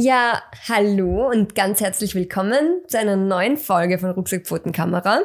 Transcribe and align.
Ja, 0.00 0.44
hallo 0.68 1.28
und 1.28 1.56
ganz 1.56 1.80
herzlich 1.80 2.14
willkommen 2.14 2.82
zu 2.86 2.96
einer 3.00 3.16
neuen 3.16 3.56
Folge 3.56 3.98
von 3.98 4.10
Rucksackpfotenkamera. 4.10 5.22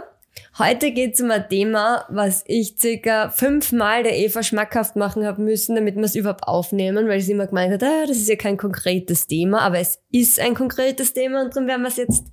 Heute 0.57 0.91
geht 0.91 1.13
es 1.13 1.21
um 1.21 1.29
ein 1.29 1.47
Thema, 1.47 2.05
was 2.09 2.43
ich 2.47 2.77
circa 2.79 3.29
fünfmal 3.29 4.01
der 4.01 4.17
Eva 4.17 4.41
schmackhaft 4.41 4.95
machen 4.95 5.27
habe 5.27 5.43
müssen, 5.43 5.75
damit 5.75 5.95
wir 5.95 6.03
es 6.03 6.15
überhaupt 6.15 6.45
aufnehmen, 6.45 7.07
weil 7.07 7.21
sie 7.21 7.33
immer 7.33 7.45
gemeint 7.45 7.71
hat, 7.71 7.83
ah, 7.83 8.07
das 8.07 8.17
ist 8.17 8.29
ja 8.29 8.35
kein 8.35 8.57
konkretes 8.57 9.27
Thema, 9.27 9.61
aber 9.61 9.77
es 9.77 9.99
ist 10.09 10.39
ein 10.39 10.55
konkretes 10.55 11.13
Thema 11.13 11.43
und 11.43 11.55
darum 11.55 11.67
werden 11.67 11.83
wir 11.83 11.89
es 11.89 11.97
jetzt 11.97 12.25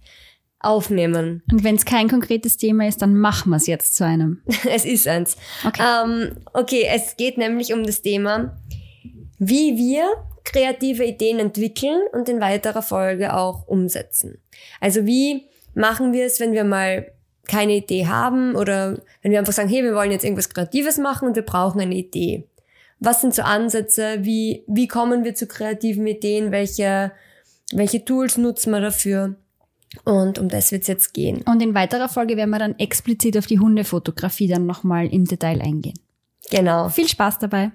aufnehmen. 0.61 1.43
Und 1.52 1.62
wenn 1.62 1.75
es 1.75 1.84
kein 1.84 2.09
konkretes 2.09 2.57
Thema 2.57 2.88
ist, 2.88 3.02
dann 3.02 3.16
machen 3.16 3.50
wir 3.50 3.57
es 3.57 3.66
jetzt 3.66 3.96
zu 3.96 4.07
einem. 4.07 4.41
es 4.70 4.86
ist 4.86 5.07
eins. 5.07 5.36
Okay. 5.66 5.82
Ähm, 5.82 6.36
okay, 6.54 6.86
es 6.91 7.18
geht 7.18 7.36
nämlich 7.36 7.75
um 7.75 7.84
das 7.84 8.00
Thema, 8.00 8.57
wie 9.41 9.77
wir 9.77 10.07
kreative 10.45 11.04
Ideen 11.04 11.38
entwickeln 11.38 12.00
und 12.12 12.29
in 12.29 12.40
weiterer 12.40 12.82
Folge 12.82 13.34
auch 13.34 13.66
umsetzen. 13.66 14.39
Also 14.80 15.07
wie 15.07 15.46
machen 15.75 16.13
wir 16.13 16.26
es, 16.26 16.39
wenn 16.39 16.53
wir 16.53 16.64
mal 16.64 17.11
keine 17.49 17.76
Idee 17.76 18.07
haben 18.07 18.54
oder 18.54 19.00
wenn 19.22 19.32
wir 19.32 19.39
einfach 19.39 19.53
sagen, 19.53 19.68
hey, 19.68 19.82
wir 19.82 19.94
wollen 19.94 20.13
jetzt 20.13 20.25
irgendwas 20.25 20.50
Kreatives 20.50 20.99
machen 20.99 21.26
und 21.26 21.36
wir 21.36 21.43
brauchen 21.43 21.80
eine 21.80 21.94
Idee. 21.94 22.46
Was 23.00 23.22
sind 23.22 23.35
so 23.35 23.43
Ansätze? 23.43 24.18
Wie, 24.21 24.63
wie 24.66 24.86
kommen 24.86 25.25
wir 25.25 25.35
zu 25.35 25.46
kreativen 25.46 26.07
Ideen? 26.07 26.52
Welche, 26.52 27.13
welche 27.72 28.04
Tools 28.04 28.36
nutzen 28.36 28.72
wir 28.72 28.80
dafür? 28.80 29.36
Und 30.04 30.38
um 30.38 30.49
das 30.49 30.71
wird's 30.71 30.86
jetzt 30.86 31.14
gehen. 31.14 31.43
Und 31.43 31.63
in 31.63 31.75
weiterer 31.75 32.08
Folge 32.08 32.36
werden 32.36 32.50
wir 32.50 32.58
dann 32.58 32.78
explizit 32.78 33.38
auf 33.38 33.47
die 33.47 33.58
Hundefotografie 33.58 34.48
dann 34.48 34.66
nochmal 34.66 35.06
im 35.06 35.25
Detail 35.25 35.62
eingehen. 35.62 35.98
Genau. 36.50 36.88
Viel 36.91 37.08
Spaß 37.08 37.38
dabei. 37.38 37.72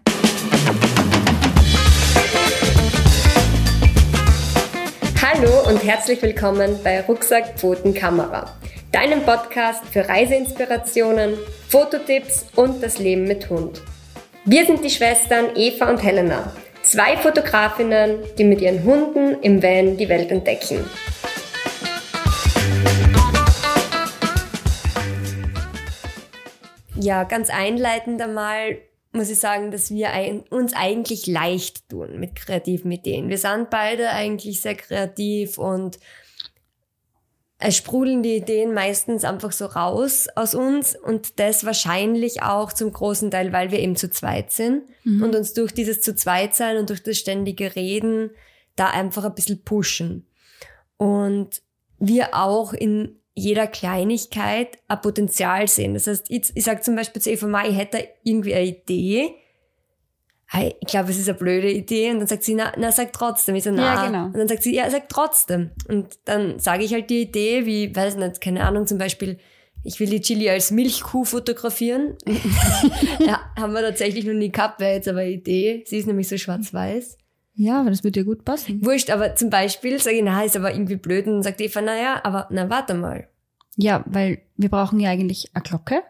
Hallo 5.38 5.68
und 5.68 5.84
herzlich 5.84 6.22
willkommen 6.22 6.80
bei 6.82 7.02
Rucksack 7.02 7.60
Pfoten 7.60 7.94
Kamera, 7.94 8.56
deinem 8.94 9.22
Podcast 9.24 9.84
für 9.86 10.08
Reiseinspirationen, 10.08 11.34
Fototipps 11.68 12.46
und 12.56 12.82
das 12.82 13.00
Leben 13.00 13.26
mit 13.26 13.50
Hund. 13.50 13.82
Wir 14.46 14.66
sind 14.66 14.82
die 14.82 14.90
Schwestern 14.90 15.48
Eva 15.58 15.90
und 15.90 16.02
Helena, 16.02 16.54
zwei 16.84 17.18
Fotografinnen, 17.18 18.20
die 18.38 18.46
mit 18.46 18.62
ihren 18.62 18.86
Hunden 18.86 19.42
im 19.42 19.62
Van 19.62 19.98
die 19.98 20.08
Welt 20.08 20.32
entdecken. 20.32 20.90
Ja, 26.96 27.26
ganz 27.26 27.50
einleitend 27.50 28.22
einmal 28.22 28.78
muss 29.16 29.30
ich 29.30 29.40
sagen, 29.40 29.72
dass 29.72 29.92
wir 29.92 30.12
ein, 30.12 30.42
uns 30.50 30.74
eigentlich 30.74 31.28
leicht 31.28 31.90
tun 31.90 32.20
mit 32.20 32.36
kreativen 32.36 32.92
Ideen. 32.92 33.30
Wir 33.30 33.38
sind 33.38 33.70
beide 33.70 34.10
eigentlich 34.10 34.62
sehr 34.62 34.76
kreativ 34.76 35.58
und 35.58 35.98
es 37.58 37.78
sprudeln 37.78 38.22
die 38.22 38.36
Ideen 38.36 38.74
meistens 38.74 39.24
einfach 39.24 39.52
so 39.54 39.66
raus 39.66 40.28
aus 40.36 40.54
uns 40.54 40.96
und 40.96 41.40
das 41.40 41.66
wahrscheinlich 41.66 42.44
auch 42.44 42.74
zum 42.74 42.92
großen 42.92 43.32
Teil, 43.32 43.54
weil 43.54 43.72
wir 43.72 43.80
eben 43.80 43.96
zu 43.96 44.10
zweit 44.10 44.52
sind 44.52 44.84
Mhm. 45.06 45.24
und 45.24 45.36
uns 45.36 45.54
durch 45.54 45.72
dieses 45.72 46.02
zu 46.02 46.16
zweit 46.16 46.56
sein 46.56 46.78
und 46.78 46.90
durch 46.90 47.02
das 47.02 47.18
ständige 47.18 47.76
Reden 47.76 48.32
da 48.76 48.90
einfach 48.90 49.24
ein 49.24 49.36
bisschen 49.36 49.64
pushen. 49.64 50.28
Und 50.98 51.62
wir 51.98 52.34
auch 52.34 52.74
in 52.74 53.20
jeder 53.36 53.68
Kleinigkeit 53.68 54.78
ein 54.88 55.02
Potenzial 55.02 55.68
sehen. 55.68 55.94
Das 55.94 56.08
heißt, 56.08 56.28
ich, 56.30 56.52
ich 56.56 56.64
sage 56.64 56.82
zum 56.82 56.96
Beispiel 56.96 57.22
zu 57.22 57.30
Eva 57.30 57.48
Mai, 57.48 57.70
ich 57.70 57.78
hätte 57.78 58.08
irgendwie 58.24 58.56
eine 58.56 58.66
Idee. 58.66 59.36
Ich 60.80 60.88
glaube, 60.88 61.12
es 61.12 61.20
ist 61.20 61.28
eine 61.28 61.38
blöde 61.38 61.70
Idee. 61.70 62.12
Und 62.12 62.20
dann 62.20 62.28
sagt 62.28 62.44
sie, 62.44 62.56
na, 62.56 62.72
na 62.78 62.92
sag 62.94 63.12
trotzdem. 63.12 63.56
Ich 63.56 63.66
so, 63.66 63.72
na. 63.72 63.96
Ja, 63.96 64.06
genau. 64.06 64.26
Und 64.28 64.38
dann 64.38 64.48
sagt 64.48 64.64
sie, 64.64 64.74
ja, 64.74 64.90
sag 64.90 65.10
trotzdem. 65.10 65.72
Und 65.90 66.18
dann 66.24 66.60
sage 66.60 66.86
ich 66.86 66.94
halt 66.94 67.10
die 67.10 67.24
Idee, 67.24 67.66
wie, 67.66 67.94
weiß 67.94 68.16
nicht, 68.16 68.40
keine 68.40 68.64
Ahnung, 68.64 68.88
zum 68.88 68.98
Beispiel, 68.98 69.38
ich 69.84 70.00
will 70.00 70.10
die 70.10 70.22
Chili 70.22 70.50
als 70.50 70.72
Milchkuh 70.72 71.26
fotografieren. 71.26 72.16
ja, 73.20 73.42
haben 73.58 73.74
wir 73.74 73.82
tatsächlich 73.82 74.26
noch 74.26 74.34
nie 74.34 74.52
gehabt, 74.52 74.80
wäre 74.80 74.94
jetzt 74.94 75.10
aber 75.10 75.20
eine 75.20 75.32
Idee. 75.32 75.84
Sie 75.86 75.98
ist 75.98 76.08
nämlich 76.08 76.30
so 76.30 76.38
schwarz-weiß. 76.38 77.18
Ja, 77.56 77.82
aber 77.82 77.90
das 77.90 78.04
würde 78.04 78.20
dir 78.20 78.26
gut 78.26 78.46
passen. 78.46 78.86
Wurscht, 78.86 79.10
aber 79.10 79.36
zum 79.36 79.50
Beispiel 79.50 80.00
sage 80.00 80.18
ich, 80.18 80.24
na, 80.24 80.44
ist 80.44 80.56
aber 80.56 80.74
irgendwie 80.74 80.98
blöd. 80.98 81.26
Und 81.28 81.34
dann 81.34 81.44
sagt 81.44 81.62
Eva, 81.62 81.82
na 81.82 81.98
ja, 81.98 82.22
aber 82.24 82.48
na, 82.50 82.70
warte 82.70 82.94
mal. 82.94 83.28
Ja, 83.78 84.04
weil 84.06 84.40
wir 84.58 84.70
brauchen 84.70 85.00
ja 85.00 85.10
eigentlich 85.10 85.50
eine 85.54 85.64
Glocke. 85.64 86.02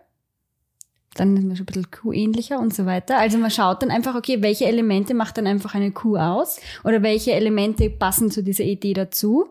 Dann 1.16 1.36
sind 1.38 1.48
wir 1.48 1.56
schon 1.56 1.64
ein 1.64 1.68
bisschen 1.68 1.92
Kuh-ähnlicher 1.92 2.60
und 2.60 2.74
so 2.74 2.86
weiter. 2.86 3.18
Also 3.18 3.38
man 3.38 3.50
schaut 3.50 3.82
dann 3.82 3.90
einfach, 3.90 4.16
okay, 4.16 4.42
welche 4.42 4.66
Elemente 4.66 5.14
macht 5.14 5.38
dann 5.38 5.48
einfach 5.48 5.74
eine 5.74 5.92
Kuh 5.92 6.18
aus? 6.18 6.60
Oder 6.84 7.02
welche 7.04 7.32
Elemente 7.32 7.90
passen 7.90 8.32
zu 8.32 8.44
dieser 8.44 8.66
Idee 8.66 8.94
dazu? 8.94 9.48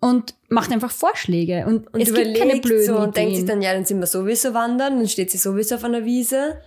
Und 0.00 0.34
macht 0.48 0.72
einfach 0.72 0.90
Vorschläge. 0.90 1.64
Und, 1.66 1.92
Und 1.94 2.00
es 2.00 2.12
gibt 2.12 2.36
keine 2.36 2.60
blöden 2.60 2.86
so 2.86 2.98
und 2.98 3.16
denkt 3.16 3.34
sich 3.34 3.44
Ideen. 3.44 3.46
dann, 3.46 3.62
ja, 3.62 3.72
dann 3.72 3.84
sind 3.84 4.00
wir 4.00 4.06
sowieso 4.06 4.52
wandern, 4.52 4.98
dann 4.98 5.08
steht 5.08 5.30
sie 5.30 5.38
sowieso 5.38 5.76
auf 5.76 5.84
einer 5.84 6.04
Wiese. 6.04 6.60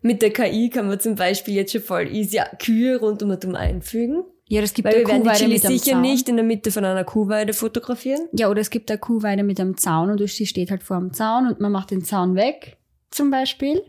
Mit 0.00 0.22
der 0.22 0.32
KI 0.32 0.70
kann 0.70 0.86
man 0.86 1.00
zum 1.00 1.16
Beispiel 1.16 1.54
jetzt 1.54 1.72
schon 1.72 1.82
voll 1.82 2.14
easy 2.14 2.40
Kühe 2.62 3.00
rund 3.00 3.22
um 3.22 3.30
und 3.30 3.44
um 3.44 3.54
einfügen. 3.56 4.22
Ja, 4.48 4.62
das 4.62 4.72
gibt 4.72 4.86
Weil 4.86 4.94
eine 4.94 5.02
wir 5.02 5.08
werden 5.08 5.22
die 5.22 5.28
Kuhweide 5.28 5.38
Chili 5.38 5.54
mit 5.54 5.64
einem 5.66 5.78
sicher 5.78 5.92
Zaun. 5.92 6.00
nicht 6.00 6.28
in 6.28 6.36
der 6.36 6.44
Mitte 6.44 6.70
von 6.70 6.84
einer 6.84 7.04
Kuhweide 7.04 7.52
fotografieren. 7.52 8.28
Ja, 8.32 8.48
oder 8.48 8.62
es 8.62 8.70
gibt 8.70 8.90
eine 8.90 8.98
Kuhweide 8.98 9.42
mit 9.42 9.60
einem 9.60 9.76
Zaun 9.76 10.10
und 10.10 10.26
sie 10.26 10.46
steht 10.46 10.70
halt 10.70 10.82
vor 10.82 10.98
dem 10.98 11.12
Zaun 11.12 11.46
und 11.46 11.60
man 11.60 11.70
macht 11.70 11.90
den 11.90 12.02
Zaun 12.02 12.34
weg, 12.34 12.78
zum 13.10 13.30
Beispiel. 13.30 13.82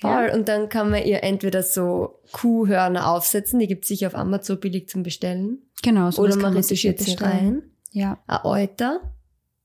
Voll. 0.00 0.30
Und 0.32 0.48
dann 0.48 0.70
kann 0.70 0.90
man 0.90 1.04
ihr 1.04 1.22
entweder 1.22 1.62
so 1.62 2.20
Kuhhörner 2.32 3.10
aufsetzen, 3.10 3.58
die 3.58 3.66
gibt's 3.66 3.88
sicher 3.88 4.06
auf 4.06 4.14
Amazon 4.14 4.58
billig 4.58 4.88
zum 4.88 5.02
Bestellen. 5.02 5.58
Genau, 5.82 6.10
so 6.10 6.22
Oder 6.22 6.36
man 6.36 6.54
retuschiert 6.54 6.98
sie 7.00 7.14
rein. 7.16 7.62
Ja. 7.92 8.18
Ein 8.26 8.38
Euter. 8.44 9.00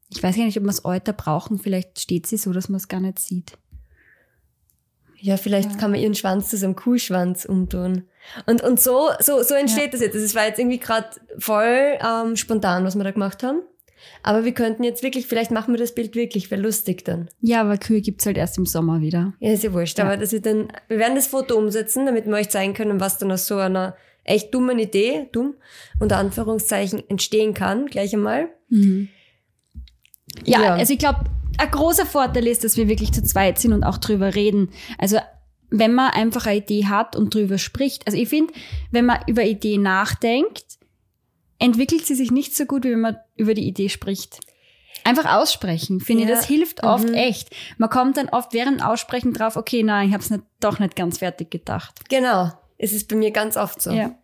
Ich 0.10 0.22
weiß 0.22 0.36
gar 0.36 0.44
nicht, 0.44 0.58
ob 0.58 0.64
wir 0.64 0.68
das 0.68 0.84
Euter 0.84 1.14
brauchen. 1.14 1.60
Vielleicht 1.60 2.00
steht 2.00 2.28
sie 2.28 2.38
so, 2.38 2.52
dass 2.52 2.68
man 2.68 2.78
es 2.78 2.90
gar 2.90 3.00
nicht 3.00 3.20
sieht. 3.20 3.58
Ja, 5.26 5.38
vielleicht 5.38 5.72
Ja. 5.72 5.78
kann 5.78 5.90
man 5.92 6.00
ihren 6.00 6.14
Schwanz 6.14 6.50
zu 6.50 6.58
so 6.58 6.66
einem 6.68 6.76
Kuhschwanz 6.76 7.46
umtun. 7.46 8.04
Und, 8.46 8.62
und 8.62 8.80
so, 8.80 9.10
so, 9.20 9.42
so 9.42 9.56
entsteht 9.56 9.92
das 9.94 10.02
jetzt. 10.02 10.16
Das 10.16 10.36
war 10.36 10.46
jetzt 10.46 10.60
irgendwie 10.60 10.78
gerade 10.78 11.08
voll 11.40 11.98
ähm, 12.00 12.36
spontan, 12.36 12.84
was 12.86 12.96
wir 12.96 13.04
da 13.04 13.10
gemacht 13.12 13.42
haben. 13.42 13.62
Aber 14.22 14.46
wir 14.46 14.52
könnten 14.54 14.84
jetzt 14.84 15.02
wirklich, 15.02 15.26
vielleicht 15.26 15.50
machen 15.50 15.74
wir 15.74 15.80
das 15.80 15.96
Bild 15.96 16.14
wirklich, 16.16 16.52
wäre 16.52 16.62
lustig 16.62 17.06
dann. 17.06 17.30
Ja, 17.42 17.62
aber 17.62 17.78
Kühe 17.80 18.02
gibt's 18.02 18.26
halt 18.28 18.38
erst 18.38 18.60
im 18.60 18.68
Sommer 18.68 19.02
wieder. 19.02 19.34
Ja, 19.40 19.52
ist 19.52 19.64
ja 19.64 19.74
wurscht. 19.74 19.98
Ja. 19.98 20.04
Aber 20.06 20.16
das 20.18 20.32
wird 20.32 20.46
dann, 20.46 20.68
wir 20.88 21.00
werden 21.00 21.16
das 21.16 21.26
Foto 21.28 21.56
umsetzen, 21.58 22.06
damit 22.06 22.28
wir 22.28 22.34
euch 22.36 22.50
zeigen 22.50 22.76
können, 22.76 23.00
was 23.00 23.18
dann 23.18 23.32
aus 23.32 23.48
so 23.48 23.58
einer 23.58 23.96
echt 24.24 24.54
dummen 24.54 24.78
Idee, 24.78 25.28
dumm, 25.32 25.56
unter 26.00 26.18
Anführungszeichen, 26.18 27.02
entstehen 27.10 27.56
kann, 27.56 27.88
gleich 27.88 28.14
einmal. 28.14 28.50
Ja, 30.44 30.62
Ja. 30.62 30.74
also 30.76 30.94
ich 30.94 31.00
glaube, 31.00 31.22
ein 31.58 31.72
großer 31.72 32.06
Vorteil 32.06 32.48
ist, 32.48 32.64
dass 32.64 32.78
wir 32.78 32.88
wirklich 32.88 33.12
zu 33.14 33.24
zweit 33.24 33.60
sind 33.60 33.74
und 33.74 33.84
auch 33.84 33.98
drüber 33.98 34.36
reden. 34.36 34.72
Also 34.98 35.18
wenn 35.70 35.94
man 35.94 36.12
einfach 36.12 36.46
eine 36.46 36.58
Idee 36.58 36.86
hat 36.86 37.16
und 37.16 37.34
drüber 37.34 37.58
spricht. 37.58 38.06
Also 38.08 38.18
ich 38.18 38.30
finde, 38.30 38.54
wenn 38.92 39.06
man 39.06 39.20
über 39.28 39.44
Ideen 39.44 39.82
nachdenkt, 39.82 40.64
entwickelt 41.60 42.06
sie 42.06 42.16
sich 42.16 42.32
nicht 42.32 42.56
so 42.56 42.66
gut, 42.66 42.84
wie 42.84 42.92
wenn 42.92 43.02
man 43.02 43.18
über 43.36 43.54
die 43.54 43.68
Idee 43.68 43.90
spricht. 43.90 44.40
Einfach 45.04 45.36
aussprechen, 45.40 46.00
finde 46.02 46.24
ich, 46.24 46.30
Ja. 46.30 46.36
das 46.36 46.46
hilft 46.46 46.84
oft 46.84 47.10
Mhm. 47.10 47.14
echt. 47.14 47.50
Man 47.78 47.90
kommt 47.90 48.18
dann 48.18 48.30
oft 48.30 48.54
während 48.54 48.84
Aussprechen 48.84 49.34
drauf, 49.34 49.56
okay, 49.56 49.84
nein, 49.84 50.08
ich 50.10 50.14
habe 50.14 50.24
es 50.24 50.34
doch 50.60 50.80
nicht 50.80 50.96
ganz 50.96 51.20
fertig 51.20 51.52
gedacht. 51.52 52.08
Genau. 52.10 52.52
Es 52.78 52.92
ist 52.94 53.08
bei 53.08 53.16
mir 53.16 53.32
ganz 53.32 53.56
oft 53.58 53.82
so. 53.82 53.92
Ja. 53.92 54.16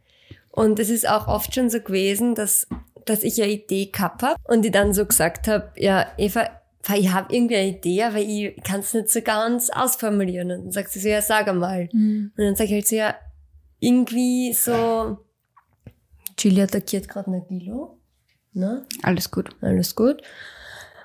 Und 0.51 0.79
es 0.79 0.89
ist 0.89 1.07
auch 1.07 1.27
oft 1.27 1.53
schon 1.55 1.69
so 1.69 1.79
gewesen, 1.79 2.35
dass, 2.35 2.67
dass 3.05 3.23
ich 3.23 3.41
eine 3.41 3.51
Idee 3.51 3.87
gehabt 3.87 4.23
hab 4.23 4.37
und 4.49 4.65
ich 4.65 4.71
dann 4.71 4.93
so 4.93 5.05
gesagt 5.05 5.47
habe, 5.47 5.71
ja, 5.77 6.07
Eva, 6.17 6.49
ich 6.95 7.11
habe 7.11 7.33
irgendwie 7.33 7.55
eine 7.55 7.69
Idee, 7.69 8.03
aber 8.03 8.17
ich 8.17 8.55
kann 8.63 8.79
es 8.79 8.93
nicht 8.93 9.09
so 9.09 9.21
ganz 9.21 9.69
ausformulieren. 9.69 10.51
Und 10.51 10.63
dann 10.65 10.71
sagt 10.71 10.91
sie 10.91 10.99
so, 10.99 11.09
ja, 11.09 11.21
sag 11.21 11.47
einmal. 11.47 11.89
Und 11.91 12.33
dann 12.37 12.55
sage 12.55 12.69
ich 12.69 12.73
halt 12.73 12.87
so, 12.87 12.95
ja, 12.95 13.15
irgendwie 13.79 14.53
so, 14.53 15.17
Chili 16.37 16.61
attackiert 16.61 17.07
gerade 17.07 17.31
Nagilo. 17.31 17.97
Ne? 18.53 18.85
Alles 19.03 19.31
gut. 19.31 19.49
Alles 19.61 19.95
gut. 19.95 20.21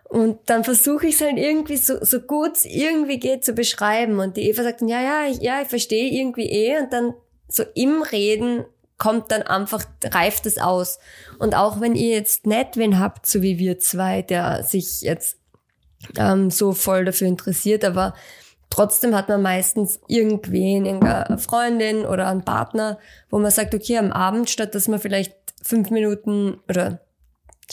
Und 0.05 0.39
dann 0.47 0.65
versuche 0.65 1.09
ich 1.09 1.17
es 1.17 1.21
halt 1.21 1.37
irgendwie 1.37 1.77
so, 1.77 2.03
so 2.03 2.21
gut 2.21 2.65
irgendwie 2.65 3.19
geht 3.19 3.45
zu 3.45 3.53
beschreiben. 3.53 4.19
Und 4.21 4.37
die 4.37 4.49
Eva 4.49 4.63
sagt 4.63 4.81
dann, 4.81 4.89
ja, 4.89 5.03
ja, 5.03 5.27
ich, 5.29 5.41
ja, 5.41 5.61
ich 5.63 5.69
verstehe 5.69 6.11
irgendwie 6.11 6.49
eh. 6.49 6.79
Und 6.79 6.93
dann 6.93 7.15
so 7.49 7.65
im 7.75 8.03
Reden 8.03 8.65
kommt 8.99 9.31
dann 9.31 9.43
einfach, 9.43 9.85
reift 10.05 10.47
es 10.47 10.59
aus. 10.59 10.99
Und 11.39 11.55
auch 11.55 11.81
wenn 11.81 11.95
ihr 11.95 12.11
jetzt 12.11 12.47
nicht 12.47 12.77
wen 12.77 12.99
habt, 12.99 13.27
so 13.27 13.43
wie 13.43 13.59
wir 13.59 13.79
zwei, 13.79 14.23
der 14.23 14.63
sich 14.63 15.03
jetzt 15.03 15.39
ähm, 16.19 16.51
so 16.51 16.73
voll 16.73 17.05
dafür 17.05 17.29
interessiert, 17.29 17.85
aber 17.85 18.15
trotzdem 18.71 19.15
hat 19.15 19.29
man 19.29 19.43
meistens 19.43 20.01
irgendwen, 20.09 20.87
irgendeine 20.87 21.39
Freundin 21.39 22.05
oder 22.05 22.29
einen 22.29 22.45
Partner, 22.45 22.99
wo 23.31 23.39
man 23.39 23.51
sagt, 23.51 23.75
okay, 23.75 23.99
am 23.99 24.13
Abend, 24.13 24.51
statt 24.51 24.75
dass 24.75 24.89
man 24.89 25.01
vielleicht 25.01 25.35
fünf 25.63 25.91
Minuten 25.91 26.59
oder 26.69 27.01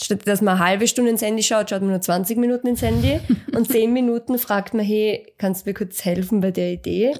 statt 0.00 0.26
dass 0.26 0.40
man 0.40 0.56
eine 0.56 0.64
halbe 0.64 0.88
Stunde 0.88 1.10
ins 1.10 1.22
Handy 1.22 1.42
schaut, 1.42 1.70
schaut 1.70 1.82
man 1.82 1.90
nur 1.90 2.00
20 2.00 2.38
Minuten 2.38 2.66
ins 2.66 2.82
Handy 2.82 3.20
und 3.54 3.70
zehn 3.70 3.92
Minuten 3.92 4.38
fragt 4.38 4.74
man, 4.74 4.84
hey, 4.84 5.32
kannst 5.38 5.64
du 5.64 5.70
mir 5.70 5.74
kurz 5.74 6.04
helfen 6.04 6.40
bei 6.40 6.50
der 6.50 6.72
Idee? 6.72 7.14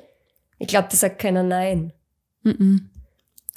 Ich 0.58 0.68
glaube, 0.68 0.88
da 0.90 0.96
sagt 0.96 1.18
keiner 1.18 1.42
nein. 1.42 1.92
Mhm. 2.42 2.90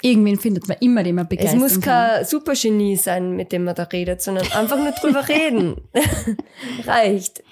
Irgendwen 0.00 0.38
findet 0.38 0.68
man 0.68 0.76
immer, 0.80 1.02
den 1.02 1.16
man 1.16 1.24
Es 1.24 1.28
begeistern 1.30 1.58
muss 1.58 1.80
kein 1.80 2.24
Supergenie 2.24 2.96
sein, 2.96 3.34
mit 3.34 3.50
dem 3.52 3.64
man 3.64 3.74
da 3.74 3.82
redet, 3.84 4.22
sondern 4.22 4.50
einfach 4.52 4.78
nur 4.78 4.92
drüber 4.92 5.28
reden. 5.28 5.76
Reicht. 6.86 7.42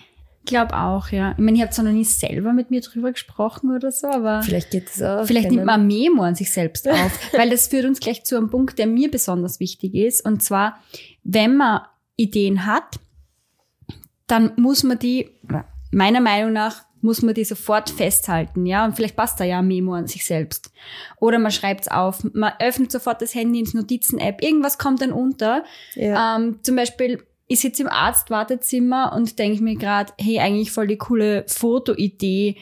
Ich 0.40 0.50
glaube 0.50 0.76
auch, 0.78 1.08
ja. 1.08 1.32
Ich 1.32 1.38
meine, 1.38 1.56
ich 1.56 1.62
habe 1.62 1.72
zwar 1.72 1.86
noch 1.86 1.92
nie 1.92 2.04
selber 2.04 2.52
mit 2.52 2.70
mir 2.70 2.80
drüber 2.80 3.10
gesprochen 3.10 3.74
oder 3.74 3.90
so, 3.90 4.06
aber 4.06 4.42
Vielleicht 4.44 4.70
geht 4.70 4.88
es 4.88 5.02
auch. 5.02 5.26
vielleicht 5.26 5.50
nimmt 5.50 5.64
man 5.64 5.80
ein 5.80 5.86
Memo 5.88 6.22
an 6.22 6.36
sich 6.36 6.52
selbst 6.52 6.88
auf. 6.90 7.18
weil 7.32 7.50
das 7.50 7.66
führt 7.66 7.84
uns 7.84 7.98
gleich 7.98 8.22
zu 8.24 8.36
einem 8.36 8.48
Punkt, 8.48 8.78
der 8.78 8.86
mir 8.86 9.10
besonders 9.10 9.58
wichtig 9.58 9.94
ist. 9.96 10.24
Und 10.24 10.44
zwar, 10.44 10.78
wenn 11.24 11.56
man 11.56 11.80
Ideen 12.14 12.64
hat, 12.64 13.00
dann 14.28 14.52
muss 14.56 14.84
man 14.84 15.00
die, 15.00 15.30
meiner 15.90 16.20
Meinung 16.20 16.52
nach, 16.52 16.84
muss 17.06 17.22
man 17.22 17.34
die 17.34 17.44
sofort 17.44 17.88
festhalten, 17.88 18.66
ja. 18.66 18.84
Und 18.84 18.94
vielleicht 18.94 19.16
passt 19.16 19.40
da 19.40 19.44
ja 19.44 19.60
ein 19.60 19.66
Memo 19.68 19.94
an 19.94 20.06
sich 20.06 20.26
selbst. 20.26 20.70
Oder 21.18 21.38
man 21.38 21.50
schreibt's 21.52 21.88
auf, 21.88 22.22
man 22.34 22.52
öffnet 22.60 22.92
sofort 22.92 23.22
das 23.22 23.34
Handy 23.34 23.60
ins 23.60 23.72
Notizen-App, 23.72 24.42
irgendwas 24.42 24.76
kommt 24.76 25.00
dann 25.00 25.12
unter. 25.12 25.64
Ja. 25.94 26.36
Ähm, 26.36 26.58
zum 26.62 26.76
Beispiel, 26.76 27.22
ich 27.46 27.60
sitze 27.60 27.84
im 27.84 27.88
Arztwartezimmer 27.88 29.12
und 29.14 29.38
denke 29.38 29.62
mir 29.62 29.76
gerade, 29.76 30.12
hey, 30.20 30.40
eigentlich 30.40 30.72
voll 30.72 30.88
die 30.88 30.98
coole 30.98 31.44
Fotoidee, 31.46 32.56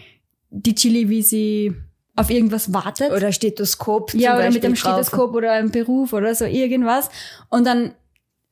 die 0.50 0.74
Chili, 0.74 1.08
wie 1.08 1.22
sie 1.22 1.74
auf 2.16 2.30
irgendwas 2.30 2.72
wartet. 2.72 3.10
Oder 3.10 3.32
Stethoskop 3.32 4.10
zum 4.10 4.20
ja, 4.20 4.34
oder 4.34 4.44
Beispiel 4.44 4.54
mit 4.54 4.64
einem 4.66 4.74
drauf. 4.74 4.92
Stethoskop 4.92 5.34
oder 5.34 5.52
einem 5.52 5.70
Beruf 5.70 6.12
oder 6.12 6.34
so 6.34 6.44
irgendwas. 6.44 7.10
Und 7.48 7.66
dann 7.66 7.94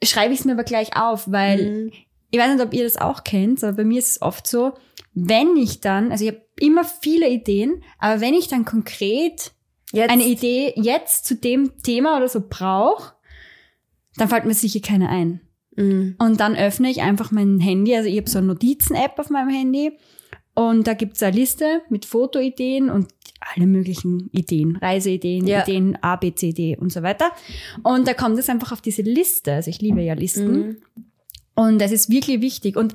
schreibe 0.03 0.35
ich 0.35 0.41
es 0.41 0.45
mir 0.47 0.53
aber 0.53 0.65
gleich 0.65 0.97
auf, 0.97 1.31
weil 1.31 1.71
Mhm. 1.85 1.93
ich 2.31 2.41
weiß 2.41 2.55
nicht, 2.55 2.65
ob 2.65 2.73
ihr 2.75 2.85
das 2.85 2.97
auch 2.97 3.23
kennt, 3.23 3.63
aber 3.63 3.77
bei 3.77 3.85
mir 3.85 3.99
ist 4.01 4.11
es 4.11 4.23
oft 4.23 4.47
so, 4.49 4.73
wenn 5.15 5.57
ich 5.57 5.81
dann, 5.81 6.11
also 6.11 6.25
ich 6.25 6.31
habe 6.33 6.43
immer 6.59 6.85
viele 6.85 7.29
Ideen, 7.29 7.83
aber 7.99 8.21
wenn 8.21 8.35
ich 8.35 8.49
dann 8.49 8.65
konkret 8.65 9.53
Jetzt, 9.93 10.11
eine 10.11 10.25
Idee 10.25 10.73
jetzt 10.77 11.27
zu 11.27 11.35
dem 11.37 11.83
Thema 11.83 12.17
oder 12.17 12.29
so 12.29 12.43
brauche, 12.49 13.15
dann 14.17 14.29
fällt 14.29 14.45
mir 14.45 14.55
sicher 14.55 14.81
keine 14.81 15.09
ein. 15.09 15.41
Mhm. 15.77 16.17
Und 16.19 16.41
dann 16.41 16.57
öffne 16.57 16.91
ich 16.91 17.03
einfach 17.03 17.31
mein 17.31 17.61
Handy. 17.61 17.95
Also 17.95 18.09
ich 18.09 18.17
habe 18.17 18.29
so 18.29 18.39
eine 18.39 18.49
Notizen-App 18.49 19.19
auf 19.19 19.31
meinem 19.31 19.51
Handy. 19.51 19.93
Und 20.55 20.87
da 20.87 20.95
gibt's 20.95 21.23
eine 21.23 21.37
Liste 21.37 21.83
mit 21.89 22.05
Fotoideen 22.05 22.91
und 22.91 23.09
alle 23.55 23.67
möglichen 23.67 24.29
Ideen, 24.33 24.77
Reiseideen, 24.77 25.47
Ja. 25.47 25.63
Ideen 25.63 25.99
A, 26.03 26.17
B, 26.17 26.35
C, 26.35 26.53
D 26.53 26.77
und 26.77 26.93
so 26.93 27.03
weiter. 27.03 27.33
Und 27.83 28.07
da 28.07 28.15
kommt 28.15 28.39
es 28.39 28.49
einfach 28.49 28.73
auf 28.73 28.83
diese 28.83 29.03
Liste. 29.03 29.55
Also 29.55 29.71
ich 29.71 29.81
liebe 29.81 30.03
ja 30.03 30.15
Listen. 30.15 30.53
Mhm. 30.53 30.77
Und 31.55 31.81
das 31.81 31.91
ist 31.93 32.11
wirklich 32.11 32.41
wichtig. 32.41 32.77
Und 32.77 32.93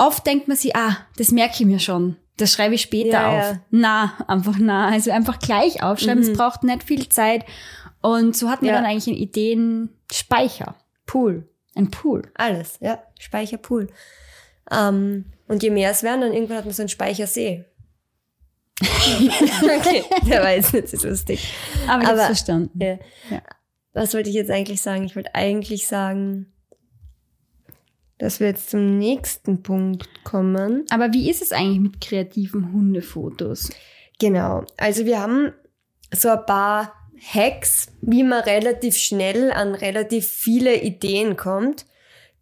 oft 0.00 0.26
denkt 0.26 0.48
man 0.48 0.56
sich, 0.56 0.74
ah, 0.76 0.96
das 1.16 1.30
merke 1.30 1.54
ich 1.60 1.66
mir 1.66 1.78
schon. 1.78 2.16
Das 2.36 2.52
schreibe 2.52 2.74
ich 2.74 2.82
später 2.82 3.10
Ja, 3.10 3.28
auf. 3.28 3.34
ja. 3.54 3.60
Na, 3.70 4.12
einfach 4.26 4.56
na. 4.58 4.88
Also 4.88 5.10
einfach 5.10 5.38
gleich 5.38 5.82
aufschreiben. 5.82 6.24
Mhm. 6.24 6.30
Es 6.30 6.36
braucht 6.36 6.62
nicht 6.64 6.82
viel 6.82 7.08
Zeit. 7.08 7.44
Und 8.02 8.36
so 8.36 8.48
hat 8.48 8.62
man 8.62 8.70
Ja. 8.70 8.76
dann 8.76 8.86
eigentlich 8.86 9.08
einen 9.08 9.16
Ideenspeicher. 9.22 10.74
Pool. 11.06 11.48
Ein 11.76 11.90
Pool. 11.90 12.22
Alles, 12.34 12.78
ja. 12.80 13.02
Speicherpool. 13.18 13.88
Ähm, 14.70 15.26
und 15.48 15.62
je 15.62 15.70
mehr 15.70 15.90
es 15.90 16.02
werden, 16.02 16.22
dann 16.22 16.32
irgendwann 16.32 16.56
hat 16.58 16.64
man 16.64 16.72
so 16.74 16.82
einen 16.82 16.88
Speichersee. 16.88 17.64
okay, 18.82 20.04
der 20.26 20.42
war 20.42 20.52
jetzt 20.52 20.72
nicht 20.72 20.88
so 20.88 21.08
lustig. 21.08 21.52
Aber 21.86 22.02
ich 22.02 22.08
Aber- 22.08 22.24
verstanden. 22.26 22.78
Ja. 22.82 22.98
Ja. 23.30 23.42
Was 23.92 24.14
wollte 24.14 24.30
ich 24.30 24.36
jetzt 24.36 24.50
eigentlich 24.50 24.80
sagen? 24.82 25.04
Ich 25.04 25.16
wollte 25.16 25.34
eigentlich 25.34 25.86
sagen, 25.88 26.52
dass 28.20 28.38
wir 28.38 28.48
jetzt 28.48 28.68
zum 28.70 28.98
nächsten 28.98 29.62
Punkt 29.62 30.24
kommen. 30.24 30.84
Aber 30.90 31.12
wie 31.14 31.30
ist 31.30 31.40
es 31.40 31.52
eigentlich 31.52 31.80
mit 31.80 32.00
kreativen 32.02 32.70
Hundefotos? 32.72 33.70
Genau. 34.18 34.64
Also 34.76 35.06
wir 35.06 35.20
haben 35.20 35.54
so 36.14 36.28
ein 36.28 36.44
paar 36.44 36.92
Hacks, 37.18 37.88
wie 38.02 38.22
man 38.22 38.42
relativ 38.42 38.96
schnell 38.96 39.50
an 39.50 39.74
relativ 39.74 40.26
viele 40.26 40.82
Ideen 40.82 41.36
kommt, 41.36 41.86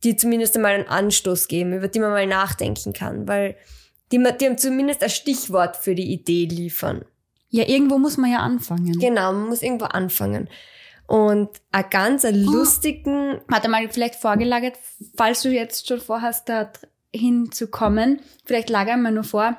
die 0.03 0.17
zumindest 0.17 0.57
einmal 0.57 0.75
einen 0.75 0.89
Anstoß 0.89 1.47
geben, 1.47 1.73
über 1.73 1.87
die 1.87 2.01
man 2.01 2.11
mal 2.11 2.27
nachdenken 2.27 2.93
kann, 2.93 3.29
weil 3.29 3.57
die, 4.11 4.19
die 4.19 4.47
haben 4.47 4.59
zumindest 4.59 5.05
ein 5.05 5.11
Stichwort 5.11 5.77
für 5.77 5.95
die 5.95 6.13
Idee 6.13 6.47
liefern. 6.47 7.05
Ja, 7.51 7.69
irgendwo 7.69 7.99
muss 7.99 8.17
man 8.17 8.33
ja 8.33 8.39
anfangen. 8.39 8.99
Genau, 8.99 9.33
man 9.33 9.49
muss 9.49 9.63
irgendwo 9.63 9.87
anfangen. 9.87 10.49
Und 11.09 11.49
ein 11.73 11.85
ganz 11.91 12.25
einen 12.25 12.45
lustigen, 12.45 13.41
Warte 13.49 13.69
mal, 13.69 13.89
vielleicht 13.89 14.15
vorgelagert, 14.17 14.75
falls 15.17 15.43
du 15.43 15.49
jetzt 15.49 15.89
schon 15.89 16.01
vorhast, 16.01 16.49
da 16.49 16.71
hinzukommen, 17.15 18.21
vielleicht 18.45 18.69
lagern 18.69 19.03
wir 19.03 19.11
nur 19.11 19.25
vor, 19.25 19.57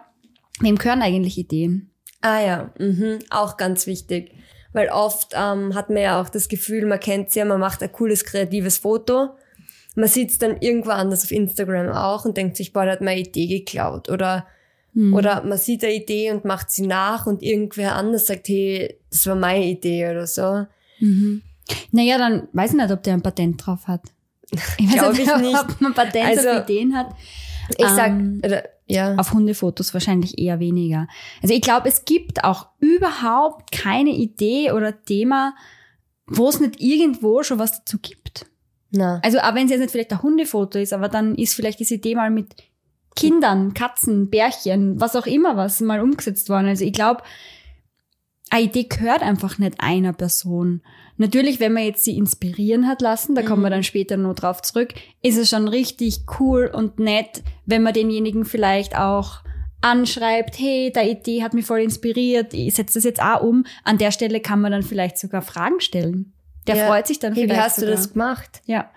wem 0.62 0.78
gehören 0.78 1.02
eigentlich 1.02 1.38
Ideen? 1.38 1.92
ah 2.22 2.42
ja, 2.42 2.74
mhm, 2.78 3.20
auch 3.30 3.58
ganz 3.58 3.88
wichtig. 3.88 4.32
Weil 4.74 4.90
oft 4.90 5.34
ähm, 5.34 5.74
hat 5.74 5.90
man 5.90 6.04
ja 6.04 6.22
auch 6.22 6.30
das 6.30 6.48
Gefühl, 6.50 6.86
man 6.86 7.00
kennt's 7.00 7.34
ja, 7.34 7.46
man 7.46 7.60
macht 7.60 7.82
ein 7.82 7.92
cooles, 7.92 8.24
kreatives 8.24 8.78
Foto. 8.78 9.30
Man 9.96 10.08
sieht's 10.08 10.38
dann 10.38 10.58
irgendwo 10.62 10.92
anders 10.92 11.24
auf 11.24 11.32
Instagram 11.32 11.90
auch 11.90 12.26
und 12.26 12.38
denkt 12.38 12.58
sich, 12.58 12.72
boah, 12.74 12.86
da 12.86 12.92
hat 12.92 13.02
meine 13.02 13.22
Idee 13.22 13.48
geklaut. 13.48 14.10
Oder, 14.10 14.46
Hm. 14.94 15.14
oder 15.14 15.44
man 15.44 15.58
sieht 15.58 15.84
eine 15.84 15.94
Idee 15.94 16.32
und 16.32 16.46
macht 16.46 16.70
sie 16.70 16.86
nach 16.86 17.26
und 17.26 17.42
irgendwer 17.42 17.96
anders 17.96 18.28
sagt, 18.28 18.48
hey, 18.48 19.00
das 19.10 19.26
war 19.26 19.36
meine 19.36 19.66
Idee 19.66 20.10
oder 20.10 20.28
so. 20.28 20.68
Mhm. 21.00 21.42
Naja, 21.92 22.18
dann 22.18 22.48
weiß 22.54 22.72
ich 22.72 22.78
nicht, 22.78 22.92
ob 22.92 23.04
der 23.04 23.14
ein 23.14 23.22
Patent 23.22 23.66
drauf 23.66 23.88
hat. 23.88 24.02
Ich 24.52 24.60
weiß 24.92 25.18
ich 25.20 25.36
nicht. 25.42 25.60
ob 25.60 25.80
man 25.82 25.94
Patent 25.94 26.26
Also, 26.26 26.50
auf 26.50 26.64
Ideen 26.70 26.96
hat. 26.96 27.14
Ich 27.78 27.88
sag, 27.88 28.10
Ähm, 28.10 28.42
ja. 28.88 29.14
Auf 29.16 29.34
Hundefotos 29.34 29.94
wahrscheinlich 29.94 30.40
eher 30.40 30.60
weniger. 30.60 31.08
Also 31.44 31.54
ich 31.54 31.62
glaube, 31.62 31.88
es 31.90 32.06
gibt 32.06 32.44
auch 32.44 32.70
überhaupt 32.80 33.72
keine 33.72 34.10
Idee 34.10 34.72
oder 34.72 35.04
Thema, 35.06 35.54
wo 36.26 36.50
es 36.50 36.60
nicht 36.60 36.82
irgendwo 36.82 37.44
schon 37.44 37.60
was 37.60 37.78
dazu 37.80 38.00
gibt. 38.02 38.48
Na. 38.92 39.20
Also, 39.24 39.38
auch 39.40 39.54
wenn 39.54 39.66
es 39.66 39.72
jetzt 39.72 39.82
nicht 39.82 39.92
vielleicht 39.92 40.12
ein 40.12 40.24
Hundefoto 40.24 40.80
ist, 40.80 40.94
aber 40.94 41.10
dann 41.10 41.36
ist 41.36 41.54
vielleicht 41.54 41.80
diese 41.80 41.96
Idee 41.96 42.16
mal 42.16 42.32
mit 42.32 42.56
Kindern, 43.16 43.76
Katzen, 43.76 44.32
Bärchen, 44.32 45.00
was 45.00 45.16
auch 45.16 45.28
immer 45.28 45.56
was 45.56 45.80
mal 45.82 46.00
umgesetzt 46.02 46.50
worden. 46.50 46.68
Also 46.68 46.86
ich 46.86 46.94
glaube, 46.94 47.22
eine 48.50 48.64
Idee 48.66 48.84
gehört 48.84 49.22
einfach 49.22 49.58
nicht 49.58 49.76
einer 49.80 50.14
Person. 50.14 50.82
Natürlich, 51.18 51.60
wenn 51.60 51.74
man 51.74 51.84
jetzt 51.84 52.04
sie 52.06 52.18
inspirieren 52.18 52.88
hat 52.88 53.02
lassen, 53.02 53.36
da 53.36 53.42
kommen 53.44 53.62
wir 53.62 53.70
dann 53.70 53.84
später 53.84 54.16
noch 54.18 54.34
drauf 54.36 54.62
zurück, 54.62 54.94
ist 55.22 55.38
es 55.38 55.50
schon 55.50 55.68
richtig 55.68 56.22
cool 56.40 56.72
und 56.74 56.98
nett, 57.00 57.44
wenn 57.66 57.84
man 57.84 57.94
denjenigen 57.94 58.46
vielleicht 58.46 58.98
auch 58.98 59.42
anschreibt, 59.82 60.58
hey, 60.60 60.92
die 60.96 61.10
Idee 61.12 61.44
hat 61.44 61.54
mich 61.54 61.66
voll 61.66 61.80
inspiriert, 61.82 62.54
ich 62.54 62.74
setze 62.76 62.96
das 62.96 63.04
jetzt 63.04 63.22
auch 63.22 63.42
um. 63.42 63.66
An 63.84 63.98
der 63.98 64.12
Stelle 64.12 64.40
kann 64.40 64.62
man 64.62 64.72
dann 64.72 64.84
vielleicht 64.84 65.18
sogar 65.18 65.42
Fragen 65.42 65.80
stellen. 65.82 66.34
Der 66.68 66.76
Ja. 66.76 66.88
freut 66.88 67.08
sich 67.08 67.20
dann 67.20 67.34
Hey, 67.34 67.44
vielleicht 67.44 67.60
wie 67.60 67.64
hast 67.64 67.78
du 67.78 67.82
sogar. 67.82 67.96
das 67.96 68.14
gemacht? 68.14 68.62
Ja. 68.66 68.90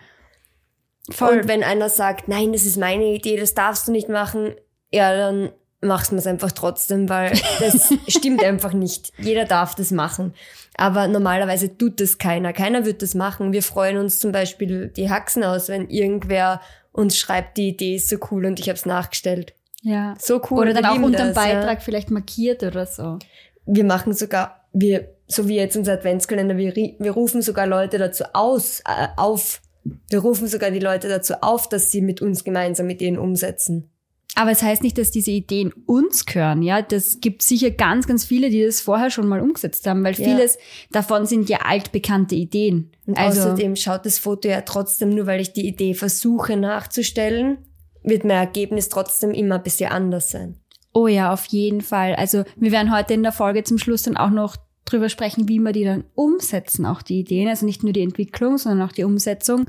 Und 1.20 1.48
wenn 1.48 1.64
einer 1.64 1.88
sagt, 1.88 2.28
nein, 2.28 2.52
das 2.52 2.64
ist 2.64 2.76
meine 2.78 3.04
Idee, 3.14 3.36
das 3.36 3.54
darfst 3.54 3.88
du 3.88 3.92
nicht 3.92 4.08
machen, 4.08 4.54
ja, 4.92 5.14
dann 5.16 5.50
machst 5.82 6.12
du 6.12 6.16
es 6.16 6.26
einfach 6.26 6.52
trotzdem, 6.52 7.08
weil 7.08 7.32
das 7.60 7.92
stimmt 8.08 8.42
einfach 8.42 8.72
nicht. 8.72 9.12
Jeder 9.18 9.44
darf 9.44 9.74
das 9.74 9.90
machen. 9.90 10.34
Aber 10.76 11.08
normalerweise 11.08 11.76
tut 11.76 12.00
das 12.00 12.18
keiner. 12.18 12.52
Keiner 12.52 12.86
wird 12.86 13.02
das 13.02 13.14
machen. 13.14 13.52
Wir 13.52 13.62
freuen 13.62 13.98
uns 13.98 14.18
zum 14.18 14.32
Beispiel 14.32 14.88
die 14.88 15.10
Haxen 15.10 15.44
aus, 15.44 15.68
wenn 15.68 15.88
irgendwer 15.90 16.60
uns 16.92 17.18
schreibt, 17.18 17.56
die 17.56 17.68
Idee 17.68 17.96
ist 17.96 18.08
so 18.08 18.16
cool 18.30 18.46
und 18.46 18.60
ich 18.60 18.68
habe 18.68 18.76
es 18.76 18.86
nachgestellt. 18.86 19.54
Ja. 19.82 20.14
So 20.18 20.40
cool. 20.50 20.60
Oder 20.60 20.74
dann 20.74 20.84
wir 20.84 20.90
auch 20.92 20.96
unter 20.96 21.24
dem 21.24 21.34
das, 21.34 21.44
ja. 21.44 21.54
Beitrag 21.54 21.82
vielleicht 21.82 22.10
markiert 22.10 22.62
oder 22.62 22.86
so. 22.86 23.18
Wir 23.66 23.84
machen 23.84 24.12
sogar, 24.12 24.66
wir, 24.72 25.08
so 25.26 25.48
wie 25.48 25.56
jetzt 25.56 25.76
unser 25.76 25.94
Adventskalender, 25.94 26.56
wir, 26.56 26.74
wir 26.74 27.10
rufen 27.10 27.42
sogar 27.42 27.66
Leute 27.66 27.98
dazu 27.98 28.24
aus, 28.32 28.80
äh, 28.80 29.08
auf, 29.16 29.60
wir 29.84 30.20
rufen 30.20 30.46
sogar 30.46 30.70
die 30.70 30.78
Leute 30.78 31.08
dazu 31.08 31.34
auf, 31.40 31.68
dass 31.68 31.90
sie 31.90 32.02
mit 32.02 32.22
uns 32.22 32.44
gemeinsam 32.44 32.88
Ideen 32.90 33.18
umsetzen. 33.18 33.91
Aber 34.34 34.50
es 34.50 34.62
heißt 34.62 34.82
nicht, 34.82 34.96
dass 34.96 35.10
diese 35.10 35.30
Ideen 35.30 35.72
uns 35.84 36.24
gehören, 36.24 36.62
ja. 36.62 36.80
Das 36.80 37.20
gibt 37.20 37.42
sicher 37.42 37.70
ganz, 37.70 38.06
ganz 38.06 38.24
viele, 38.24 38.48
die 38.48 38.64
das 38.64 38.80
vorher 38.80 39.10
schon 39.10 39.28
mal 39.28 39.40
umgesetzt 39.40 39.86
haben, 39.86 40.02
weil 40.04 40.14
Ja. 40.14 40.24
vieles 40.24 40.56
davon 40.90 41.26
sind 41.26 41.50
ja 41.50 41.58
altbekannte 41.58 42.34
Ideen. 42.34 42.90
Und 43.06 43.18
also, 43.18 43.42
außerdem 43.42 43.76
schaut 43.76 44.06
das 44.06 44.18
Foto 44.18 44.48
ja 44.48 44.62
trotzdem, 44.62 45.10
nur 45.10 45.26
weil 45.26 45.40
ich 45.40 45.52
die 45.52 45.66
Idee 45.66 45.92
versuche 45.92 46.56
nachzustellen, 46.56 47.58
wird 48.02 48.24
mein 48.24 48.38
Ergebnis 48.38 48.88
trotzdem 48.88 49.32
immer 49.32 49.56
ein 49.56 49.62
bisschen 49.62 49.90
anders 49.90 50.30
sein. 50.30 50.56
oh 50.94 51.06
ja, 51.06 51.32
auf 51.32 51.46
jeden 51.46 51.80
Fall. 51.80 52.14
Also, 52.14 52.44
wir 52.56 52.70
werden 52.72 52.94
heute 52.94 53.14
in 53.14 53.22
der 53.22 53.32
Folge 53.32 53.64
zum 53.64 53.78
Schluss 53.78 54.02
dann 54.02 54.16
auch 54.16 54.28
noch 54.30 54.56
drüber 54.84 55.08
sprechen, 55.08 55.48
wie 55.48 55.58
wir 55.58 55.72
die 55.72 55.84
dann 55.84 56.04
umsetzen, 56.14 56.84
auch 56.86 57.00
die 57.02 57.20
Ideen. 57.20 57.48
Also 57.48 57.64
nicht 57.64 57.82
nur 57.82 57.92
die 57.92 58.02
Entwicklung, 58.02 58.58
sondern 58.58 58.86
auch 58.88 58.92
die 58.92 59.04
Umsetzung. 59.04 59.66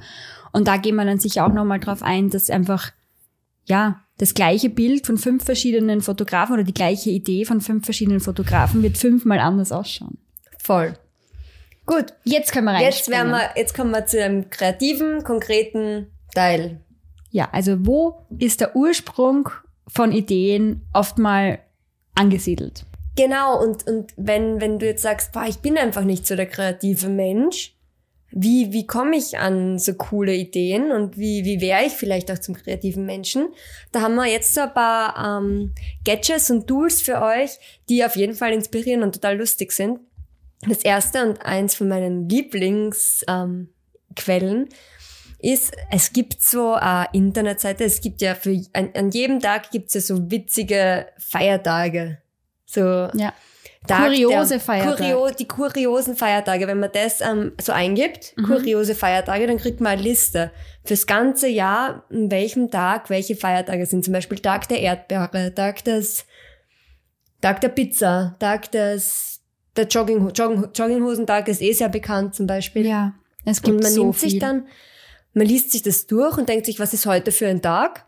Und 0.52 0.68
da 0.68 0.76
gehen 0.78 0.96
wir 0.96 1.06
dann 1.06 1.20
sicher 1.20 1.46
auch 1.46 1.54
nochmal 1.54 1.80
drauf 1.80 2.02
ein, 2.04 2.30
dass 2.30 2.50
einfach, 2.50 2.92
ja, 3.66 4.02
das 4.24 4.34
gleiche 4.34 4.70
Bild 4.70 5.06
von 5.06 5.18
fünf 5.18 5.44
verschiedenen 5.44 6.02
Fotografen 6.02 6.54
oder 6.54 6.64
die 6.64 6.74
gleiche 6.74 7.10
Idee 7.10 7.44
von 7.44 7.60
fünf 7.60 7.84
verschiedenen 7.84 8.22
Fotografen 8.22 8.82
wird 8.82 8.98
fünfmal 8.98 9.40
anders 9.40 9.74
ausschauen. 9.74 10.18
Voll. 10.60 10.94
Gut. 11.86 12.14
Jetzt 12.24 12.54
können 12.54 12.68
wir 12.68 12.80
Jetzt 12.80 13.10
werden 13.10 13.32
wir, 13.32 13.50
jetzt 13.58 13.76
kommen 13.76 13.92
wir 13.92 14.06
zu 14.06 14.24
einem 14.24 14.50
kreativen, 14.50 15.26
konkreten 15.26 16.08
Teil. 16.34 16.80
Ja, 17.32 17.50
also 17.52 17.86
wo 17.86 18.26
ist 18.40 18.62
der 18.62 18.78
Ursprung 18.78 19.50
von 19.90 20.14
Ideen 20.14 20.88
oft 20.94 21.18
mal 21.18 21.60
angesiedelt? 22.16 22.86
Genau, 23.18 23.62
und, 23.62 23.86
und 23.88 24.14
wenn, 24.16 24.62
wenn 24.62 24.80
du 24.80 24.86
jetzt 24.86 25.02
sagst, 25.02 25.34
boah, 25.34 25.44
ich 25.50 25.58
bin 25.58 25.78
einfach 25.78 26.06
nicht 26.06 26.26
so 26.26 26.38
der 26.38 26.46
kreative 26.46 27.10
Mensch, 27.10 27.76
wie, 28.36 28.74
wie 28.74 28.88
komme 28.88 29.16
ich 29.16 29.38
an 29.38 29.78
so 29.78 29.94
coole 29.94 30.34
Ideen 30.34 30.92
und 30.92 31.18
wie, 31.18 31.46
wie 31.46 31.62
wäre 31.62 31.86
ich 31.86 31.94
vielleicht 31.94 32.32
auch 32.32 32.40
zum 32.40 32.56
kreativen 32.56 33.06
Menschen? 33.06 33.50
Da 33.92 34.02
haben 34.02 34.16
wir 34.16 34.26
jetzt 34.26 34.56
so 34.56 34.62
ein 34.62 34.74
paar 34.74 35.40
ähm, 35.40 35.74
Gadgets 36.04 36.50
und 36.50 36.68
Tools 36.68 37.02
für 37.02 37.22
euch, 37.22 37.60
die 37.90 38.04
auf 38.04 38.16
jeden 38.16 38.34
Fall 38.34 38.52
inspirieren 38.52 39.04
und 39.04 39.14
total 39.14 39.38
lustig 39.38 39.72
sind. 39.72 40.00
Das 40.68 40.80
erste 40.80 41.24
und 41.24 41.46
eins 41.46 41.76
von 41.76 41.88
meinen 41.88 42.28
Lieblingsquellen 42.28 43.68
ähm, 44.28 44.68
ist, 45.40 45.74
es 45.92 46.14
gibt 46.14 46.42
so 46.42 46.74
eine 46.74 47.10
Internetseite, 47.12 47.84
es 47.84 48.02
gibt 48.02 48.22
ja 48.22 48.34
für, 48.34 48.60
an, 48.74 48.92
an 48.96 49.12
jedem 49.12 49.42
Tag 49.42 49.72
gibt's 49.72 49.94
ja 49.94 50.02
so 50.02 50.32
witzige 50.32 51.08
Feiertage. 51.18 52.20
So, 52.66 52.82
ja. 53.14 53.34
Tag 53.88 54.08
kuriose 54.08 54.50
der, 54.56 54.60
Feiertage. 54.60 55.14
Kurio, 55.14 55.30
die 55.38 55.48
kuriosen 55.48 56.16
Feiertage. 56.16 56.68
Wenn 56.68 56.80
man 56.80 56.92
das 56.94 57.20
ähm, 57.20 57.52
so 57.60 57.74
eingibt, 57.74 58.34
mhm. 58.38 58.46
kuriose 58.46 58.96
Feiertage, 58.96 59.46
dann 59.46 59.58
kriegt 59.58 59.82
man 59.82 59.94
eine 59.94 60.02
Liste 60.02 60.52
fürs 60.86 61.06
ganze 61.06 61.50
Jahr, 61.50 62.06
an 62.10 62.32
welchem 62.32 62.72
Tag 62.72 63.10
welche 63.10 63.36
Feiertage 63.36 63.86
sind. 63.86 64.06
Zum 64.06 64.14
Beispiel 64.14 64.40
Tag 64.40 64.70
der 64.70 64.80
Erdbeere, 64.80 65.54
Tag 65.54 65.84
des, 65.84 66.26
Tag 67.42 67.60
der 67.60 67.70
Pizza, 67.70 68.38
Tag 68.40 68.72
des, 68.72 69.42
der 69.76 69.88
Jogging, 69.88 70.30
Jogging, 70.30 70.70
Jogginghosentag 70.74 71.50
ist 71.50 71.62
eh 71.62 71.74
sehr 71.74 71.90
bekannt 71.90 72.36
zum 72.36 72.48
Beispiel. 72.48 72.86
Ja, 72.86 73.14
es 73.44 73.62
gibt 73.62 73.76
Und 73.76 73.84
man 73.84 73.92
so 73.92 74.04
nimmt 74.04 74.16
viel. 74.16 74.30
sich 74.30 74.40
dann, 74.40 74.68
man 75.34 75.46
liest 75.46 75.72
sich 75.72 75.82
das 75.82 76.08
durch 76.08 76.38
und 76.38 76.48
denkt 76.48 76.68
sich, 76.68 76.80
was 76.80 76.94
ist 76.94 77.06
heute 77.06 77.32
für 77.34 77.48
ein 77.48 77.62
Tag? 77.62 78.06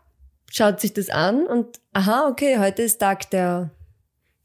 Schaut 0.50 0.80
sich 0.80 0.94
das 0.94 1.10
an 1.10 1.46
und 1.46 1.80
aha, 1.92 2.28
okay, 2.30 2.58
heute 2.58 2.82
ist 2.82 2.98
Tag 2.98 3.28
der 3.30 3.72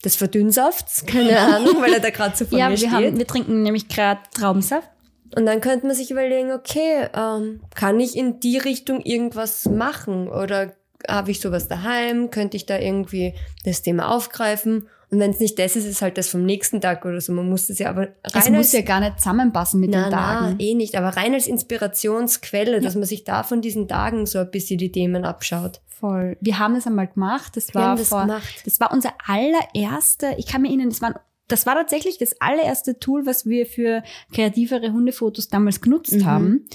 des 0.03 0.15
Verdünnsafts, 0.15 1.05
keine 1.05 1.39
Ahnung, 1.39 1.81
weil 1.81 1.93
er 1.93 2.00
da 2.00 2.10
gerade 2.10 2.36
so 2.36 2.46
vor 2.46 2.58
ja, 2.60 2.65
mir 2.65 2.72
wir, 2.72 2.77
steht. 2.77 2.91
haben, 2.91 3.17
wir 3.17 3.27
trinken 3.27 3.63
nämlich 3.63 3.88
gerade 3.88 4.22
Traubensaft. 4.34 4.89
Und 5.36 5.46
dann 5.46 5.62
könnte 5.62 5.88
man 5.88 5.96
sich 5.96 6.12
überlegen, 6.12 6.51
okay, 6.51 7.08
ähm, 7.15 7.62
kann 7.74 8.00
ich 8.00 8.17
in 8.17 8.39
die 8.39 8.58
Richtung 8.58 9.01
irgendwas 9.01 9.65
machen? 9.65 10.27
Oder 10.27 10.74
habe 11.08 11.31
ich 11.31 11.39
sowas 11.39 11.67
daheim? 11.67 12.31
Könnte 12.31 12.58
ich 12.58 12.65
da 12.65 12.77
irgendwie 12.77 13.34
das 13.63 13.81
Thema 13.81 14.13
aufgreifen? 14.13 14.89
Und 15.11 15.19
wenn 15.19 15.31
es 15.31 15.39
nicht 15.41 15.59
das 15.59 15.75
ist, 15.75 15.85
ist 15.85 16.01
halt 16.01 16.17
das 16.17 16.29
vom 16.29 16.45
nächsten 16.45 16.79
Tag 16.79 17.03
oder 17.05 17.19
so. 17.19 17.33
Man 17.33 17.49
muss 17.49 17.67
das 17.67 17.79
ja 17.79 17.89
aber 17.89 18.03
rein 18.03 18.13
Es 18.33 18.49
muss 18.49 18.71
ja 18.71 18.81
gar 18.81 19.01
nicht 19.01 19.19
zusammenpassen 19.19 19.79
mit 19.81 19.89
na, 19.91 20.03
den 20.03 20.11
Tagen. 20.11 20.55
Na, 20.57 20.63
eh 20.63 20.73
nicht, 20.73 20.95
aber 20.95 21.09
rein 21.17 21.33
als 21.33 21.47
Inspirationsquelle, 21.47 22.79
dass 22.81 22.95
man 22.95 23.03
sich 23.03 23.23
da 23.23 23.43
von 23.43 23.61
diesen 23.61 23.87
Tagen 23.87 24.25
so 24.25 24.39
ein 24.39 24.49
bisschen 24.51 24.77
die 24.77 24.91
Themen 24.91 25.25
abschaut. 25.25 25.81
Voll. 25.87 26.37
Wir 26.41 26.59
haben 26.59 26.73
das 26.75 26.87
einmal 26.87 27.07
gemacht. 27.07 27.55
Das 27.57 27.67
Wir 27.73 27.75
war 27.81 27.87
haben 27.89 27.97
das 27.97 28.07
vor, 28.09 28.21
gemacht. 28.21 28.61
das 28.65 28.79
war 28.79 28.91
unser 28.91 29.11
allererster, 29.27 30.37
ich 30.39 30.47
kann 30.47 30.61
mir 30.61 30.69
erinnern, 30.69 30.89
das 30.89 31.01
war, 31.01 31.19
das 31.47 31.65
war 31.65 31.75
tatsächlich 31.75 32.17
das 32.17 32.39
allererste 32.39 32.97
Tool, 32.97 33.25
was 33.25 33.45
wir 33.45 33.65
für 33.65 34.03
kreativere 34.33 34.93
Hundefotos 34.93 35.49
damals 35.49 35.81
genutzt 35.81 36.13
Mhm. 36.13 36.25
haben. 36.25 36.65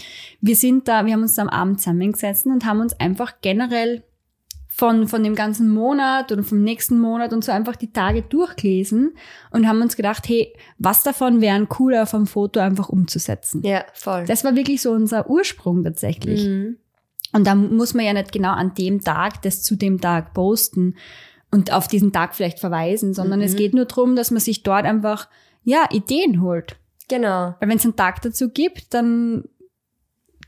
Wir 0.43 0.57
sind 0.57 0.87
da, 0.89 1.07
wir 1.07 1.15
haben 1.15 1.23
uns 1.23 1.35
da 1.35 1.43
am 1.43 1.49
Abend 1.49 1.81
zusammengesetzt 1.81 2.47
und 2.47 2.67
haben 2.67 2.81
uns 2.81 2.93
einfach 3.01 3.37
generell 3.41 4.05
von, 4.77 5.09
von 5.09 5.25
dem 5.25 5.35
ganzen 5.35 5.71
Monat 5.71 6.31
oder 6.33 6.43
vom 6.43 6.63
nächsten 6.63 7.01
Monat 7.01 7.33
und 7.33 7.43
so 7.43 7.51
einfach 7.51 7.77
die 7.77 7.93
Tage 7.93 8.21
durchgelesen 8.21 9.15
und 9.51 9.67
haben 9.67 9.81
uns 9.81 9.97
gedacht, 9.97 10.29
hey, 10.29 10.53
was 10.79 11.03
davon 11.03 11.41
wären 11.41 11.71
cooler 11.71 12.05
vom 12.05 12.27
Foto 12.27 12.61
einfach 12.61 12.91
umzusetzen. 12.91 13.63
Ja, 13.65 13.87
voll. 13.95 14.27
Das 14.27 14.45
war 14.45 14.55
wirklich 14.55 14.83
so 14.83 14.91
unser 14.93 15.31
Ursprung 15.31 15.83
tatsächlich. 15.83 16.45
Mhm. 16.45 16.77
Und 17.33 17.47
da 17.47 17.55
muss 17.55 17.95
man 17.95 18.05
ja 18.05 18.13
nicht 18.13 18.33
genau 18.33 18.51
an 18.53 18.75
dem 18.75 19.01
Tag 19.01 19.41
das 19.43 19.63
zu 19.63 19.77
dem 19.77 19.99
Tag 19.99 20.35
posten 20.35 20.97
und 21.51 21.73
auf 21.73 21.89
diesen 21.89 22.13
Tag 22.13 22.35
vielleicht 22.35 22.59
verweisen, 22.59 23.15
sondern 23.15 23.41
es 23.41 23.55
Mhm. 23.55 23.57
geht 23.57 23.73
nur 23.75 23.87
darum, 23.87 24.15
dass 24.15 24.31
man 24.31 24.41
sich 24.41 24.63
dort 24.63 24.85
einfach, 24.85 25.29
ja, 25.65 25.89
Ideen 25.91 26.43
holt. 26.43 26.77
Genau. 27.09 27.55
Weil 27.61 27.69
wenn 27.71 27.79
es 27.79 27.85
einen 27.85 27.97
Tag 27.97 28.21
dazu 28.21 28.51
gibt, 28.51 28.93
dann 28.93 29.45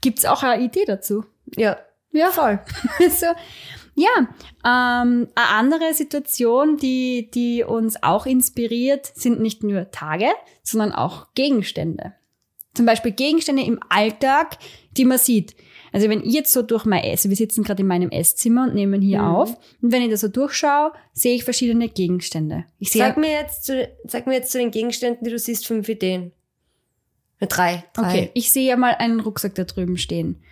gibt's 0.03 0.27
auch 0.27 0.43
eine 0.43 0.63
Idee 0.63 0.85
dazu. 0.87 1.25
Ja. 1.57 1.79
Ja, 2.11 2.31
voll. 2.31 2.59
so, 3.11 3.27
ja, 3.99 4.29
ähm, 4.65 5.29
eine 5.35 5.49
andere 5.51 5.93
Situation, 5.95 6.77
die, 6.77 7.31
die 7.33 7.65
uns 7.65 8.03
auch 8.03 8.27
inspiriert, 8.27 9.11
sind 9.15 9.41
nicht 9.41 9.63
nur 9.65 9.91
Tage, 9.91 10.27
sondern 10.63 10.93
auch 10.93 11.27
Gegenstände. 11.35 12.15
Zum 12.75 12.87
Beispiel 12.87 13.11
Gegenstände 13.13 13.63
im 13.63 13.81
Alltag, 13.89 14.59
die 14.93 15.05
man 15.05 15.19
sieht. 15.19 15.57
Also 15.93 16.09
wenn 16.09 16.23
ich 16.23 16.33
jetzt 16.33 16.53
so 16.53 16.63
durch 16.63 16.85
mein 16.85 17.03
Ess, 17.03 17.29
wir 17.29 17.35
sitzen 17.35 17.65
gerade 17.65 17.81
in 17.81 17.89
meinem 17.89 18.11
Esszimmer 18.11 18.65
und 18.65 18.75
nehmen 18.75 19.01
hier 19.01 19.23
Mhm. 19.23 19.29
auf, 19.29 19.57
und 19.83 19.91
wenn 19.91 20.03
ich 20.03 20.11
da 20.11 20.17
so 20.17 20.29
durchschaue, 20.29 20.93
sehe 21.13 21.35
ich 21.35 21.45
verschiedene 21.45 21.89
Gegenstände. 21.89 22.67
Ich 22.79 22.93
Sag 22.93 23.17
mir 23.17 23.31
jetzt 23.31 23.65
zu, 23.65 23.89
sag 24.05 24.27
mir 24.27 24.35
jetzt 24.35 24.53
zu 24.53 24.59
den 24.59 24.71
Gegenständen, 24.71 25.25
die 25.25 25.31
du 25.31 25.39
siehst, 25.39 25.67
fünf 25.67 25.89
Ideen. 25.89 26.33
Ja, 27.41 27.47
Drei. 27.47 27.85
Drei. 27.95 28.03
okay, 28.09 28.31
ich 28.35 28.53
sehe 28.53 28.69
ja 28.69 28.77
mal 28.77 28.95
einen 28.99 29.21
Rucksack 29.21 29.55
da 29.55 29.65
drüben 29.65 29.97
stehen. 29.97 30.43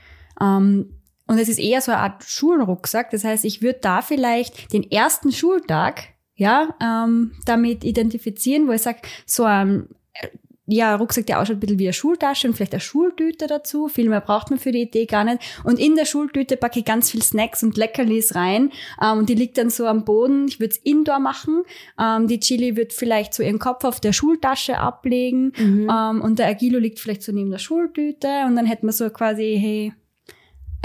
Ähm, 0.40 1.00
und 1.26 1.38
es 1.38 1.49
ist 1.49 1.59
eher 1.59 1.80
so 1.80 1.92
eine 1.92 2.00
Art 2.00 2.25
Schulrucksack. 2.25 3.11
Das 3.11 3.25
heißt, 3.25 3.45
ich 3.45 3.62
würde 3.62 3.80
da 3.80 4.02
vielleicht 4.02 4.73
den 4.73 4.88
ersten 4.90 5.33
Schultag 5.33 6.04
ja 6.35 6.75
ähm, 6.80 7.33
damit 7.45 7.85
identifizieren, 7.85 8.68
wo 8.68 8.73
ich 8.73 8.83
sage, 8.83 9.00
so 9.25 9.45
ein 9.45 9.88
äh, 10.14 10.28
ja, 10.68 10.97
Rucksack, 10.97 11.26
der 11.26 11.40
ausschaut 11.40 11.56
ein 11.56 11.61
bisschen 11.61 11.78
wie 11.78 11.87
eine 11.87 11.92
Schultasche 11.92 12.49
und 12.49 12.54
vielleicht 12.54 12.73
eine 12.73 12.80
Schultüte 12.80 13.47
dazu. 13.47 13.87
Viel 13.87 14.09
mehr 14.09 14.21
braucht 14.21 14.50
man 14.50 14.59
für 14.59 14.73
die 14.73 14.83
Idee 14.83 15.06
gar 15.06 15.23
nicht. 15.23 15.38
Und 15.62 15.78
in 15.78 15.95
der 15.95 16.06
Schultüte 16.06 16.56
packe 16.56 16.80
ich 16.80 16.85
ganz 16.85 17.11
viel 17.11 17.23
Snacks 17.23 17.62
und 17.62 17.76
Leckerlis 17.76 18.35
rein. 18.35 18.73
Ähm, 19.00 19.18
und 19.18 19.28
die 19.28 19.35
liegt 19.35 19.59
dann 19.59 19.71
so 19.71 19.87
am 19.87 20.04
Boden. 20.04 20.49
Ich 20.49 20.59
würde 20.59 20.73
es 20.73 20.78
indoor 20.78 21.21
machen. 21.21 21.62
Ähm, 22.00 22.26
die 22.26 22.40
Chili 22.40 22.76
wird 22.76 22.92
vielleicht 22.92 23.33
so 23.33 23.45
ihren 23.45 23.61
Kopf 23.61 23.85
auf 23.85 24.00
der 24.00 24.12
Schultasche 24.12 24.78
ablegen. 24.78 25.52
Mhm. 25.56 25.88
Ähm, 25.90 26.21
und 26.21 26.40
der 26.40 26.49
Agilo 26.49 26.80
liegt 26.80 26.99
vielleicht 26.99 27.23
so 27.23 27.30
neben 27.30 27.50
der 27.50 27.59
Schultüte. 27.59 28.45
Und 28.47 28.56
dann 28.56 28.66
hätten 28.66 28.87
wir 28.87 28.92
so 28.92 29.09
quasi, 29.11 29.59
hey, 29.61 29.92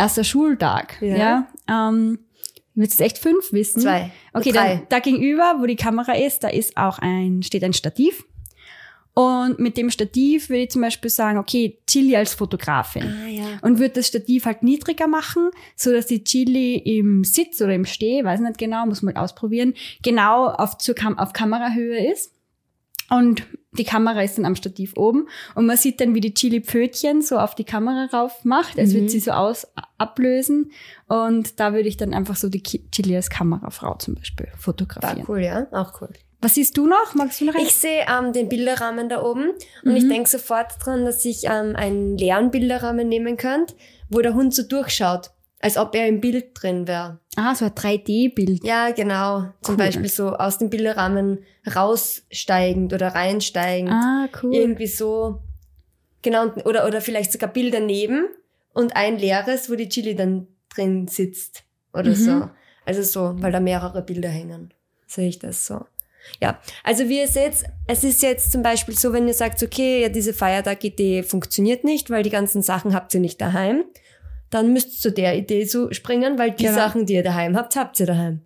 erster 0.01 0.23
Schultag. 0.23 0.97
Ja. 1.01 1.15
Ja. 1.15 1.47
Ähm, 1.67 2.19
du 2.75 2.81
jetzt 2.81 3.01
echt 3.01 3.17
fünf 3.17 3.53
wissen? 3.53 3.81
Zwei. 3.81 4.11
Okay, 4.33 4.51
Drei. 4.51 4.75
dann 4.75 4.87
da 4.89 4.99
gegenüber, 4.99 5.55
wo 5.59 5.65
die 5.65 5.75
Kamera 5.75 6.13
ist, 6.13 6.43
da 6.43 6.49
ist 6.49 6.77
auch 6.77 6.99
ein, 6.99 7.43
steht 7.43 7.63
ein 7.63 7.73
Stativ. 7.73 8.23
Und 9.13 9.59
mit 9.59 9.75
dem 9.75 9.89
Stativ 9.89 10.47
würde 10.47 10.63
ich 10.63 10.69
zum 10.69 10.81
Beispiel 10.81 11.09
sagen, 11.09 11.37
okay, 11.37 11.79
Chili 11.85 12.15
als 12.15 12.33
Fotografin. 12.33 13.03
Ah, 13.03 13.27
ja. 13.27 13.43
Und 13.61 13.77
würde 13.77 13.95
das 13.95 14.07
Stativ 14.07 14.45
halt 14.45 14.63
niedriger 14.63 15.07
machen, 15.07 15.51
so 15.75 15.91
dass 15.91 16.05
die 16.05 16.23
Chili 16.23 16.75
im 16.77 17.25
Sitz 17.25 17.61
oder 17.61 17.75
im 17.75 17.85
Steh, 17.85 18.23
weiß 18.23 18.39
nicht 18.39 18.57
genau, 18.57 18.85
muss 18.85 19.01
man 19.01 19.13
mal 19.13 19.21
ausprobieren, 19.21 19.73
genau 20.01 20.47
auf, 20.47 20.77
zur 20.77 20.95
Kam 20.95 21.19
auf 21.19 21.33
Kamerahöhe 21.33 22.09
ist. 22.09 22.33
Und 23.11 23.43
die 23.73 23.83
Kamera 23.83 24.21
ist 24.23 24.37
dann 24.37 24.45
am 24.45 24.55
Stativ 24.55 24.93
oben 24.97 25.27
und 25.55 25.65
man 25.65 25.77
sieht 25.77 26.01
dann, 26.01 26.13
wie 26.15 26.19
die 26.21 26.33
Chili 26.33 26.61
Pfötchen 26.61 27.21
so 27.21 27.37
auf 27.37 27.55
die 27.55 27.63
Kamera 27.63 28.05
rauf 28.11 28.43
macht. 28.43 28.77
Es 28.77 28.91
Mhm. 28.93 28.95
wird 29.01 29.11
sie 29.11 29.19
so 29.19 29.31
aus 29.31 29.67
ablösen 29.97 30.71
und 31.07 31.59
da 31.59 31.73
würde 31.73 31.87
ich 31.87 31.97
dann 31.97 32.13
einfach 32.13 32.35
so 32.35 32.49
die 32.49 32.61
Chili 32.63 33.15
als 33.15 33.29
Kamerafrau 33.29 33.95
zum 33.95 34.15
Beispiel 34.15 34.47
War 34.47 34.57
fotografieren. 34.57 35.25
cool, 35.27 35.39
ja. 35.41 35.67
Auch 35.71 36.01
cool. 36.01 36.09
Was 36.41 36.55
siehst 36.55 36.75
du 36.77 36.87
noch? 36.87 37.13
Magst 37.13 37.39
du 37.39 37.45
noch 37.45 37.53
ein? 37.55 37.61
Ich 37.61 37.75
sehe 37.75 38.05
ähm, 38.09 38.33
den 38.33 38.49
Bilderrahmen 38.49 39.09
da 39.09 39.21
oben 39.23 39.51
und 39.83 39.91
Mhm. 39.91 39.95
ich 39.95 40.07
denke 40.07 40.27
sofort 40.29 40.73
dran, 40.83 41.05
dass 41.05 41.23
ich 41.23 41.43
ähm, 41.45 41.75
einen 41.75 42.17
leeren 42.17 42.49
Bilderrahmen 42.51 43.07
nehmen 43.07 43.37
könnte, 43.37 43.75
wo 44.09 44.19
der 44.21 44.33
Hund 44.33 44.53
so 44.55 44.63
durchschaut, 44.63 45.29
als 45.61 45.77
ob 45.77 45.95
er 45.95 46.07
im 46.07 46.19
Bild 46.21 46.51
drin 46.53 46.87
wäre. 46.87 47.19
Ah, 47.35 47.53
so 47.55 47.65
ein 47.65 47.71
3D-Bild. 47.71 48.63
Ja, 48.63 48.91
genau. 48.91 49.45
Zum 49.61 49.75
Cool. 49.75 49.77
Beispiel 49.77 50.09
so 50.09 50.29
aus 50.35 50.57
dem 50.57 50.69
Bilderrahmen 50.69 51.39
raussteigend 51.75 52.93
oder 52.93 53.09
reinsteigend. 53.09 53.91
Ah, 53.91 54.27
cool. 54.41 54.53
Irgendwie 54.55 54.87
so. 54.87 55.41
Genau, 56.21 56.47
oder, 56.65 56.85
oder 56.87 57.01
vielleicht 57.01 57.31
sogar 57.31 57.49
Bilder 57.51 57.79
neben 57.79 58.25
und 58.73 58.95
ein 58.95 59.17
leeres, 59.17 59.69
wo 59.69 59.75
die 59.75 59.89
Chili 59.89 60.15
dann 60.15 60.47
drin 60.73 61.07
sitzt. 61.07 61.63
Oder 61.93 62.11
Mhm. 62.11 62.15
so. 62.15 62.49
Also 62.85 63.01
so, 63.03 63.35
weil 63.41 63.51
da 63.51 63.59
mehrere 63.59 64.01
Bilder 64.01 64.29
hängen. 64.29 64.73
Sehe 65.07 65.27
ich 65.27 65.39
das 65.39 65.65
so. 65.65 65.85
Ja, 66.39 66.59
also 66.83 67.09
wie 67.09 67.19
ihr 67.19 67.27
seht, 67.27 67.53
es 67.87 68.03
ist 68.03 68.21
jetzt 68.21 68.51
zum 68.51 68.61
Beispiel 68.61 68.95
so, 68.95 69.11
wenn 69.11 69.27
ihr 69.27 69.33
sagt, 69.33 69.61
okay, 69.63 70.03
ja, 70.03 70.09
diese 70.09 70.33
Feiertag-Idee 70.35 71.23
funktioniert 71.23 71.83
nicht, 71.83 72.11
weil 72.11 72.21
die 72.21 72.29
ganzen 72.29 72.61
Sachen 72.61 72.93
habt 72.93 73.13
ihr 73.15 73.19
nicht 73.19 73.41
daheim, 73.41 73.83
dann 74.51 74.71
müsst 74.73 74.89
ihr 74.93 74.99
zu 74.99 75.11
der 75.11 75.37
Idee 75.37 75.65
so 75.65 75.91
springen, 75.91 76.37
weil 76.37 76.51
die 76.51 76.63
Genau. 76.65 76.75
Sachen, 76.75 77.05
die 77.05 77.13
ihr 77.13 77.23
daheim 77.23 77.55
habt, 77.57 77.75
habt 77.75 77.99
ihr 77.99 78.05
daheim. 78.05 78.41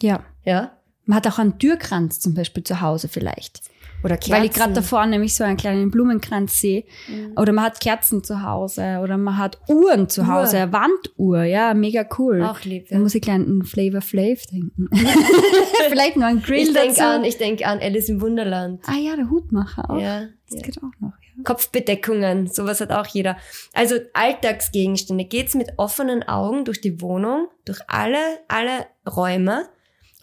Ja. 0.00 0.24
Ja? 0.44 0.72
Man 1.04 1.16
hat 1.16 1.26
auch 1.26 1.38
einen 1.38 1.58
Türkranz 1.58 2.20
zum 2.20 2.34
Beispiel 2.34 2.64
zu 2.64 2.80
Hause 2.80 3.08
vielleicht. 3.08 3.60
Oder 4.04 4.16
Kerzen. 4.16 4.32
Weil 4.32 4.44
ich 4.44 4.52
gerade 4.52 4.72
da 4.74 4.82
vorne 4.82 5.10
nämlich 5.10 5.34
so 5.34 5.42
einen 5.42 5.56
kleinen 5.56 5.90
Blumenkranz 5.90 6.60
sehe. 6.60 6.84
Mhm. 7.08 7.32
Oder 7.36 7.52
man 7.52 7.64
hat 7.64 7.80
Kerzen 7.80 8.22
zu 8.22 8.42
Hause. 8.44 9.00
Oder 9.02 9.16
man 9.18 9.36
hat 9.38 9.58
Uhren 9.68 10.08
zu 10.08 10.20
Uhr. 10.20 10.28
Hause. 10.28 10.58
Eine 10.58 10.72
Wanduhr. 10.72 11.42
Ja, 11.42 11.74
mega 11.74 12.06
cool. 12.16 12.42
Auch 12.44 12.60
lieb, 12.62 12.88
Da 12.90 12.94
ja. 12.94 13.00
muss 13.00 13.16
ich 13.16 13.22
gleich 13.22 13.34
an 13.36 13.62
Flavor 13.64 14.00
Flav 14.00 14.38
denken. 14.52 14.88
vielleicht 15.88 16.16
noch 16.16 16.26
ein 16.28 16.40
Grill 16.42 16.58
Ich 16.68 16.72
denke 16.72 16.88
dazu. 16.94 17.02
an, 17.02 17.24
ich 17.24 17.38
denke 17.38 17.66
an 17.66 17.80
Alice 17.80 18.08
im 18.08 18.20
Wunderland. 18.20 18.82
ah 18.86 18.94
ja, 18.96 19.16
der 19.16 19.30
Hutmacher 19.30 19.90
auch. 19.90 19.98
Ja, 20.00 20.26
Das 20.50 20.60
ja. 20.60 20.66
geht 20.66 20.78
auch 20.78 21.00
noch. 21.00 21.12
Ja. 21.12 21.44
Kopfbedeckungen, 21.44 22.46
sowas 22.46 22.80
hat 22.80 22.90
auch 22.90 23.06
jeder. 23.06 23.36
Also 23.74 23.96
Alltagsgegenstände. 24.14 25.24
Geht's 25.24 25.54
mit 25.54 25.74
offenen 25.76 26.22
Augen 26.22 26.64
durch 26.64 26.80
die 26.80 27.00
Wohnung, 27.00 27.48
durch 27.64 27.80
alle, 27.86 28.18
alle 28.48 28.86
Räume 29.08 29.68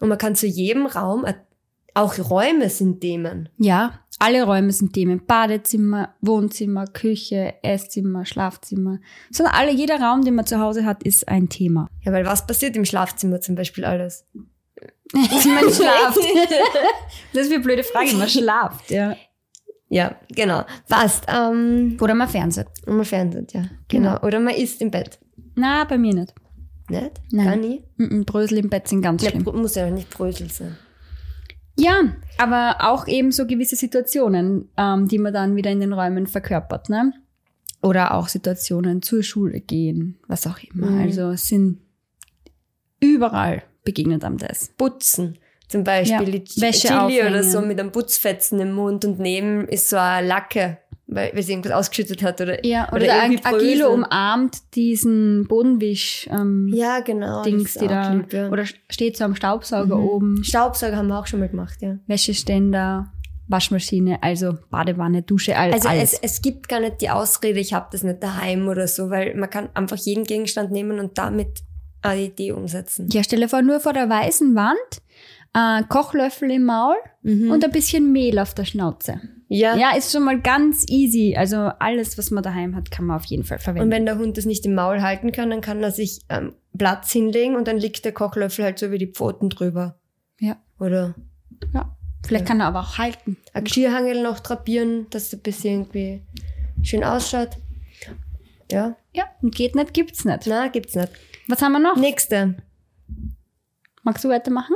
und 0.00 0.08
man 0.08 0.18
kann 0.18 0.34
zu 0.34 0.46
jedem 0.46 0.86
Raum 0.86 1.24
ein, 1.24 1.36
auch 1.94 2.18
Räume 2.18 2.68
sind 2.68 3.00
Themen. 3.00 3.48
Ja, 3.56 4.00
alle 4.18 4.44
Räume 4.44 4.70
sind 4.70 4.92
Themen. 4.92 5.24
Badezimmer, 5.24 6.14
Wohnzimmer, 6.20 6.86
Küche, 6.86 7.54
Esszimmer, 7.62 8.26
Schlafzimmer. 8.26 8.98
Sondern 9.30 9.54
alle, 9.54 9.72
jeder 9.72 10.00
Raum, 10.00 10.22
den 10.22 10.34
man 10.34 10.44
zu 10.44 10.60
Hause 10.60 10.84
hat, 10.84 11.02
ist 11.02 11.26
ein 11.28 11.48
Thema. 11.48 11.88
Ja, 12.02 12.12
weil 12.12 12.26
was 12.26 12.46
passiert 12.46 12.76
im 12.76 12.84
Schlafzimmer 12.84 13.40
zum 13.40 13.54
Beispiel 13.54 13.86
alles? 13.86 14.26
man 15.12 15.24
schlaft. 15.72 16.18
das 17.32 17.46
ist 17.46 17.52
eine 17.52 17.62
blöde 17.62 17.82
Frage. 17.82 18.14
Man 18.14 18.28
schlaft, 18.28 18.90
ja. 18.90 19.16
Ja, 19.88 20.16
genau. 20.28 20.64
Passt. 20.88 21.26
Ähm, 21.28 21.96
Oder 22.00 22.14
man 22.14 22.28
fernseht. 22.28 22.66
und 22.86 22.96
man 22.96 23.04
fernseht, 23.04 23.52
ja. 23.52 23.64
Genau. 23.88 24.20
Oder 24.22 24.40
man 24.40 24.54
isst 24.54 24.80
im 24.80 24.90
Bett. 24.90 25.18
Na, 25.54 25.84
bei 25.84 25.96
mir 25.96 26.14
nicht. 26.14 26.34
Nicht? 26.88 27.12
Nein. 27.30 27.46
Gar 27.46 27.56
nie? 27.56 27.82
Mm 27.96 28.04
-mm, 28.04 28.24
Brösel 28.24 28.58
im 28.58 28.68
Bett 28.68 28.88
sind 28.88 29.02
ganz 29.02 29.22
Ja, 29.22 29.30
schlimm. 29.30 29.44
Muss 29.44 29.74
ja 29.74 29.86
auch 29.86 29.90
nicht 29.90 30.10
Brösel 30.10 30.50
sein. 30.50 30.76
Ja, 31.78 32.00
aber 32.38 32.76
auch 32.80 33.06
eben 33.06 33.32
so 33.32 33.46
gewisse 33.46 33.76
Situationen, 33.76 34.68
ähm, 34.76 35.08
die 35.08 35.18
man 35.18 35.32
dann 35.32 35.56
wieder 35.56 35.70
in 35.70 35.80
den 35.80 35.92
Räumen 35.92 36.26
verkörpert, 36.26 36.88
ne? 36.88 37.12
Oder 37.82 38.14
auch 38.14 38.28
Situationen 38.28 39.02
zur 39.02 39.22
Schule 39.22 39.60
gehen, 39.60 40.18
was 40.26 40.46
auch 40.46 40.58
immer. 40.72 40.90
Mhm. 40.90 41.00
Also 41.02 41.34
sind 41.36 41.78
überall 43.00 43.62
begegnet 43.84 44.24
am 44.24 44.38
das. 44.38 44.68
Putzen. 44.76 45.38
Zum 45.68 45.82
Beispiel 45.84 46.34
Ja, 46.34 46.40
die 46.40 46.60
Wäsche 46.60 46.88
Chili 46.88 47.20
oder 47.20 47.26
aufhängen. 47.26 47.42
so 47.50 47.60
mit 47.60 47.80
einem 47.80 47.90
Putzfetzen 47.92 48.60
im 48.60 48.72
Mund 48.72 49.04
und 49.04 49.18
neben 49.18 49.66
ist 49.66 49.88
so 49.90 49.96
eine 49.96 50.26
Lacke, 50.26 50.78
weil, 51.08 51.32
weil 51.34 51.42
sie 51.42 51.52
irgendwas 51.52 51.72
ausgeschüttet 51.72 52.22
hat 52.22 52.40
oder, 52.40 52.64
Ja, 52.64 52.88
oder, 52.92 53.00
der 53.00 53.24
irgendwie 53.24 53.44
Ag- 53.44 53.54
Agilo 53.54 53.92
umarmt 53.92 54.58
diesen 54.76 55.46
Bodenwisch 55.48 56.28
ähm, 56.30 56.70
Ja, 56.72 57.00
genau. 57.00 57.42
Dings, 57.42 57.74
die 57.74 57.88
da 57.88 58.12
lieb, 58.12 58.32
ja. 58.32 58.48
oder 58.48 58.64
steht 58.90 59.16
so 59.16 59.24
am 59.24 59.34
Staubsauger 59.34 59.96
Mhm. 59.96 60.04
oben, 60.08 60.44
Staubsauger 60.44 60.96
haben 60.96 61.08
wir 61.08 61.18
auch 61.18 61.26
schon 61.26 61.40
mal 61.40 61.48
gemacht, 61.48 61.78
ja. 61.80 61.96
Wäscheständer, 62.06 63.12
Waschmaschine, 63.48 64.22
also 64.22 64.54
Badewanne, 64.70 65.22
Dusche, 65.22 65.56
all, 65.56 65.72
Also 65.72 65.88
alles. 65.88 66.14
es, 66.14 66.18
es 66.22 66.42
gibt 66.42 66.68
gar 66.68 66.80
nicht 66.80 67.00
die 67.00 67.10
Ausrede, 67.10 67.60
ich 67.60 67.72
habe 67.72 67.86
das 67.92 68.02
nicht 68.02 68.22
daheim 68.22 68.68
oder 68.68 68.88
so, 68.88 69.10
weil 69.10 69.34
man 69.36 69.50
kann 69.50 69.68
einfach 69.74 69.96
jeden 69.96 70.24
Gegenstand 70.24 70.70
nehmen 70.72 70.98
und 71.00 71.16
damit 71.18 71.62
eine 72.02 72.22
Idee 72.22 72.52
umsetzen. 72.52 73.08
ja, 73.10 73.22
stelle 73.24 73.48
vor, 73.48 73.62
nur 73.62 73.80
vor 73.80 73.92
der 73.92 74.08
weißen 74.08 74.54
Wand, 74.54 74.76
äh, 75.56 75.82
Kochlöffel 75.88 76.50
im 76.50 76.64
Maul 76.64 76.96
Mhm. 77.22 77.50
und 77.50 77.64
ein 77.64 77.70
bisschen 77.72 78.12
Mehl 78.12 78.38
auf 78.38 78.52
der 78.54 78.64
Schnauze. 78.66 79.20
ja. 79.48 79.74
Ja, 79.76 79.96
ist 79.96 80.12
schon 80.12 80.24
mal 80.24 80.40
ganz 80.40 80.84
easy. 80.88 81.34
Also 81.36 81.56
alles, 81.56 82.18
was 82.18 82.30
man 82.30 82.42
daheim 82.44 82.76
hat, 82.76 82.90
kann 82.90 83.04
man 83.06 83.16
auf 83.16 83.24
jeden 83.24 83.42
Fall 83.44 83.56
Und 83.58 83.62
verwenden. 83.64 83.90
wenn 83.90 84.04
der 84.06 84.18
Hund 84.18 84.36
das 84.36 84.44
nicht 84.44 84.64
im 84.66 84.74
Maul 84.74 85.00
halten 85.02 85.32
kann, 85.32 85.50
dann 85.50 85.60
kann 85.60 85.82
er 85.82 85.90
sich 85.92 86.20
ähm, 86.28 86.52
Platz 86.76 87.10
hinlegen 87.12 87.56
und 87.56 87.66
dann 87.68 87.78
liegt 87.78 88.04
der 88.04 88.12
Kochlöffel 88.12 88.64
halt 88.64 88.78
so 88.78 88.90
wie 88.90 88.98
die 88.98 89.06
Pfoten 89.12 89.48
drüber. 89.48 89.98
ja, 90.40 90.56
Oder 90.78 91.14
ja. 91.72 91.96
Vielleicht 92.26 92.46
kann 92.46 92.58
er 92.60 92.66
aber 92.66 92.80
auch 92.80 92.98
halten. 92.98 93.36
ein 93.54 93.62
Geschirrhangel 93.64 94.20
noch 94.22 94.40
drapieren, 94.40 95.06
dass 95.10 95.28
es 95.28 95.34
ein 95.34 95.40
bisschen 95.42 95.80
irgendwie 95.82 96.22
schön 96.82 97.04
ausschaut. 97.04 97.50
Ja, 98.70 98.96
Ja, 99.12 99.24
und 99.42 99.54
geht 99.54 99.76
nicht, 99.76 99.94
gibt's 99.94 100.24
nicht. 100.24 100.46
na, 100.48 100.66
gibt's 100.68 100.96
nicht. 100.96 101.10
Was 101.46 101.62
haben 101.62 101.72
wir 101.72 101.78
noch? 101.78 101.96
Nächste. 101.96 102.56
Magst 104.02 104.24
du 104.24 104.28
weitermachen? 104.28 104.74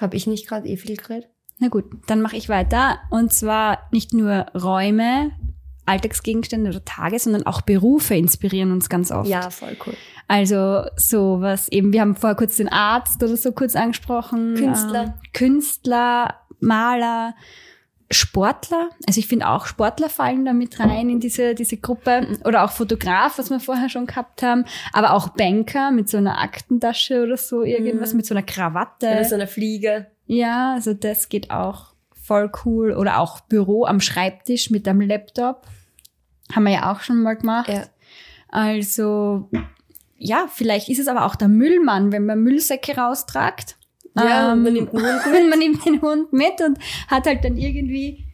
Habe 0.00 0.16
ich 0.16 0.26
nicht 0.26 0.48
gerade 0.48 0.68
eh 0.68 0.76
viel 0.76 0.96
geredet? 0.96 1.28
Na 1.58 1.68
gut, 1.68 1.84
dann 2.06 2.20
mache 2.20 2.36
ich 2.36 2.48
weiter. 2.48 2.98
Und 3.10 3.32
zwar 3.32 3.88
nicht 3.90 4.14
nur 4.14 4.46
Räume, 4.54 5.32
Alltagsgegenstände 5.86 6.70
oder 6.70 6.84
Tage, 6.84 7.18
sondern 7.18 7.46
auch 7.46 7.62
Berufe 7.62 8.14
inspirieren 8.14 8.72
uns 8.72 8.88
ganz 8.88 9.10
oft. 9.10 9.28
Ja, 9.28 9.50
voll 9.50 9.76
cool. 9.86 9.94
Also 10.28 10.84
so 10.96 11.40
was 11.40 11.68
eben, 11.68 11.92
wir 11.92 12.02
haben 12.02 12.14
vorher 12.14 12.36
kurz 12.36 12.58
den 12.58 12.68
Arzt 12.68 13.22
oder 13.22 13.36
so 13.36 13.52
kurz 13.52 13.74
angesprochen. 13.74 14.54
Künstler. 14.54 15.04
Ähm, 15.04 15.12
Künstler, 15.32 16.34
Maler, 16.60 17.34
Sportler. 18.10 18.88
Also 19.06 19.18
ich 19.18 19.26
finde 19.26 19.48
auch 19.48 19.66
Sportler 19.66 20.08
fallen 20.08 20.44
da 20.44 20.54
mit 20.54 20.80
rein 20.80 21.10
in 21.10 21.20
diese, 21.20 21.54
diese 21.54 21.76
Gruppe. 21.76 22.38
Oder 22.44 22.64
auch 22.64 22.70
Fotograf, 22.70 23.38
was 23.38 23.50
wir 23.50 23.60
vorher 23.60 23.90
schon 23.90 24.06
gehabt 24.06 24.42
haben. 24.42 24.64
Aber 24.92 25.12
auch 25.12 25.28
Banker 25.28 25.90
mit 25.90 26.08
so 26.08 26.16
einer 26.16 26.40
Aktentasche 26.40 27.22
oder 27.22 27.36
so, 27.36 27.62
irgendwas 27.62 28.14
mit 28.14 28.24
so 28.24 28.34
einer 28.34 28.42
Krawatte. 28.42 29.08
Oder 29.08 29.24
so 29.24 29.34
eine 29.34 29.46
Fliege. 29.46 30.06
Ja, 30.26 30.74
also 30.74 30.94
das 30.94 31.28
geht 31.28 31.50
auch 31.50 31.92
voll 32.22 32.50
cool. 32.64 32.92
Oder 32.92 33.18
auch 33.18 33.40
Büro 33.40 33.84
am 33.84 34.00
Schreibtisch 34.00 34.70
mit 34.70 34.88
einem 34.88 35.02
Laptop. 35.02 35.66
Haben 36.52 36.64
wir 36.64 36.72
ja 36.72 36.92
auch 36.92 37.00
schon 37.00 37.22
mal 37.22 37.36
gemacht. 37.36 37.68
Ja. 37.68 37.84
Also, 38.48 39.50
ja, 40.16 40.46
vielleicht 40.50 40.88
ist 40.88 40.98
es 40.98 41.08
aber 41.08 41.26
auch 41.26 41.36
der 41.36 41.48
Müllmann, 41.48 42.12
wenn 42.12 42.24
man 42.24 42.40
Müllsäcke 42.40 42.96
raustragt. 42.96 43.77
Ja, 44.24 44.52
Ähm, 44.52 44.62
man 44.62 44.72
nimmt 44.72 44.94
einen 44.94 45.02
Hund 45.04 45.26
und 45.42 45.48
man 45.50 45.58
nimmt 45.58 45.84
den 45.86 46.02
Hund 46.02 46.32
mit 46.32 46.60
und 46.66 46.78
hat 47.08 47.26
halt 47.26 47.44
dann 47.44 47.56
irgendwie 47.56 48.24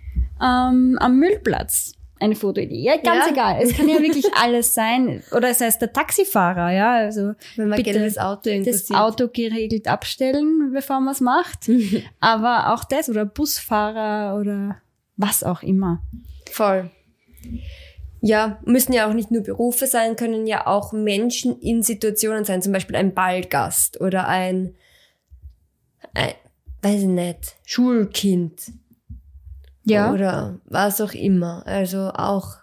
ähm, 0.42 0.96
am 1.00 1.18
Müllplatz 1.18 1.92
eine 2.20 2.36
Fotoidee. 2.36 2.80
Ja, 2.80 2.96
ganz 2.96 3.26
Ja. 3.26 3.32
egal. 3.32 3.58
Es 3.62 3.76
kann 3.76 3.88
ja 3.88 4.00
wirklich 4.00 4.24
alles 4.42 4.72
sein. 4.72 5.22
Oder 5.32 5.50
es 5.50 5.60
heißt 5.60 5.82
der 5.82 5.92
Taxifahrer, 5.92 6.70
ja. 6.72 6.92
Also 6.94 7.32
Wenn 7.56 7.68
man 7.68 7.76
bitte 7.76 7.92
gelbes 7.92 8.16
Auto 8.18 8.48
irgendwo 8.50 8.70
das. 8.70 8.90
Auto 8.92 9.28
geregelt 9.28 9.88
abstellen, 9.88 10.70
bevor 10.72 11.00
man 11.00 11.12
es 11.12 11.20
macht. 11.20 11.68
Aber 12.20 12.72
auch 12.72 12.84
das 12.84 13.08
oder 13.10 13.24
Busfahrer 13.26 14.38
oder 14.40 14.76
was 15.16 15.42
auch 15.44 15.62
immer. 15.62 16.02
Voll. 16.50 16.90
Ja, 18.20 18.58
müssen 18.64 18.94
ja 18.94 19.06
auch 19.08 19.12
nicht 19.12 19.30
nur 19.30 19.42
Berufe 19.42 19.86
sein, 19.86 20.16
können 20.16 20.46
ja 20.46 20.66
auch 20.66 20.92
Menschen 20.94 21.60
in 21.60 21.82
Situationen 21.82 22.44
sein, 22.44 22.62
zum 22.62 22.72
Beispiel 22.72 22.96
ein 22.96 23.12
Ballgast 23.12 24.00
oder 24.00 24.26
ein, 24.28 24.74
ein 26.14 26.32
weiß 26.82 27.00
ich 27.02 27.08
nicht, 27.08 27.56
Schulkind 27.64 28.72
Ja. 29.84 30.12
oder 30.12 30.58
was 30.66 31.00
auch 31.00 31.12
immer. 31.14 31.62
Also 31.66 32.10
auch 32.14 32.56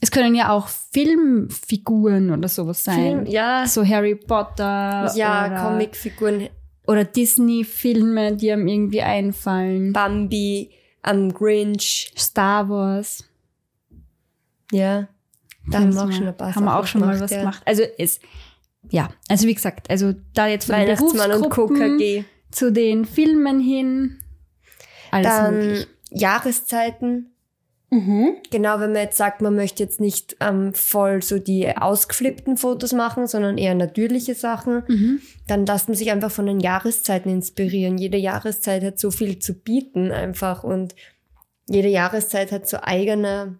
Es 0.00 0.10
können 0.10 0.34
ja 0.34 0.50
auch 0.50 0.68
Filmfiguren 0.68 2.30
oder 2.30 2.48
sowas 2.48 2.82
sein. 2.82 2.94
Film, 2.94 3.26
ja, 3.26 3.66
So 3.66 3.84
Harry 3.86 4.14
Potter 4.14 5.12
ja, 5.14 5.62
Comicfiguren, 5.68 6.48
oder 6.86 7.04
Disney-Filme, 7.04 8.34
die 8.36 8.50
einem 8.50 8.66
irgendwie 8.66 9.02
einfallen. 9.02 9.92
Bambi, 9.92 10.70
am 11.02 11.32
Grinch, 11.32 12.12
Star 12.16 12.68
Wars. 12.68 13.24
ja. 14.72 15.08
Da 15.66 15.80
haben 15.80 15.94
wir 15.94 16.02
auch 16.02 16.10
schon 16.12 16.26
ein 16.26 16.36
paar 16.36 16.54
Haben 16.54 16.64
wir 16.64 16.78
auch 16.78 16.86
schon 16.86 17.02
mal 17.02 17.08
gemacht, 17.08 17.22
was 17.24 17.30
ja. 17.30 17.40
gemacht. 17.40 17.62
Also 17.66 17.82
es, 17.98 18.18
ja, 18.90 19.10
also 19.28 19.46
wie 19.46 19.54
gesagt, 19.54 19.90
also 19.90 20.14
da 20.32 20.46
jetzt 20.46 20.64
von 20.64 20.76
Weihnachtsmann 20.76 21.32
und 21.32 21.50
KKG. 21.50 22.24
Zu 22.50 22.72
den 22.72 23.04
Filmen 23.04 23.60
hin, 23.60 24.18
alles 25.10 25.26
Dann 25.26 25.54
möglich. 25.56 25.86
Jahreszeiten. 26.10 27.26
Genau, 27.92 28.78
wenn 28.78 28.92
man 28.92 29.02
jetzt 29.02 29.16
sagt, 29.16 29.40
man 29.42 29.56
möchte 29.56 29.82
jetzt 29.82 29.98
nicht 29.98 30.36
ähm, 30.38 30.72
voll 30.74 31.22
so 31.24 31.40
die 31.40 31.76
ausgeflippten 31.76 32.56
Fotos 32.56 32.92
machen, 32.92 33.26
sondern 33.26 33.58
eher 33.58 33.74
natürliche 33.74 34.36
Sachen, 34.36 34.84
Mhm. 34.86 35.20
dann 35.48 35.66
lasst 35.66 35.88
man 35.88 35.96
sich 35.96 36.08
einfach 36.12 36.30
von 36.30 36.46
den 36.46 36.60
Jahreszeiten 36.60 37.28
inspirieren. 37.32 37.98
Jede 37.98 38.16
Jahreszeit 38.16 38.84
hat 38.84 39.00
so 39.00 39.10
viel 39.10 39.40
zu 39.40 39.54
bieten 39.54 40.12
einfach 40.12 40.62
und 40.62 40.94
jede 41.68 41.88
Jahreszeit 41.88 42.52
hat 42.52 42.68
so 42.68 42.76
eigene 42.80 43.58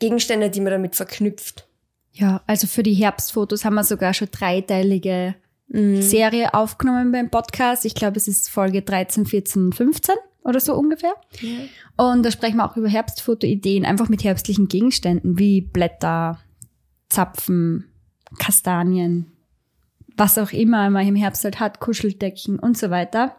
Gegenstände, 0.00 0.50
die 0.50 0.60
man 0.60 0.72
damit 0.72 0.96
verknüpft. 0.96 1.68
Ja, 2.12 2.42
also 2.48 2.66
für 2.66 2.82
die 2.82 2.94
Herbstfotos 2.94 3.64
haben 3.64 3.74
wir 3.74 3.84
sogar 3.84 4.14
schon 4.14 4.28
dreiteilige 4.32 5.36
Mhm. 5.68 6.00
Serie 6.02 6.54
aufgenommen 6.54 7.12
beim 7.12 7.30
Podcast. 7.30 7.84
Ich 7.84 7.94
glaube, 7.94 8.16
es 8.16 8.28
ist 8.28 8.48
Folge 8.50 8.82
13, 8.82 9.26
14, 9.26 9.72
15 9.72 10.14
oder 10.42 10.60
so 10.60 10.74
ungefähr. 10.74 11.12
Und 11.96 12.22
da 12.24 12.30
sprechen 12.30 12.56
wir 12.56 12.64
auch 12.70 12.76
über 12.76 12.88
Herbstfotoideen, 12.88 13.84
einfach 13.84 14.08
mit 14.08 14.24
herbstlichen 14.24 14.68
Gegenständen 14.68 15.38
wie 15.38 15.60
Blätter, 15.60 16.38
Zapfen, 17.10 17.84
Kastanien, 18.38 19.32
was 20.16 20.38
auch 20.38 20.52
immer 20.52 20.88
man 20.90 21.06
im 21.06 21.16
Herbst 21.16 21.44
halt 21.44 21.60
hat, 21.60 21.80
Kuscheldecken 21.80 22.58
und 22.58 22.78
so 22.78 22.90
weiter. 22.90 23.36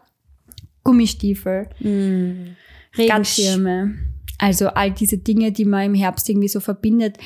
Gummistiefel, 0.84 1.68
Mhm. 1.80 2.56
Regenschirme. 2.96 3.94
Also 4.40 4.68
all 4.68 4.90
diese 4.90 5.18
Dinge, 5.18 5.52
die 5.52 5.66
man 5.66 5.84
im 5.84 5.94
Herbst 5.94 6.28
irgendwie 6.28 6.48
so 6.48 6.60
verbindet. 6.60 7.18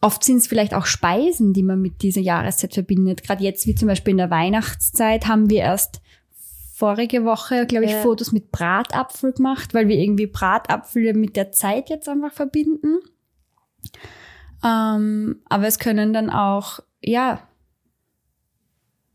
Oft 0.00 0.24
sind 0.24 0.38
es 0.38 0.46
vielleicht 0.46 0.74
auch 0.74 0.86
Speisen, 0.86 1.52
die 1.52 1.62
man 1.62 1.80
mit 1.80 2.02
dieser 2.02 2.22
Jahreszeit 2.22 2.72
verbindet. 2.74 3.22
Gerade 3.22 3.44
jetzt, 3.44 3.66
wie 3.66 3.74
zum 3.74 3.88
Beispiel 3.88 4.12
in 4.12 4.16
der 4.18 4.30
Weihnachtszeit, 4.30 5.28
haben 5.28 5.50
wir 5.50 5.60
erst 5.60 6.00
vorige 6.74 7.24
Woche, 7.24 7.66
glaube 7.66 7.84
ich, 7.84 7.92
Ja. 7.92 8.00
Fotos 8.00 8.32
mit 8.32 8.50
Bratapfel 8.50 9.32
gemacht, 9.32 9.74
weil 9.74 9.86
wir 9.86 9.96
irgendwie 9.96 10.26
Bratapfel 10.26 11.12
mit 11.14 11.36
der 11.36 11.52
Zeit 11.52 11.90
jetzt 11.90 12.08
einfach 12.08 12.32
verbinden. 12.32 12.98
Ähm, 14.64 15.42
aber 15.48 15.66
es 15.66 15.78
können 15.78 16.12
dann 16.12 16.30
auch, 16.30 16.80
ja, 17.02 17.46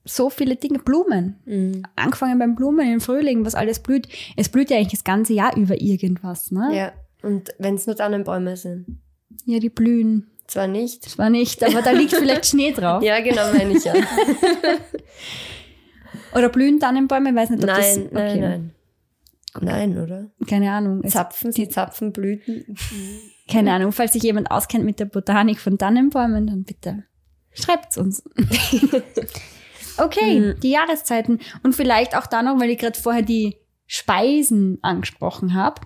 so 0.05 0.29
viele 0.29 0.55
Dinge, 0.55 0.79
Blumen. 0.79 1.37
Mhm. 1.45 1.83
Angefangen 1.95 2.39
beim 2.39 2.55
Blumen 2.55 2.89
im 2.89 3.01
Frühling, 3.01 3.43
was 3.45 3.55
alles 3.55 3.79
blüht. 3.79 4.07
Es 4.37 4.47
blüht 4.47 4.69
ja 4.69 4.77
eigentlich 4.77 4.91
das 4.91 5.03
ganze 5.03 5.33
Jahr 5.33 5.57
über 5.57 5.81
irgendwas, 5.81 6.51
ne? 6.51 6.69
Ja, 6.73 6.93
und 7.23 7.49
wenn 7.59 7.75
es 7.75 7.87
nur 7.87 7.95
Tannenbäume 7.95 8.57
sind. 8.57 8.99
Ja, 9.45 9.59
die 9.59 9.69
blühen. 9.69 10.29
Zwar 10.47 10.67
nicht. 10.67 11.03
Zwar 11.09 11.29
nicht, 11.29 11.63
aber 11.63 11.81
da 11.81 11.91
liegt 11.91 12.13
vielleicht 12.13 12.45
Schnee 12.47 12.71
drauf. 12.71 13.03
Ja, 13.03 13.19
genau, 13.19 13.51
meine 13.53 13.77
ich 13.77 13.83
ja. 13.83 13.93
Oder 16.33 16.49
blühen 16.49 16.79
Tannenbäume, 16.79 17.35
weiß 17.35 17.49
nicht, 17.51 17.63
ob 17.63 17.69
das... 17.69 17.97
nein, 17.97 18.09
nein, 18.11 18.39
nein. 18.39 18.71
Nein, 19.59 19.97
oder? 19.97 20.29
Keine 20.47 20.71
Ahnung. 20.71 21.03
Zapfen, 21.07 21.51
sie 21.51 21.67
zapfen 21.67 22.13
Blüten. 22.13 22.77
keine 23.51 23.73
Ahnung. 23.73 23.91
Falls 23.91 24.13
sich 24.13 24.21
jemand 24.21 24.51
auskennt 24.51 24.85
mit 24.85 24.99
der 24.99 25.05
Botanik 25.05 25.59
von 25.59 25.77
Tannenbäumen, 25.79 26.45
dann 26.47 26.63
bitte 26.63 27.03
schreibt's 27.53 27.97
uns. 27.97 28.23
okay, 29.97 30.39
Mhm. 30.39 30.59
die 30.61 30.69
Jahreszeiten. 30.69 31.39
Und 31.63 31.73
vielleicht 31.75 32.15
auch 32.15 32.27
da 32.27 32.43
noch, 32.43 32.59
weil 32.59 32.69
ich 32.69 32.77
gerade 32.77 32.99
vorher 32.99 33.23
die 33.23 33.57
Speisen 33.87 34.77
angesprochen 34.83 35.55
habe. 35.55 35.81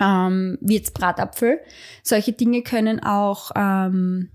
Ähm, 0.00 0.58
wie 0.60 0.76
jetzt 0.76 0.94
Bratapfel. 0.94 1.60
Solche 2.02 2.32
Dinge 2.32 2.62
können 2.62 3.02
auch 3.02 3.50
ähm, 3.56 4.30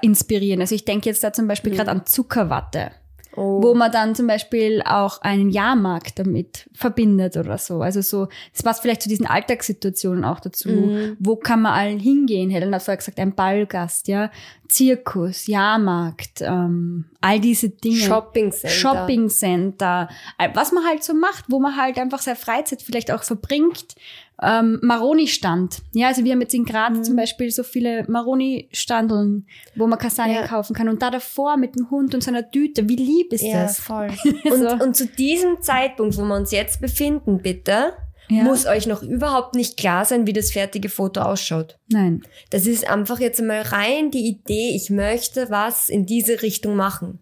inspirieren. 0.00 0.60
Also 0.60 0.74
ich 0.74 0.84
denke 0.84 1.08
jetzt 1.08 1.22
da 1.24 1.32
zum 1.32 1.48
Beispiel 1.48 1.72
gerade 1.72 1.90
an 1.90 2.06
Zuckerwatte 2.06 2.90
Oh. 3.34 3.62
wo 3.62 3.72
man 3.74 3.90
dann 3.90 4.14
zum 4.14 4.26
Beispiel 4.26 4.82
auch 4.84 5.22
einen 5.22 5.48
Jahrmarkt 5.48 6.18
damit 6.18 6.68
verbindet 6.74 7.38
oder 7.38 7.56
so. 7.56 7.80
Also 7.80 8.02
so, 8.02 8.28
das 8.52 8.62
passt 8.62 8.82
vielleicht 8.82 9.00
zu 9.00 9.08
diesen 9.08 9.26
Alltagssituationen 9.26 10.22
auch 10.24 10.38
dazu. 10.38 10.68
Mhm. 10.68 11.16
Wo 11.18 11.36
kann 11.36 11.62
man 11.62 11.72
all 11.72 11.98
hingehen? 11.98 12.50
Helen 12.50 12.74
hat 12.74 12.82
vorher 12.82 12.98
gesagt, 12.98 13.18
ein 13.18 13.34
Ballgast, 13.34 14.08
ja, 14.08 14.30
Zirkus, 14.68 15.46
Jahrmarkt, 15.46 16.42
ähm, 16.42 17.06
all 17.22 17.40
diese 17.40 17.70
Dinge. 17.70 17.96
Shopping 17.96 18.52
Center. 18.52 18.68
Shopping 18.68 19.28
Center, 19.30 20.08
äh, 20.38 20.50
was 20.52 20.72
man 20.72 20.84
halt 20.84 21.02
so 21.02 21.14
macht, 21.14 21.46
wo 21.48 21.58
man 21.58 21.76
halt 21.76 21.98
einfach 21.98 22.20
seine 22.20 22.36
Freizeit 22.36 22.82
vielleicht 22.82 23.10
auch 23.10 23.22
verbringt. 23.22 23.94
Ähm, 24.40 24.78
Maroni-Stand. 24.82 25.82
Ja, 25.92 26.08
also 26.08 26.24
wir 26.24 26.32
haben 26.32 26.40
jetzt 26.40 26.54
in 26.54 26.64
Graz 26.64 26.96
Mhm. 26.96 27.04
zum 27.04 27.16
Beispiel 27.16 27.50
so 27.50 27.62
viele 27.62 28.04
Maroni-Standeln, 28.08 29.46
wo 29.76 29.86
man 29.86 29.98
Kastanien 29.98 30.36
Ja. 30.42 30.46
kaufen 30.46 30.74
kann. 30.74 30.88
Und 30.88 31.02
da 31.02 31.10
davor 31.10 31.56
mit 31.56 31.76
dem 31.76 31.90
Hund 31.90 32.14
und 32.14 32.22
seiner 32.22 32.50
Tüte. 32.50 32.88
Wie 32.88 32.96
lieb 32.96 33.32
ist 33.32 33.42
Ja, 33.42 33.62
das? 33.64 33.78
voll. 33.80 34.08
So. 34.44 34.68
Und, 34.70 34.82
und 34.82 34.96
zu 34.96 35.06
diesem 35.06 35.60
Zeitpunkt, 35.62 36.16
wo 36.16 36.22
wir 36.22 36.36
uns 36.36 36.50
jetzt 36.50 36.80
befinden, 36.80 37.38
bitte, 37.42 37.92
Ja. 38.28 38.44
muss 38.44 38.66
euch 38.66 38.86
noch 38.86 39.02
überhaupt 39.02 39.54
nicht 39.54 39.76
klar 39.76 40.04
sein, 40.04 40.26
wie 40.26 40.32
das 40.32 40.50
fertige 40.52 40.88
Foto 40.88 41.20
ausschaut. 41.20 41.78
Nein. 41.88 42.22
Das 42.50 42.66
ist 42.66 42.88
einfach 42.88 43.20
jetzt 43.20 43.40
einmal 43.40 43.62
rein 43.62 44.10
die 44.10 44.26
Idee, 44.26 44.72
ich 44.74 44.90
möchte 44.90 45.50
was 45.50 45.88
in 45.88 46.06
diese 46.06 46.42
Richtung 46.42 46.74
machen. 46.76 47.18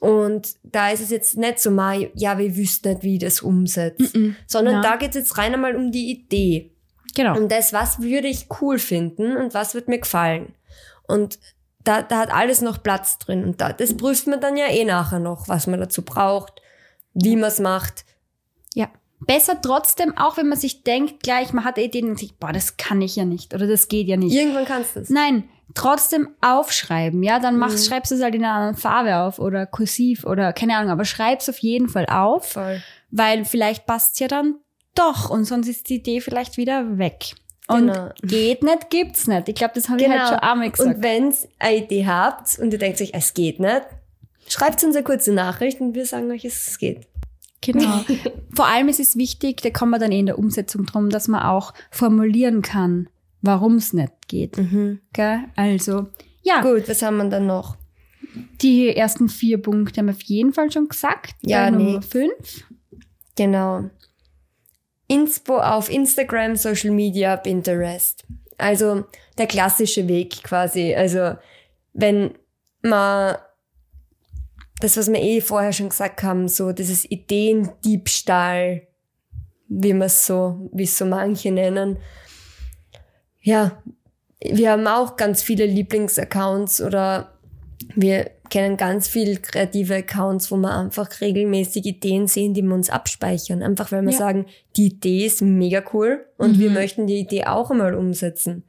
Und 0.00 0.54
da 0.62 0.90
ist 0.90 1.00
es 1.00 1.10
jetzt 1.10 1.36
nicht 1.36 1.58
so 1.58 1.70
mal, 1.70 2.10
ja, 2.14 2.36
wir 2.38 2.56
wüssten 2.56 2.90
nicht, 2.90 3.02
wie 3.02 3.14
ich 3.14 3.20
das 3.20 3.40
umsetze, 3.40 4.34
sondern 4.46 4.74
Ja. 4.76 4.80
da 4.82 4.96
geht 4.96 5.10
es 5.10 5.16
jetzt 5.16 5.38
rein 5.38 5.54
einmal 5.54 5.74
um 5.74 5.90
die 5.90 6.10
Idee. 6.10 6.72
Genau. 7.14 7.36
Um 7.38 7.48
das, 7.48 7.72
was 7.72 8.00
würde 8.02 8.28
ich 8.28 8.48
cool 8.60 8.78
finden 8.78 9.36
und 9.38 9.54
was 9.54 9.74
wird 9.74 9.88
mir 9.88 9.98
gefallen. 9.98 10.54
Und 11.08 11.38
da, 11.82 12.02
da 12.02 12.18
hat 12.18 12.30
alles 12.34 12.60
noch 12.60 12.82
Platz 12.82 13.16
drin. 13.18 13.42
Und 13.44 13.60
da, 13.60 13.72
das 13.72 13.96
prüft 13.96 14.26
man 14.26 14.40
dann 14.40 14.56
ja 14.56 14.66
eh 14.66 14.84
nachher 14.84 15.18
noch, 15.20 15.48
was 15.48 15.66
man 15.66 15.80
dazu 15.80 16.02
braucht, 16.02 16.60
wie 17.14 17.36
man 17.36 17.48
es 17.48 17.58
macht. 17.60 18.04
Ja. 18.74 18.90
Besser 19.20 19.58
trotzdem, 19.62 20.14
auch 20.18 20.36
wenn 20.36 20.48
man 20.48 20.58
sich 20.58 20.82
denkt, 20.82 21.22
gleich, 21.22 21.54
man 21.54 21.64
hat 21.64 21.78
Ideen 21.78 22.10
und 22.10 22.18
sich, 22.18 22.36
boah, 22.36 22.52
das 22.52 22.76
kann 22.76 23.00
ich 23.00 23.16
ja 23.16 23.24
nicht 23.24 23.54
oder 23.54 23.66
das 23.66 23.88
geht 23.88 24.08
ja 24.08 24.18
nicht. 24.18 24.34
Irgendwann 24.34 24.66
kannst 24.66 24.94
du 24.96 25.00
es. 25.00 25.08
Nein, 25.08 25.44
trotzdem 25.74 26.28
aufschreiben, 26.40 27.22
ja, 27.22 27.38
dann 27.38 27.58
machst, 27.58 27.78
Mhm. 27.84 27.90
schreibst 27.90 28.10
du 28.10 28.14
es 28.16 28.22
halt 28.22 28.34
in 28.34 28.44
einer 28.44 28.54
anderen 28.54 28.76
Farbe 28.76 29.16
auf 29.16 29.38
oder 29.38 29.66
kursiv 29.66 30.24
oder 30.24 30.52
keine 30.52 30.76
Ahnung, 30.76 30.90
aber 30.90 31.04
schreib's 31.04 31.48
auf 31.48 31.58
jeden 31.58 31.88
Fall 31.88 32.06
auf, 32.06 32.52
Voll. 32.52 32.82
weil 33.10 33.44
vielleicht 33.44 33.86
passt's 33.86 34.18
ja 34.18 34.28
dann 34.28 34.54
doch 34.94 35.28
und 35.30 35.44
sonst 35.44 35.68
ist 35.68 35.88
die 35.88 35.96
Idee 35.96 36.20
vielleicht 36.20 36.56
wieder 36.56 36.98
weg. 36.98 37.34
Und 37.68 37.88
Genau. 37.88 38.10
geht 38.22 38.62
nicht, 38.62 38.90
gibt's 38.90 39.26
nicht. 39.26 39.48
Ich 39.48 39.56
glaube, 39.56 39.74
das 39.74 39.88
habe 39.88 40.00
ich 40.00 40.08
halt 40.08 40.28
schon 40.28 40.38
einmal 40.38 40.70
gesagt. 40.70 40.96
Und 40.96 41.02
wenn's 41.02 41.48
eine 41.58 41.76
Idee 41.78 42.06
habt 42.06 42.58
und 42.60 42.72
ihr 42.72 42.78
denkt 42.78 43.00
euch, 43.00 43.10
es 43.12 43.34
geht 43.34 43.58
nicht, 43.58 43.82
schreibt 44.48 44.82
uns 44.84 44.94
eine 44.94 45.04
kurze 45.04 45.32
Nachricht 45.32 45.80
und 45.80 45.94
wir 45.94 46.06
sagen 46.06 46.30
euch, 46.30 46.44
es 46.44 46.78
geht. 46.78 47.08
Genau. 47.60 48.04
Vor 48.54 48.66
allem 48.68 48.88
ist 48.88 49.00
es 49.00 49.16
wichtig, 49.16 49.60
da 49.62 49.70
kommen 49.70 49.90
wir 49.90 49.98
dann 49.98 50.12
eh 50.12 50.20
in 50.20 50.26
der 50.26 50.38
Umsetzung 50.38 50.86
drum, 50.86 51.10
dass 51.10 51.26
man 51.26 51.42
auch 51.42 51.74
formulieren 51.90 52.62
kann, 52.62 53.08
warum 53.46 53.76
es 53.76 53.92
nicht 53.92 54.28
geht. 54.28 54.58
Gell? 55.12 55.44
Also, 55.56 56.06
ja, 56.42 56.60
Gut, 56.60 56.88
was 56.88 57.02
haben 57.02 57.16
wir 57.16 57.28
dann 57.28 57.46
noch? 57.46 57.76
die 58.60 58.94
ersten 58.94 59.28
vier 59.28 59.60
Punkte 59.60 60.00
haben 60.00 60.06
wir 60.06 60.14
auf 60.14 60.22
jeden 60.22 60.52
Fall 60.52 60.70
schon 60.70 60.88
gesagt. 60.88 61.34
Ja, 61.42 61.70
Nummer 61.70 61.98
nee. 61.98 62.02
fünf. 62.02 62.64
Genau. 63.36 63.90
Inspo 65.08 65.58
auf 65.58 65.90
Instagram, 65.90 66.56
Social 66.56 66.90
Media, 66.90 67.36
Pinterest. 67.36 68.24
Also 68.58 69.04
der 69.38 69.46
klassische 69.46 70.08
Weg 70.08 70.42
quasi. 70.42 70.94
Also 70.94 71.36
wenn 71.92 72.34
man 72.82 73.36
das, 74.80 74.96
was 74.96 75.08
wir 75.08 75.22
eh 75.22 75.40
vorher 75.40 75.72
schon 75.72 75.88
gesagt 75.88 76.22
haben, 76.22 76.48
so 76.48 76.72
dieses 76.72 77.10
Ideendiebstahl, 77.10 78.86
wie 79.68 79.92
man 79.92 80.06
es 80.06 80.26
so, 80.26 80.68
wie 80.72 80.84
es 80.84 80.96
so 80.96 81.06
manche 81.06 81.50
nennen. 81.50 81.98
Ja, 83.46 83.82
wir 84.42 84.70
haben 84.72 84.86
auch 84.86 85.16
ganz 85.16 85.42
viele 85.42 85.66
Lieblingsaccounts 85.66 86.80
oder 86.82 87.32
wir 87.94 88.30
kennen 88.50 88.76
ganz 88.76 89.08
viel 89.08 89.38
kreative 89.38 89.94
Accounts, 89.96 90.50
wo 90.50 90.56
wir 90.56 90.74
einfach 90.76 91.20
regelmäßig 91.20 91.84
Ideen 91.86 92.26
sehen, 92.26 92.54
die 92.54 92.62
wir 92.62 92.74
uns 92.74 92.90
abspeichern. 92.90 93.62
Einfach 93.62 93.92
weil 93.92 94.02
wir 94.02 94.12
Ja. 94.12 94.18
sagen, 94.18 94.46
die 94.76 94.86
Idee 94.86 95.26
ist 95.26 95.42
mega 95.42 95.82
cool 95.92 96.24
und 96.38 96.56
Mhm. 96.56 96.60
wir 96.60 96.70
möchten 96.70 97.06
die 97.06 97.18
Idee 97.20 97.44
auch 97.44 97.70
einmal 97.70 97.94
umsetzen. 97.94 98.64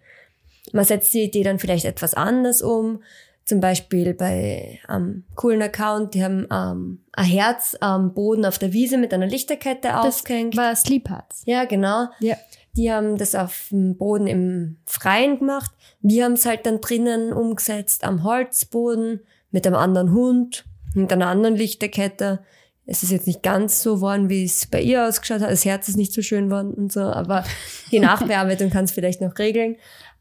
Man 0.74 0.86
setzt 0.86 1.14
die 1.14 1.24
Idee 1.24 1.44
dann 1.44 1.60
vielleicht 1.60 1.86
etwas 1.86 2.14
anders 2.14 2.62
um. 2.62 3.02
Zum 3.46 3.62
Beispiel 3.62 4.14
bei 4.14 4.80
einem 4.88 5.24
coolen 5.36 5.62
Account, 5.62 6.14
die 6.14 6.24
haben 6.24 6.48
ähm, 6.52 7.00
ein 7.14 7.26
Herz 7.26 7.78
am 7.80 8.14
Boden 8.14 8.46
auf 8.46 8.58
der 8.60 8.74
Wiese 8.74 8.98
mit 8.98 9.14
einer 9.14 9.28
Lichterkette 9.28 9.88
Das 9.88 10.06
aufgehängt. 10.06 10.58
war 10.58 10.76
Sleep 10.76 11.10
Hearts. 11.10 11.44
Ja, 11.46 11.64
genau. 11.66 12.08
Ja. 12.20 12.36
Die 12.78 12.92
haben 12.92 13.18
das 13.18 13.34
auf 13.34 13.68
dem 13.72 13.98
Boden 13.98 14.28
im 14.28 14.78
Freien 14.86 15.40
gemacht. 15.40 15.72
Wir 16.02 16.26
haben 16.26 16.34
es 16.34 16.46
halt 16.46 16.66
dann 16.66 16.80
drinnen 16.80 17.34
umgesetzt 17.34 18.04
am 18.04 18.24
Holzboden 18.24 19.22
mit 19.52 19.66
einem 19.66 19.76
anderen 19.76 20.12
Hund, 20.12 20.66
mit 20.94 21.12
einer 21.12 21.28
anderen 21.28 21.56
Lichterkette. 21.56 22.40
Es 22.86 23.02
ist 23.02 23.12
jetzt 23.12 23.28
nicht 23.28 23.42
ganz 23.42 23.82
so 23.82 23.96
geworden, 23.96 24.30
wie 24.30 24.46
es 24.46 24.68
bei 24.68 24.80
ihr 24.80 25.08
ausgeschaut 25.08 25.42
hat. 25.42 25.50
Das 25.50 25.66
Herz 25.66 25.90
ist 25.90 25.98
nicht 25.98 26.14
so 26.14 26.22
schön 26.22 26.50
geworden 26.50 26.74
und 26.74 26.92
so, 26.92 27.02
aber 27.02 27.44
die 27.92 28.00
Nachbearbeitung 28.00 28.70
kann 28.72 28.86
es 28.86 28.92
vielleicht 28.92 29.22
noch 29.22 29.38
regeln. 29.40 29.76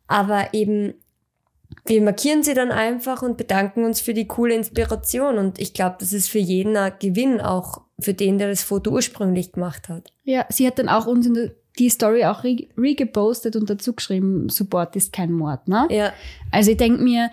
Aber 0.07 0.49
eben, 0.53 0.95
wir 1.85 2.01
markieren 2.01 2.42
sie 2.42 2.55
dann 2.55 2.73
einfach 2.73 3.23
und 3.23 3.37
bedanken 3.37 3.85
uns 3.85 4.01
für 4.01 4.14
die 4.14 4.27
coole 4.27 4.55
Inspiration. 4.55 5.37
Und 5.37 5.61
ich 5.61 5.75
glaube, 5.75 5.97
das 6.01 6.14
ist 6.14 6.31
für 6.31 6.38
jeden 6.38 6.77
ein 6.77 6.95
Gewinn, 6.99 7.40
auch 7.40 7.83
für 8.01 8.14
den, 8.14 8.38
der 8.38 8.49
das 8.49 8.62
Foto 8.62 8.90
ursprünglich 8.90 9.53
gemacht 9.53 9.90
hat. 9.90 10.11
Ja, 10.25 10.47
sie 10.49 10.66
hat 10.66 10.79
dann 10.79 10.88
auch 10.88 11.07
uns 11.07 11.27
in 11.27 11.35
der, 11.35 11.53
die 11.79 11.91
Story 11.91 12.25
auch 12.25 12.43
re- 12.45 12.67
regepostet 12.79 13.57
und 13.57 13.69
dazu 13.71 13.93
geschrieben, 13.95 14.49
Support 14.49 14.97
ist 14.97 15.12
kein 15.12 15.33
Mord, 15.33 15.69
ne? 15.69 15.87
Ja, 15.91 16.12
Also 16.51 16.71
ich 16.73 16.77
denke 16.77 17.03
mir, 17.03 17.31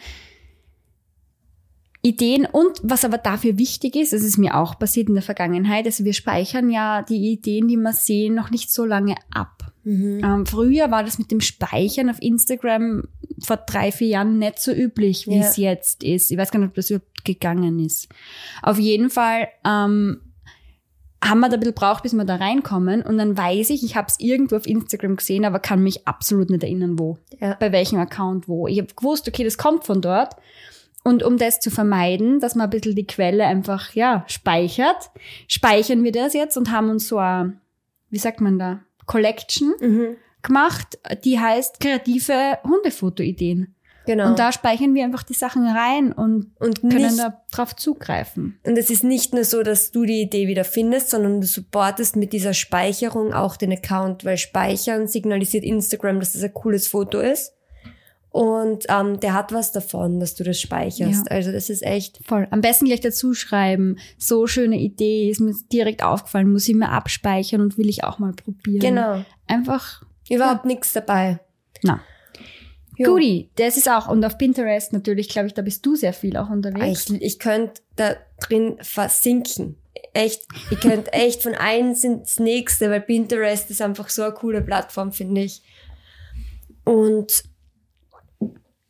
Ideen 2.06 2.46
und 2.46 2.80
was 2.84 3.06
aber 3.06 3.18
dafür 3.18 3.58
wichtig 3.58 3.96
ist, 3.96 4.12
das 4.12 4.24
ist 4.24 4.38
mir 4.38 4.58
auch 4.58 4.78
passiert 4.78 5.08
in 5.08 5.14
der 5.16 5.24
Vergangenheit, 5.24 5.86
also 5.86 6.04
wir 6.04 6.12
speichern 6.14 6.70
ja 6.70 7.02
die 7.02 7.32
Ideen, 7.32 7.70
die 7.70 7.78
wir 7.78 7.94
sehen, 7.94 8.36
noch 8.36 8.52
nicht 8.52 8.72
so 8.74 8.84
lange 8.84 9.16
ab. 9.34 9.72
Ähm, 9.86 10.46
früher 10.46 10.92
war 10.92 11.04
das 11.04 11.20
mit 11.20 11.30
dem 11.32 11.42
Speichern 11.42 12.10
auf 12.10 12.22
Instagram 12.22 13.04
vor 13.44 13.58
drei, 13.58 13.92
vier 13.92 14.08
Jahren 14.08 14.38
nicht 14.40 14.60
so 14.60 14.72
üblich, 14.72 15.28
wie 15.28 15.36
Ja. 15.38 15.42
es 15.48 15.58
jetzt 15.58 16.04
ist. 16.04 16.32
Ich 16.32 16.38
weiß 16.38 16.52
gar 16.52 16.60
nicht, 16.60 16.70
ob 16.70 16.76
das 16.76 16.90
überhaupt 16.90 17.26
gegangen 17.26 17.80
ist. 17.80 18.08
Auf 18.62 18.80
jeden 18.80 19.10
Fall 19.10 19.48
ähm, 19.66 20.22
haben 21.24 21.40
wir 21.40 21.50
da 21.50 21.56
ein 21.56 21.60
bisschen 21.60 21.76
braucht, 21.76 22.04
bis 22.04 22.14
wir 22.14 22.26
da 22.26 22.36
reinkommen. 22.36 23.02
Und 23.02 23.18
dann 23.18 23.38
weiß 23.38 23.70
ich, 23.70 23.84
ich 23.84 23.96
habe 23.96 24.08
es 24.10 24.20
irgendwo 24.20 24.56
auf 24.58 24.68
Instagram 24.68 25.16
gesehen, 25.16 25.46
aber 25.46 25.60
kann 25.60 25.82
mich 25.82 26.08
absolut 26.08 26.50
nicht 26.50 26.64
erinnern, 26.64 27.00
wo. 27.00 27.18
Ja. 27.40 27.56
Bei 27.60 27.72
welchem 27.72 28.00
Account 28.00 28.48
wo. 28.48 28.68
Ich 28.68 28.80
habe 28.80 28.94
gewusst, 28.94 29.28
okay, 29.28 29.44
das 29.44 29.58
kommt 29.58 29.86
von 29.86 30.02
dort. 30.02 30.36
Und 31.04 31.24
um 31.24 31.38
das 31.38 31.60
zu 31.60 31.70
vermeiden, 31.70 32.40
dass 32.40 32.56
man 32.56 32.68
ein 32.68 32.70
bisschen 32.70 32.96
die 32.96 33.08
Quelle 33.08 33.46
einfach, 33.46 33.94
ja, 33.94 34.24
speichert, 34.28 35.12
speichern 35.48 36.04
wir 36.04 36.12
das 36.14 36.34
jetzt 36.34 36.58
und 36.58 36.72
haben 36.72 36.90
uns 36.90 37.08
so 37.08 37.18
eine, 37.18 37.58
wie 38.10 38.20
sagt 38.20 38.40
man 38.40 38.58
da, 38.58 38.80
Collection 39.06 39.74
Mhm. 39.82 40.16
gemacht, 40.42 40.98
die 41.26 41.40
heißt 41.40 41.80
kreative 41.82 42.58
Hundefoto-Ideen. 42.64 43.73
Genau. 44.06 44.30
Und 44.30 44.40
da 44.40 44.52
speichern 44.52 44.94
wir 44.94 45.04
einfach 45.04 45.24
die 45.24 45.34
Sachen 45.34 45.66
rein 45.66 46.12
und 46.12 46.52
und 46.60 46.82
können 46.82 46.98
nicht, 46.98 47.20
da 47.20 47.42
drauf 47.52 47.76
zugreifen. 47.76 48.60
und 48.66 48.78
es 48.78 48.90
ist 48.90 49.04
nicht 49.04 49.34
nur 49.34 49.46
so, 49.46 49.64
dass 49.64 49.92
du 49.92 50.06
die 50.06 50.22
Idee 50.22 50.48
wieder 50.48 50.66
findest, 50.66 51.10
sondern 51.10 51.40
du 51.40 51.48
supportest 51.48 52.16
mit 52.16 52.34
dieser 52.34 52.54
Speicherung 52.54 53.34
auch 53.34 53.56
den 53.56 53.72
Account, 53.72 54.26
weil 54.26 54.38
Speichern 54.38 55.08
signalisiert 55.08 55.64
Instagram, 55.64 56.20
dass 56.20 56.34
das 56.34 56.44
ein 56.44 56.54
cooles 56.54 56.88
Foto 56.88 57.20
ist. 57.20 57.54
Und 58.30 58.86
ähm, 58.90 59.20
der 59.20 59.36
hat 59.36 59.54
was 59.54 59.72
davon, 59.72 60.20
dass 60.20 60.34
du 60.34 60.44
das 60.44 60.60
speicherst. 60.60 61.26
Ja. 61.30 61.36
Also 61.36 61.52
das 61.52 61.70
ist 61.70 61.84
echt. 61.84 62.20
Voll. 62.26 62.48
Am 62.50 62.62
besten 62.62 62.86
gleich 62.86 63.00
dazu 63.00 63.36
schreiben. 63.36 63.98
So 64.18 64.48
schöne 64.48 64.80
Idee, 64.80 65.30
ist 65.30 65.40
mir 65.40 65.54
direkt 65.72 66.04
aufgefallen, 66.04 66.52
muss 66.52 66.68
ich 66.68 66.74
mir 66.74 66.90
abspeichern 66.90 67.62
und 67.62 67.78
will 67.78 67.88
ich 67.90 68.04
auch 68.04 68.18
mal 68.18 68.34
probieren. 68.34 68.80
Genau. 68.80 69.24
Einfach, 69.46 70.02
Überhaupt 70.30 70.66
nichts 70.66 70.94
dabei. 70.94 71.40
na. 71.84 72.02
Jo. 72.98 73.14
Guti, 73.14 73.50
das 73.56 73.78
ist 73.78 73.90
auch, 73.90 74.08
und 74.08 74.24
auf 74.24 74.38
Pinterest 74.38 74.94
natürlich, 74.94 75.30
glaube 75.30 75.48
ich, 75.48 75.54
da 75.54 75.62
bist 75.62 75.86
du 75.86 75.96
sehr 75.96 76.14
viel 76.14 76.38
auch 76.38 76.50
unterwegs. 76.50 77.10
Ich, 77.10 77.22
ich 77.22 77.40
könnte 77.40 77.82
da 77.96 78.16
drin 78.40 78.78
versinken. 78.82 79.78
echt, 80.14 80.44
ihr 80.70 80.78
könnt 80.78 81.12
echt 81.14 81.42
von 81.42 81.56
eins 81.56 82.04
ins 82.04 82.40
nächste, 82.40 82.90
weil 82.90 83.02
Pinterest 83.02 83.70
ist 83.70 83.82
einfach 83.82 84.10
so 84.10 84.24
eine 84.24 84.34
coole 84.34 84.62
Plattform, 84.62 85.12
finde 85.12 85.42
ich. 85.42 85.64
Und 86.84 87.44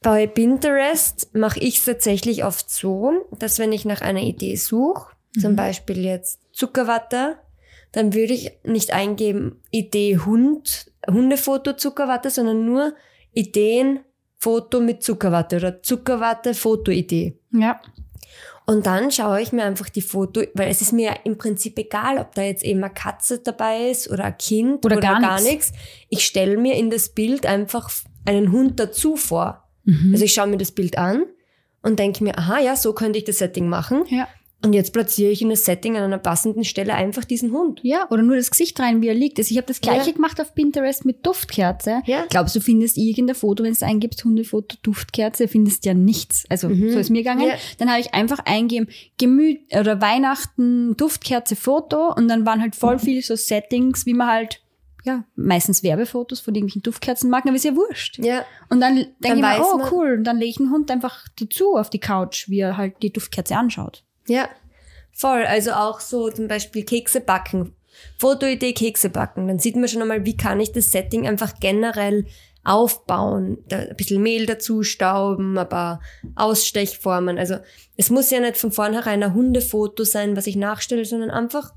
bei 0.02 0.28
Pinterest 0.28 1.34
mache 1.34 1.60
ich 1.60 1.78
es 1.78 1.86
tatsächlich 1.86 2.44
oft 2.44 2.70
so, 2.70 3.26
dass 3.40 3.58
wenn 3.58 3.72
ich 3.72 3.86
nach 3.86 4.02
einer 4.02 4.22
Idee 4.22 4.56
suche, 4.56 5.14
zum 5.40 5.56
Beispiel 5.56 6.04
jetzt 6.04 6.42
Zuckerwatte, 6.52 7.38
dann 7.94 8.14
würde 8.14 8.34
ich 8.34 8.52
nicht 8.64 8.92
eingeben 8.92 9.62
Idee 9.72 10.18
Hund, 10.18 10.92
Hundefoto 11.10 11.74
Zuckerwatte, 11.74 12.30
sondern 12.30 12.66
nur 12.66 12.94
Ideen 13.34 14.00
Foto 14.38 14.82
mit 14.82 15.04
Zuckerwatte 15.04 15.58
oder 15.58 15.82
Zuckerwatte 15.82 16.54
Fotoidee. 16.54 17.40
Ja. 17.52 17.80
Und 18.66 18.86
dann 18.86 19.12
schaue 19.12 19.42
ich 19.42 19.52
mir 19.52 19.64
einfach 19.64 19.90
die 19.90 20.02
Foto, 20.02 20.42
weil 20.54 20.70
es 20.70 20.82
ist 20.82 20.94
mir 20.94 21.14
im 21.26 21.38
Prinzip 21.38 21.78
egal, 21.78 22.18
ob 22.18 22.34
da 22.34 22.44
jetzt 22.44 22.64
eben 22.64 22.84
eine 22.84 22.94
Katze 22.94 23.40
dabei 23.40 23.90
ist 23.90 24.10
oder 24.10 24.26
ein 24.26 24.38
Kind 24.38 24.86
Oder 24.86 24.98
oder, 24.98 25.02
gar 25.02 25.20
gar, 25.20 25.42
nichts. 25.42 25.74
Ich 26.10 26.26
stelle 26.26 26.58
mir 26.58 26.76
in 26.76 26.90
das 26.90 27.10
Bild 27.10 27.46
einfach 27.46 27.92
einen 28.26 28.52
Hund 28.52 28.80
dazu 28.80 29.18
vor. 29.18 29.68
Mhm. 29.84 30.12
Also 30.14 30.26
ich 30.26 30.34
schaue 30.34 30.48
mir 30.48 30.58
das 30.58 30.72
Bild 30.72 30.98
an 30.98 31.26
und 31.82 32.00
denke 32.00 32.24
mir, 32.24 32.38
aha, 32.38 32.60
ja, 32.60 32.76
so 32.78 32.94
könnte 32.94 33.20
ich 33.20 33.26
das 33.26 33.40
Setting 33.40 33.68
machen. 33.68 34.06
Ja. 34.08 34.28
Und 34.64 34.72
jetzt 34.74 34.94
platziere 34.94 35.30
ich 35.32 35.42
in 35.42 35.50
das 35.50 35.66
Setting 35.66 35.98
an 35.98 36.04
einer 36.04 36.18
passenden 36.18 36.64
Stelle 36.64 36.94
einfach 36.96 37.26
diesen 37.26 37.52
Hund. 37.52 37.82
Ja, 37.84 38.08
oder 38.10 38.24
nur 38.24 38.38
das 38.38 38.50
Gesicht 38.50 38.80
rein, 38.80 39.02
wie 39.02 39.10
er 39.10 39.14
liegt. 39.14 39.38
Also 39.38 39.52
ich 39.52 39.58
habe 39.58 39.68
das 39.68 39.82
gleiche 39.82 40.12
Ja. 40.12 40.16
gemacht 40.16 40.40
auf 40.40 40.56
Pinterest 40.56 41.04
mit 41.04 41.26
Duftkerze. 41.26 42.02
Ja. 42.06 42.26
Glaubst 42.30 42.56
du, 42.56 42.62
findest 42.62 42.98
irgendein 42.98 43.36
Foto, 43.36 43.64
wenn 43.64 43.74
du 43.74 43.86
eingibst, 43.86 44.24
Hundefoto, 44.24 44.78
Duftkerze, 44.82 45.48
findest 45.50 45.84
ja 45.86 45.94
nichts. 45.94 46.46
Also 46.50 46.70
so 46.70 46.74
ist 47.00 47.10
mir 47.10 47.24
gegangen. 47.24 47.48
Ja. 47.48 47.56
Dann 47.78 47.90
habe 47.90 48.00
ich 48.00 48.14
einfach 48.14 48.40
eingeben, 48.46 48.88
Gemüt 49.18 49.60
oder 49.78 50.00
Weihnachten, 50.00 50.96
Duftkerze, 50.96 51.56
Foto 51.58 52.14
und 52.14 52.28
dann 52.30 52.46
waren 52.46 52.62
halt 52.62 52.76
voll 52.76 53.00
viele 53.00 53.22
so 53.22 53.36
Settings, 53.36 54.06
wie 54.06 54.14
man 54.14 54.28
halt, 54.28 54.62
ja, 55.04 55.26
meistens 55.36 55.84
Werbefotos 55.84 56.40
von 56.40 56.56
irgendwelchen 56.56 56.84
Duftkerzenmarken, 56.84 57.50
aber 57.50 57.58
ist 57.58 57.66
ja 57.66 57.76
wurscht. 57.76 58.20
Ja. 58.20 58.46
Und 58.70 58.80
dann 58.80 58.96
denke 58.96 59.40
ich 59.40 59.42
mir, 59.42 59.62
oh 59.62 59.78
man- 59.78 59.90
cool, 59.92 60.14
und 60.20 60.24
dann 60.24 60.38
lege 60.38 60.52
ich 60.52 60.60
einen 60.62 60.72
Hund 60.72 60.90
einfach 60.90 61.28
dazu 61.38 61.76
auf 61.76 61.90
die 61.90 62.00
Couch, 62.00 62.48
wie 62.48 62.60
er 62.62 62.78
halt 62.78 62.94
die 63.02 63.12
Duftkerze 63.12 63.58
anschaut. 63.58 64.06
Ja, 64.28 64.50
voll. 65.12 65.44
Also 65.46 65.72
auch 65.74 66.00
so 66.00 66.30
zum 66.30 66.48
Beispiel 66.48 66.84
Kekse 66.84 67.22
backen. 67.22 67.74
Fotoidee 68.18 68.74
Kekse 68.74 69.10
backen. 69.10 69.48
Dann 69.48 69.60
sieht 69.60 69.76
man 69.76 69.88
schon 69.88 70.02
einmal, 70.02 70.26
wie 70.26 70.36
kann 70.38 70.60
ich 70.60 70.72
das 70.72 70.92
Setting 70.92 71.28
einfach 71.28 71.60
generell 71.60 72.26
aufbauen. 72.64 73.58
Da 73.68 73.78
ein 73.80 73.96
bisschen 73.96 74.22
Mehl 74.24 74.46
dazu 74.46 74.84
stauben, 74.84 75.58
ein 75.58 75.68
paar 75.70 76.02
Ausstechformen. 76.36 77.38
Also 77.38 77.58
es 77.98 78.10
muss 78.10 78.32
ja 78.32 78.40
nicht 78.40 78.58
von 78.58 78.72
vornherein 78.72 79.22
ein 79.24 79.34
Hundefoto 79.34 80.04
sein, 80.04 80.36
was 80.36 80.48
ich 80.48 80.56
nachstelle, 80.56 81.06
sondern 81.06 81.30
einfach, 81.30 81.74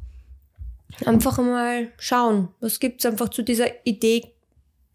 einfach 1.04 1.38
mal 1.38 1.88
schauen. 1.98 2.48
Was 2.60 2.80
gibt's 2.80 3.04
einfach 3.04 3.28
zu 3.28 3.42
dieser 3.42 3.66
Idee 3.84 4.32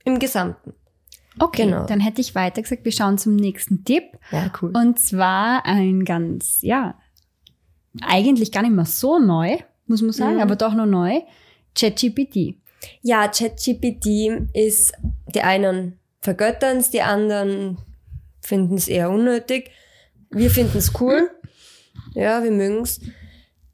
im 0.05 0.17
Gesamten? 0.19 0.73
Okay, 1.39 1.65
Genau. 1.65 1.85
dann 1.85 1.99
hätte 1.99 2.21
ich 2.21 2.35
weiter 2.35 2.61
gesagt, 2.61 2.83
wir 2.85 2.91
schauen 2.91 3.17
zum 3.17 3.35
nächsten 3.35 3.85
Tipp. 3.85 4.03
Ja, 4.31 4.51
cool. 4.61 4.71
Und 4.75 4.99
zwar 4.99 5.65
ein 5.65 6.03
ganz, 6.05 6.59
ja, 6.61 6.95
eigentlich 8.01 8.51
gar 8.51 8.61
nicht 8.61 8.73
mehr 8.75 8.85
so 8.85 9.19
neu, 9.19 9.57
muss 9.87 10.01
man 10.01 10.11
sagen, 10.13 10.35
Mhm. 10.35 10.41
aber 10.41 10.55
doch 10.55 10.73
noch 10.73 10.85
neu. 10.85 11.19
ChatGPT. 11.75 12.55
Ja, 13.01 13.27
ChatGPT 13.27 14.47
ist, 14.53 14.93
die 15.33 15.41
einen 15.41 15.99
vergöttern 16.21 16.77
es, 16.77 16.89
die 16.89 17.01
anderen 17.01 17.77
finden 18.41 18.75
es 18.75 18.87
eher 18.87 19.09
unnötig. 19.09 19.71
Wir 20.29 20.49
finden 20.49 20.77
es 20.77 20.93
cool. 20.99 21.29
Ja, 22.13 22.43
wir 22.43 22.51
mögen 22.51 22.81
es, 22.83 22.99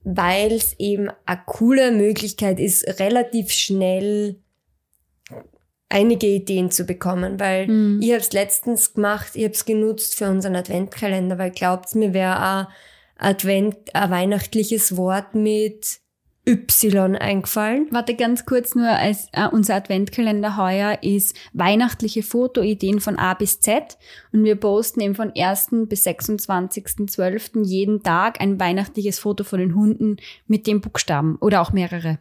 weil 0.03 0.51
es 0.51 0.73
eben 0.79 1.09
eine 1.25 1.41
coole 1.45 1.91
Möglichkeit 1.91 2.59
ist, 2.59 2.99
relativ 2.99 3.51
schnell 3.51 4.37
einige 5.89 6.27
Ideen 6.27 6.69
zu 6.69 6.83
bekommen, 6.85 7.39
weil 7.39 7.67
Mhm. 7.67 8.01
ich 8.01 8.09
habe 8.09 8.19
es 8.21 8.33
letztens 8.33 8.93
gemacht, 8.93 9.31
ich 9.35 9.43
habe 9.43 9.53
es 9.53 9.65
genutzt 9.65 10.15
für 10.15 10.29
unseren 10.29 10.55
Adventkalender, 10.55 11.37
weil 11.37 11.51
glaubt's 11.51 11.95
mir, 11.95 12.13
wäre 12.13 12.39
ein 12.39 12.67
Advent, 13.17 13.77
ein 13.93 14.11
weihnachtliches 14.11 14.95
Wort 14.97 15.35
mit 15.35 15.99
Y 16.47 17.17
eingefallen. 17.17 17.87
Warte 17.91 18.15
ganz 18.15 18.45
kurz 18.45 18.73
nur, 18.73 18.87
als 18.87 19.27
äh, 19.33 19.47
unser 19.51 19.75
Adventkalender 19.75 20.55
heuer 20.55 20.99
ist 21.01 21.35
weihnachtliche 21.51 22.23
Fotoideen 22.23 23.01
von 23.01 23.19
A 23.19 23.33
bis 23.33 23.59
Z 23.59 23.97
und 24.31 24.45
wir 24.45 24.55
posten 24.55 25.01
eben 25.01 25.13
von 25.13 25.33
1. 25.35 25.67
bis 25.87 26.07
26.12. 26.07 27.65
jeden 27.65 28.01
Tag 28.01 28.39
ein 28.39 28.59
weihnachtliches 28.59 29.19
Foto 29.19 29.43
von 29.43 29.59
den 29.59 29.75
Hunden 29.75 30.17
mit 30.47 30.67
dem 30.67 30.79
Buchstaben 30.79 31.35
oder 31.41 31.61
auch 31.61 31.73
mehrere. 31.73 32.19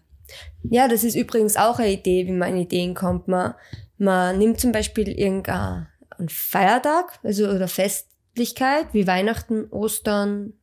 Ja, 0.65 0.89
das 0.89 1.05
ist 1.05 1.15
übrigens 1.15 1.57
auch 1.57 1.79
eine 1.79 1.93
Idee, 1.93 2.27
wie 2.27 2.33
man 2.33 2.51
an 2.51 2.59
Ideen 2.59 2.95
kommt. 2.95 3.29
Man, 3.29 3.55
man 3.97 4.37
nimmt 4.39 4.59
zum 4.59 4.73
Beispiel 4.73 5.09
irgendeinen 5.09 5.87
Feiertag, 6.29 7.21
also 7.23 7.49
oder 7.49 7.69
Festlichkeit, 7.69 8.87
wie 8.93 9.07
Weihnachten, 9.07 9.67
Ostern, 9.71 10.55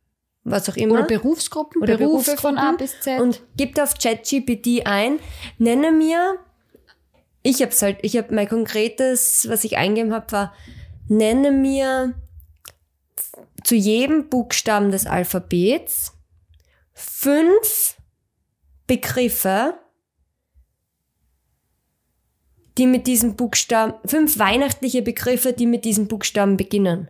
was 0.44 0.68
auch 0.68 0.76
immer. 0.76 0.94
Oder 0.94 1.04
Berufsgruppen, 1.04 1.82
Oder 1.82 1.96
Berufe 1.96 2.26
Berufsgruppen. 2.32 2.56
von 2.56 2.58
A 2.58 2.72
bis 2.76 3.00
Z. 3.00 3.20
und 3.20 3.42
gibt 3.56 3.80
auf 3.80 3.94
ChatGPT 3.98 4.86
ein, 4.86 5.18
nenne 5.58 5.90
mir, 5.90 6.38
ich 7.42 7.62
hab's 7.62 7.82
halt, 7.82 7.98
ich 8.02 8.16
habe 8.16 8.34
mein 8.34 8.48
konkretes, 8.48 9.48
was 9.48 9.64
ich 9.64 9.76
eingegeben 9.76 10.12
habe, 10.14 10.30
war, 10.32 10.54
nenne 11.08 11.50
mir 11.50 12.14
zu 13.64 13.74
jedem 13.74 14.28
Buchstaben 14.28 14.90
des 14.90 15.06
Alphabets 15.06 16.12
fünf 16.92 17.96
Begriffe, 18.86 19.74
die 22.76 22.86
mit 22.86 23.06
diesem 23.06 23.36
Buchstaben, 23.36 23.94
fünf 24.04 24.38
weihnachtliche 24.38 25.02
Begriffe, 25.02 25.52
die 25.52 25.66
mit 25.66 25.84
diesem 25.84 26.08
Buchstaben 26.08 26.56
beginnen. 26.56 27.08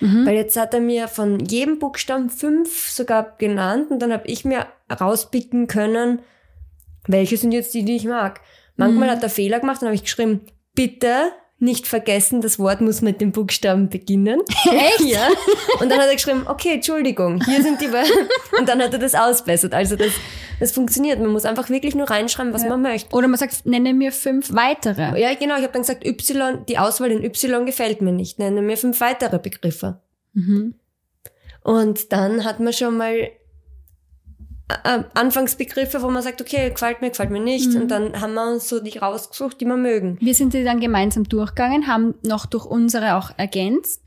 Mhm. 0.00 0.26
Weil 0.26 0.34
jetzt 0.34 0.56
hat 0.58 0.74
er 0.74 0.80
mir 0.80 1.08
von 1.08 1.38
jedem 1.40 1.78
Buchstaben 1.78 2.30
fünf 2.30 2.88
sogar 2.88 3.36
genannt 3.38 3.90
und 3.90 4.00
dann 4.00 4.12
habe 4.12 4.26
ich 4.26 4.44
mir 4.44 4.66
rauspicken 4.90 5.66
können, 5.66 6.20
welche 7.06 7.36
sind 7.36 7.52
jetzt 7.52 7.74
die, 7.74 7.84
die 7.84 7.96
ich 7.96 8.04
mag. 8.04 8.40
Manchmal 8.76 9.08
Mhm. 9.08 9.12
hat 9.12 9.22
er 9.22 9.30
Fehler 9.30 9.60
gemacht, 9.60 9.82
dann 9.82 9.88
habe 9.88 9.94
ich 9.94 10.02
geschrieben, 10.04 10.40
bitte 10.74 11.32
nicht 11.60 11.86
vergessen, 11.86 12.40
das 12.40 12.58
Wort 12.58 12.80
muss 12.80 13.02
mit 13.02 13.20
dem 13.20 13.32
Buchstaben 13.32 13.88
beginnen. 13.88 14.40
Echt? 14.64 15.00
ja. 15.00 15.28
Und 15.80 15.90
dann 15.90 15.98
hat 16.00 16.08
er 16.08 16.14
geschrieben, 16.14 16.42
okay, 16.46 16.74
Entschuldigung, 16.74 17.44
hier 17.44 17.62
sind 17.62 17.80
die 17.80 17.92
Wörter. 17.92 18.10
Und 18.58 18.68
dann 18.68 18.80
hat 18.82 18.92
er 18.92 18.98
das 18.98 19.14
ausbessert. 19.14 19.74
Also 19.74 19.94
das, 19.96 20.12
das 20.58 20.72
funktioniert. 20.72 21.20
Man 21.20 21.28
muss 21.30 21.44
einfach 21.44 21.68
wirklich 21.68 21.94
nur 21.94 22.08
reinschreiben, 22.10 22.52
was 22.54 22.62
Ja. 22.62 22.70
man 22.70 22.82
möchte. 22.82 23.14
Oder 23.14 23.28
man 23.28 23.38
sagt, 23.38 23.66
nenne 23.66 23.92
mir 23.94 24.10
fünf 24.10 24.54
weitere. 24.54 25.20
Ja, 25.20 25.34
genau. 25.34 25.56
Ich 25.56 25.62
habe 25.62 25.72
dann 25.72 25.82
gesagt, 25.82 26.06
Y, 26.06 26.64
die 26.66 26.78
Auswahl 26.78 27.10
in 27.12 27.22
Y 27.22 27.66
gefällt 27.66 28.00
mir 28.00 28.12
nicht. 28.12 28.38
Nenne 28.38 28.62
mir 28.62 28.76
fünf 28.78 29.00
weitere 29.00 29.38
Begriffe. 29.38 30.00
Mhm. 30.32 30.74
Und 31.62 32.10
dann 32.12 32.44
hat 32.44 32.58
man 32.58 32.72
schon 32.72 32.96
mal 32.96 33.30
äh, 34.84 35.04
Anfangsbegriffe, 35.14 36.02
wo 36.02 36.10
man 36.10 36.22
sagt, 36.22 36.40
okay, 36.40 36.70
gefällt 36.70 37.00
mir, 37.00 37.10
gefällt 37.10 37.30
mir 37.30 37.40
nicht. 37.40 37.70
Mhm. 37.70 37.82
Und 37.82 37.88
dann 37.88 38.20
haben 38.20 38.34
wir 38.34 38.52
uns 38.52 38.68
so 38.68 38.80
die 38.80 38.98
rausgesucht, 38.98 39.60
die 39.60 39.66
wir 39.66 39.76
mögen. 39.76 40.18
Wir 40.20 40.34
sind 40.34 40.54
die 40.54 40.64
dann 40.64 40.80
gemeinsam 40.80 41.24
durchgegangen, 41.24 41.86
haben 41.86 42.14
noch 42.22 42.46
durch 42.46 42.64
unsere 42.64 43.16
auch 43.16 43.30
ergänzt. 43.36 44.02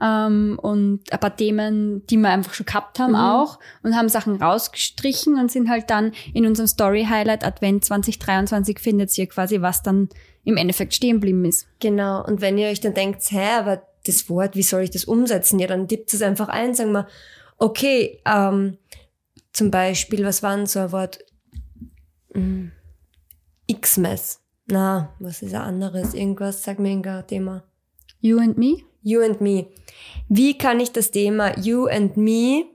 Ähm, 0.00 0.58
und 0.62 1.00
ein 1.10 1.18
paar 1.18 1.34
Themen, 1.34 2.06
die 2.06 2.16
wir 2.16 2.28
einfach 2.28 2.54
schon 2.54 2.66
gehabt 2.66 3.00
haben 3.00 3.12
Mhm. 3.12 3.16
auch 3.16 3.58
und 3.82 3.96
haben 3.96 4.08
Sachen 4.08 4.40
rausgestrichen 4.40 5.34
und 5.38 5.50
sind 5.50 5.68
halt 5.68 5.90
dann 5.90 6.12
in 6.34 6.46
unserem 6.46 6.68
Story 6.68 7.06
Highlight 7.10 7.44
Advent 7.44 7.84
2023 7.84 8.78
findet 8.78 9.16
ihr 9.18 9.26
quasi, 9.26 9.60
was 9.60 9.82
dann 9.82 10.08
im 10.44 10.56
Endeffekt 10.56 10.94
stehen 10.94 11.16
geblieben 11.16 11.44
ist. 11.44 11.66
Genau. 11.80 12.24
Und 12.24 12.40
wenn 12.40 12.58
ihr 12.58 12.68
euch 12.68 12.80
dann 12.80 12.94
denkt, 12.94 13.22
hä, 13.30 13.58
aber 13.58 13.82
das 14.06 14.30
Wort, 14.30 14.54
wie 14.54 14.62
soll 14.62 14.82
ich 14.82 14.90
das 14.90 15.04
umsetzen? 15.04 15.58
Ja, 15.58 15.66
dann 15.66 15.88
tippt 15.88 16.14
es 16.14 16.22
einfach 16.22 16.48
ein, 16.48 16.74
sagen 16.74 16.92
wir, 16.92 17.08
okay, 17.58 18.20
ähm, 18.24 18.78
zum 19.58 19.72
Beispiel, 19.72 20.24
was 20.24 20.42
war 20.44 20.56
denn 20.56 20.66
so 20.66 20.78
ein 20.78 20.92
Wort? 20.92 21.18
Hm, 22.32 22.70
Xmas. 23.68 24.40
Na, 24.66 25.12
was 25.18 25.42
ist 25.42 25.54
ein 25.54 25.62
anderes? 25.62 26.14
Irgendwas, 26.14 26.62
sag 26.62 26.78
mir 26.78 26.90
irgendein 26.90 27.26
Thema. 27.26 27.64
You 28.20 28.38
and 28.38 28.56
me? 28.56 28.84
You 29.02 29.20
and 29.22 29.40
Me. 29.40 29.66
Wie 30.28 30.58
kann 30.58 30.80
ich 30.80 30.92
das 30.92 31.10
Thema 31.10 31.58
You 31.58 31.86
and 31.86 32.16
Me 32.16 32.66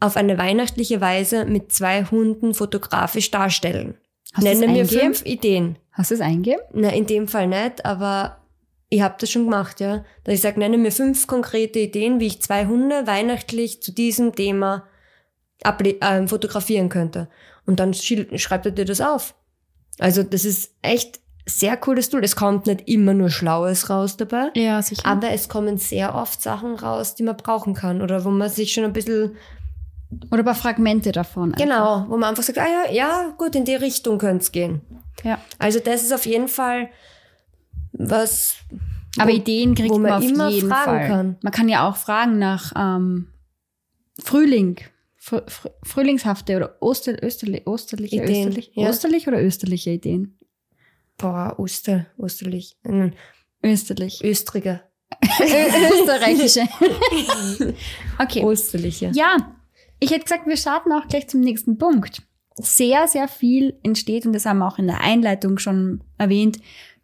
auf 0.00 0.16
eine 0.16 0.38
weihnachtliche 0.38 1.00
Weise 1.00 1.44
mit 1.44 1.72
zwei 1.72 2.04
Hunden 2.04 2.54
fotografisch 2.54 3.30
darstellen? 3.30 3.96
Hast 4.32 4.44
Nenne 4.44 4.68
mir 4.68 4.86
fünf 4.86 5.24
Ideen. 5.26 5.78
Hast 5.92 6.10
du 6.10 6.14
es 6.14 6.20
eingegeben? 6.20 6.62
Na, 6.72 6.90
in 6.90 7.06
dem 7.06 7.28
Fall 7.28 7.48
nicht, 7.48 7.84
aber 7.84 8.38
ich 8.88 9.02
habe 9.02 9.16
das 9.18 9.30
schon 9.30 9.44
gemacht, 9.44 9.80
ja. 9.80 10.04
Dass 10.24 10.34
ich 10.34 10.40
sage, 10.40 10.58
nenne 10.58 10.78
mir 10.78 10.92
fünf 10.92 11.26
konkrete 11.26 11.80
Ideen, 11.80 12.20
wie 12.20 12.28
ich 12.28 12.40
zwei 12.40 12.66
Hunde 12.66 13.06
weihnachtlich 13.06 13.82
zu 13.82 13.92
diesem 13.92 14.34
Thema 14.34 14.84
ähm, 15.64 16.28
fotografieren 16.28 16.88
könnte. 16.88 17.28
Und 17.66 17.80
dann 17.80 17.92
schreibt 17.94 18.66
er 18.66 18.72
dir 18.72 18.84
das 18.84 19.00
auf. 19.00 19.34
Also 19.98 20.22
das 20.22 20.44
ist 20.44 20.72
echt 20.82 21.20
sehr 21.46 21.76
cooles 21.76 22.10
Tool. 22.10 22.22
Es 22.22 22.36
kommt 22.36 22.66
nicht 22.66 22.88
immer 22.88 23.14
nur 23.14 23.30
Schlaues 23.30 23.90
raus 23.90 24.16
dabei. 24.16 24.50
Ja, 24.54 24.80
sicher. 24.82 25.04
Aber 25.06 25.30
es 25.30 25.48
kommen 25.48 25.78
sehr 25.78 26.14
oft 26.14 26.40
Sachen 26.42 26.74
raus, 26.76 27.14
die 27.14 27.22
man 27.22 27.36
brauchen 27.36 27.74
kann 27.74 28.02
oder 28.02 28.24
wo 28.24 28.30
man 28.30 28.48
sich 28.50 28.72
schon 28.72 28.84
ein 28.84 28.92
bisschen 28.92 29.36
Oder 30.30 30.40
ein 30.40 30.44
paar 30.44 30.54
Fragmente 30.54 31.10
davon. 31.12 31.54
einfach. 31.54 31.64
Genau, 31.64 32.04
wo 32.08 32.16
man 32.16 32.30
einfach 32.30 32.42
sagt, 32.42 32.58
ah 32.58 32.66
ja, 32.86 32.92
ja, 32.92 33.34
gut, 33.38 33.54
in 33.54 33.64
die 33.64 33.74
Richtung 33.74 34.18
könnte 34.18 34.42
es 34.42 34.52
gehen. 34.52 34.82
Ja. 35.24 35.38
Also 35.58 35.80
das 35.80 36.02
ist 36.02 36.12
auf 36.12 36.26
jeden 36.26 36.48
Fall 36.48 36.90
was, 37.92 38.56
Aber 39.18 39.30
wo- 39.30 39.34
Ideen 39.36 39.74
kriegt 39.74 39.90
man, 39.90 40.02
man 40.02 40.12
auf 40.12 40.22
immer 40.22 40.48
jeden 40.48 40.68
fragen 40.68 40.84
Fall. 40.84 41.08
kann. 41.08 41.36
Man 41.42 41.52
kann 41.52 41.68
ja 41.68 41.88
auch 41.88 41.96
fragen 41.96 42.38
nach 42.38 42.72
ähm, 42.76 43.28
Frühling. 44.22 44.76
Fr 45.20 45.42
fr 45.48 45.70
frühlingshafte 45.82 46.56
oder 46.56 46.76
Oster 46.80 47.22
österli 47.22 47.62
osterliche, 47.64 48.16
Ideen, 48.16 48.48
österlich, 48.48 48.70
ja. 48.74 48.88
osterlich 48.88 49.28
oder 49.28 49.42
österliche 49.42 49.90
Ideen? 49.90 50.38
boah, 51.18 51.54
Oster, 51.58 52.06
Osterlich, 52.16 52.78
ein 52.84 53.14
Österlich. 53.62 54.22
Östriger. 54.24 54.82
Österreichische. 55.40 56.62
okay. 58.18 58.42
Osterliche. 58.44 59.10
Ja, 59.14 59.58
ich 59.98 60.10
hätte 60.10 60.24
gesagt, 60.24 60.46
wir 60.46 60.56
starten 60.56 60.92
auch 60.92 61.08
gleich 61.08 61.28
zum 61.28 61.40
nächsten 61.40 61.76
Punkt. 61.76 62.22
Sehr, 62.54 63.08
sehr 63.08 63.26
viel 63.28 63.78
entsteht, 63.82 64.26
und 64.26 64.32
das 64.32 64.46
haben 64.46 64.58
wir 64.58 64.68
auch 64.68 64.78
in 64.78 64.86
der 64.86 65.00
Einleitung 65.00 65.58
schon 65.58 66.04
erwähnt, 66.18 66.58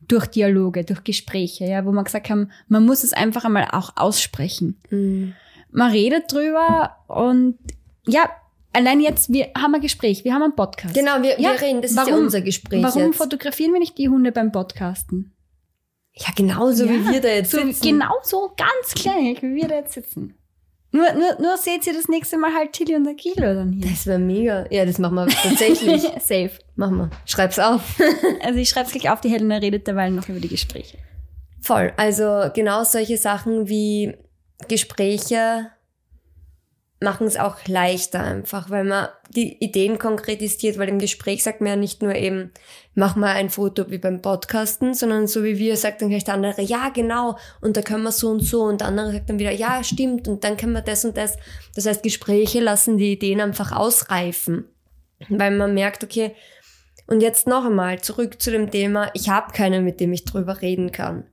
durch 0.06 0.26
Dialoge, 0.26 0.84
durch 0.84 1.02
Gespräche, 1.02 1.64
ja, 1.64 1.84
wo 1.84 1.90
wir 1.90 2.04
gesagt 2.04 2.30
haben, 2.30 2.50
man 2.68 2.84
muss 2.84 3.04
es 3.04 3.12
einfach 3.12 3.44
einmal 3.44 3.68
auch 3.72 3.96
aussprechen. 3.96 4.80
Mhm. 4.90 5.34
Man 5.70 5.90
redet 5.90 6.30
drüber 6.30 6.96
und 7.08 7.58
ja, 8.06 8.28
allein 8.72 9.00
jetzt, 9.00 9.32
wir 9.32 9.48
haben 9.56 9.74
ein 9.74 9.80
Gespräch, 9.80 10.24
wir 10.24 10.34
haben 10.34 10.42
einen 10.42 10.56
Podcast. 10.56 10.94
Genau, 10.94 11.22
wir, 11.22 11.40
Ja, 11.40 11.52
wir 11.52 11.60
reden, 11.60 11.82
das 11.82 11.92
ist 11.92 11.96
ja 11.96 12.06
warum- 12.06 12.24
unser 12.24 12.40
Gespräch 12.40 12.82
Warum 12.82 13.06
jetzt. 13.06 13.16
fotografieren 13.16 13.72
wir 13.72 13.80
nicht 13.80 13.96
die 13.98 14.08
Hunde 14.08 14.32
beim 14.32 14.52
Podcasten? 14.52 15.32
Ja, 16.12 16.28
genauso 16.36 16.88
wie 16.88 16.94
Ja, 17.04 17.12
wir 17.12 17.20
da 17.20 17.28
jetzt 17.28 17.50
so 17.50 17.58
sitzen. 17.60 17.82
Genau 17.82 18.14
so 18.22 18.52
ganz 18.56 18.94
klein, 18.94 19.36
wie 19.40 19.54
wir 19.56 19.68
da 19.68 19.74
jetzt 19.76 19.94
sitzen. 19.94 20.34
Nur, 20.92 21.12
nur, 21.14 21.40
nur 21.40 21.56
seht 21.56 21.84
ihr 21.88 21.92
das 21.92 22.06
nächste 22.06 22.38
Mal 22.38 22.54
halt 22.54 22.72
Tilly 22.72 22.94
und 22.94 23.08
Akilo 23.08 23.52
dann 23.52 23.72
hier. 23.72 23.90
Das 23.90 24.06
wäre 24.06 24.20
mega. 24.20 24.64
Ja, 24.70 24.84
das 24.86 25.00
machen 25.00 25.16
wir 25.16 25.26
tatsächlich. 25.26 26.02
Safe. 26.20 26.50
machen 26.76 26.98
wir. 26.98 27.10
Schreib's 27.26 27.58
auf. 27.58 27.82
Also 28.44 28.60
ich 28.60 28.68
schreibe 28.68 28.86
es 28.86 28.92
gleich 28.92 29.10
auf, 29.10 29.20
die 29.20 29.28
Helena 29.28 29.56
redet 29.56 29.88
derweil 29.88 30.12
noch 30.12 30.28
über 30.28 30.38
die 30.38 30.46
Gespräche. 30.48 30.98
Voll. 31.60 31.92
Also 31.96 32.50
genau 32.54 32.84
solche 32.84 33.16
Sachen 33.16 33.68
wie 33.68 34.14
Gespräche 34.68 35.70
machen 37.04 37.26
es 37.28 37.36
auch 37.36 37.56
leichter 37.68 38.20
einfach, 38.20 38.70
weil 38.70 38.82
man 38.82 39.08
die 39.30 39.62
Ideen 39.62 39.98
konkretisiert, 39.98 40.78
weil 40.78 40.88
im 40.88 40.98
Gespräch 40.98 41.44
sagt 41.44 41.60
man 41.60 41.70
ja 41.70 41.76
nicht 41.76 42.02
nur 42.02 42.14
eben, 42.14 42.50
mach 42.94 43.14
mal 43.14 43.36
ein 43.36 43.50
Foto 43.50 43.90
wie 43.90 43.98
beim 43.98 44.20
Podcasten, 44.20 44.94
sondern 44.94 45.28
so 45.28 45.44
wie 45.44 45.58
wir 45.58 45.76
sagt 45.76 46.02
dann 46.02 46.08
gleich 46.08 46.24
der 46.24 46.34
andere, 46.34 46.62
ja 46.62 46.88
genau, 46.88 47.38
und 47.60 47.76
da 47.76 47.82
können 47.82 48.02
wir 48.02 48.10
so 48.10 48.30
und 48.30 48.40
so 48.40 48.62
und 48.62 48.80
der 48.80 48.88
andere 48.88 49.12
sagt 49.12 49.30
dann 49.30 49.38
wieder, 49.38 49.52
ja 49.52 49.84
stimmt 49.84 50.26
und 50.26 50.42
dann 50.42 50.56
können 50.56 50.72
wir 50.72 50.82
das 50.82 51.04
und 51.04 51.16
das. 51.16 51.36
Das 51.76 51.86
heißt, 51.86 52.02
Gespräche 52.02 52.60
lassen 52.60 52.96
die 52.96 53.12
Ideen 53.12 53.40
einfach 53.40 53.70
ausreifen, 53.70 54.64
weil 55.28 55.52
man 55.52 55.74
merkt, 55.74 56.02
okay, 56.02 56.34
und 57.06 57.20
jetzt 57.20 57.46
noch 57.46 57.66
einmal 57.66 58.00
zurück 58.00 58.40
zu 58.40 58.50
dem 58.50 58.70
Thema, 58.70 59.10
ich 59.12 59.28
habe 59.28 59.52
keinen, 59.52 59.84
mit 59.84 60.00
dem 60.00 60.12
ich 60.12 60.24
drüber 60.24 60.62
reden 60.62 60.90
kann 60.90 61.24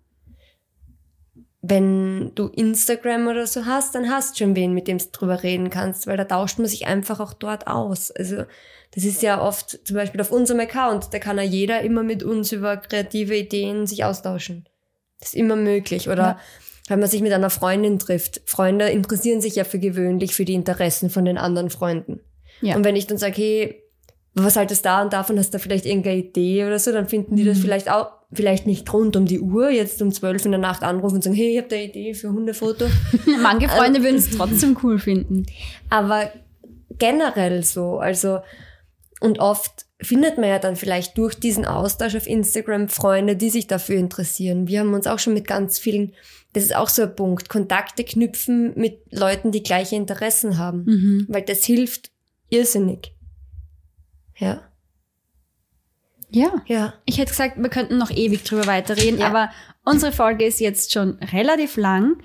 wenn 1.62 2.32
du 2.34 2.48
Instagram 2.48 3.28
oder 3.28 3.46
so 3.46 3.66
hast, 3.66 3.94
dann 3.94 4.10
hast 4.10 4.38
schon 4.38 4.56
wen, 4.56 4.74
mit 4.74 4.88
dem 4.88 4.98
du 4.98 5.06
drüber 5.12 5.44
reden 5.44 5.70
kannst, 5.70 6.08
weil 6.08 6.18
da 6.18 6.26
tauscht 6.26 6.58
man 6.58 6.68
sich 6.68 6.88
einfach 6.88 7.20
auch 7.20 7.34
dort 7.34 7.68
aus. 7.68 8.10
Also 8.12 8.46
das 8.96 9.04
ist 9.06 9.22
ja 9.22 9.42
oft 9.42 9.80
zum 9.86 9.96
Beispiel 9.96 10.20
auf 10.22 10.32
unserem 10.32 10.60
Account, 10.60 11.14
da 11.14 11.20
kann 11.20 11.38
ja 11.38 11.44
jeder 11.44 11.82
immer 11.82 12.04
mit 12.04 12.24
uns 12.24 12.52
über 12.52 12.78
kreative 12.78 13.38
Ideen 13.38 13.86
sich 13.86 14.04
austauschen. 14.04 14.68
Das 15.20 15.30
ist 15.30 15.36
immer 15.36 15.56
möglich. 15.56 16.10
Oder 16.10 16.24
Ja. 16.24 16.40
wenn 16.88 17.00
man 17.00 17.10
sich 17.10 17.22
mit 17.22 17.32
einer 17.32 17.52
Freundin 17.52 18.00
trifft. 18.00 18.42
Freunde 18.46 18.90
interessieren 18.90 19.40
sich 19.40 19.56
ja 19.56 19.64
für 19.64 19.78
gewöhnlich 19.80 20.34
für 20.34 20.46
die 20.46 20.56
Interessen 20.56 21.12
von 21.12 21.26
den 21.26 21.38
anderen 21.38 21.70
Freunden. 21.70 22.22
Ja. 22.62 22.76
Und 22.76 22.84
wenn 22.84 22.96
ich 22.96 23.06
dann 23.08 23.20
sage, 23.20 23.36
hey, 23.36 23.84
was 24.34 24.56
haltest 24.56 24.86
du 24.86 24.90
da 24.90 25.02
und 25.02 25.14
davon, 25.14 25.38
hast 25.38 25.54
du 25.54 25.58
da 25.58 25.62
vielleicht 25.62 25.86
irgendeine 25.86 26.18
Idee 26.18 26.66
oder 26.66 26.80
so, 26.80 26.92
dann 26.92 27.08
finden 27.08 27.36
die 27.36 27.44
das 27.44 27.58
Mhm. 27.58 27.62
vielleicht 27.62 27.92
auch, 27.92 28.12
vielleicht 28.32 28.66
nicht 28.66 28.92
rund 28.94 29.16
um 29.18 29.26
die 29.26 29.42
Uhr, 29.42 29.70
jetzt 29.70 30.02
um 30.02 30.12
zwölf 30.14 30.46
in 30.46 30.52
der 30.52 30.60
Nacht 30.60 30.84
anrufen 30.84 31.16
und 31.16 31.24
sagen, 31.24 31.36
hey, 31.36 31.52
ich 31.52 31.58
habe 31.58 31.68
da 31.68 31.76
eine 31.76 31.86
Idee 31.86 32.14
für 32.14 32.30
Hundefoto. 32.32 32.86
Manche 33.42 33.68
Freunde 33.68 34.02
würden 34.04 34.16
es 34.16 34.30
trotzdem 34.30 34.78
cool 34.84 35.00
finden. 35.00 35.46
Aber 35.90 36.32
generell 36.98 37.64
so, 37.64 37.98
also, 38.00 38.40
und 39.20 39.40
oft 39.40 39.86
findet 40.02 40.38
man 40.38 40.50
ja 40.50 40.60
dann 40.60 40.76
vielleicht 40.78 41.18
durch 41.18 41.36
diesen 41.36 41.66
Austausch 41.66 42.16
auf 42.16 42.26
Instagram 42.26 42.88
Freunde, 42.88 43.36
die 43.36 43.50
sich 43.50 43.68
dafür 43.68 43.98
interessieren. 43.98 44.68
Wir 44.68 44.80
haben 44.80 44.94
uns 44.94 45.08
auch 45.08 45.20
schon 45.20 45.34
mit 45.34 45.46
ganz 45.46 45.78
vielen, 45.78 46.14
das 46.54 46.64
ist 46.64 46.76
auch 46.76 46.90
so 46.90 47.04
ein 47.04 47.16
Punkt, 47.16 47.50
Kontakte 47.50 48.04
knüpfen 48.04 48.74
mit 48.76 49.02
Leuten, 49.12 49.52
die 49.52 49.62
gleiche 49.62 49.96
Interessen 49.98 50.58
haben. 50.58 50.86
Mhm. 50.86 51.26
Weil 51.28 51.42
das 51.44 51.66
hilft 51.66 52.12
irrsinnig. 52.50 53.14
Ja, 54.42 54.62
Ja. 56.34 56.62
ja. 56.66 56.94
Ich 57.06 57.18
hätte 57.18 57.32
gesagt, 57.32 57.58
wir 57.58 57.70
könnten 57.70 57.98
noch 57.98 58.10
ewig 58.12 58.44
drüber 58.44 58.66
weiterreden, 58.68 59.20
Ja. 59.20 59.28
aber 59.28 59.50
unsere 59.84 60.12
Folge 60.14 60.46
ist 60.46 60.60
jetzt 60.60 60.92
schon 60.94 61.16
relativ 61.16 61.76
lang. 61.78 62.18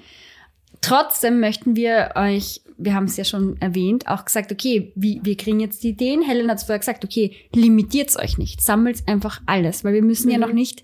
Trotzdem 0.80 1.40
möchten 1.40 1.74
wir 1.74 2.12
euch, 2.14 2.60
wir 2.78 2.94
haben 2.94 3.06
es 3.06 3.16
ja 3.16 3.24
schon 3.24 3.60
erwähnt, 3.60 4.06
auch 4.06 4.24
gesagt, 4.24 4.52
okay, 4.52 4.92
wie, 4.94 5.20
wir 5.24 5.36
kriegen 5.36 5.58
jetzt 5.58 5.82
die 5.82 5.88
Ideen. 5.90 6.22
Helen 6.22 6.50
hat 6.50 6.60
vorher 6.60 6.78
gesagt, 6.78 7.04
okay, 7.04 7.34
limitiert 7.52 8.14
euch 8.16 8.38
nicht, 8.38 8.60
sammelt 8.60 9.08
einfach 9.08 9.40
alles, 9.46 9.82
weil 9.82 9.94
wir 9.94 10.02
müssen 10.02 10.30
ja 10.30 10.36
Mhm. 10.36 10.42
noch 10.42 10.52
nicht 10.52 10.82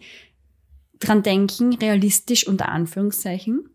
dran 0.99 1.23
denken, 1.23 1.75
realistisch 1.75 2.47
unter 2.47 2.69
Anführungszeichen, 2.71 3.69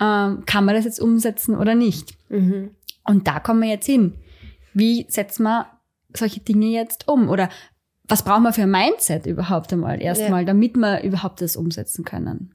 ähm, 0.00 0.44
kann 0.46 0.64
man 0.64 0.74
das 0.74 0.84
jetzt 0.86 1.00
umsetzen 1.00 1.54
oder 1.56 1.74
nicht. 1.74 2.14
Mhm. 2.30 2.70
Und 3.04 3.26
da 3.26 3.40
kommen 3.40 3.60
wir 3.62 3.68
jetzt 3.68 3.86
hin. 3.86 4.14
Wie 4.72 5.04
setzen 5.08 5.42
wir 5.44 5.66
solche 6.16 6.40
Dinge 6.40 6.66
jetzt 6.66 7.08
um? 7.08 7.28
Oder 7.28 7.48
was 8.04 8.22
brauchen 8.22 8.44
wir 8.44 8.52
für 8.52 8.62
ein 8.62 8.70
Mindset 8.70 9.26
überhaupt 9.26 9.72
einmal 9.72 10.00
erstmal, 10.00 10.44
damit 10.44 10.76
wir 10.76 11.02
überhaupt 11.02 11.40
das 11.40 11.56
umsetzen 11.56 12.04
können? 12.04 12.54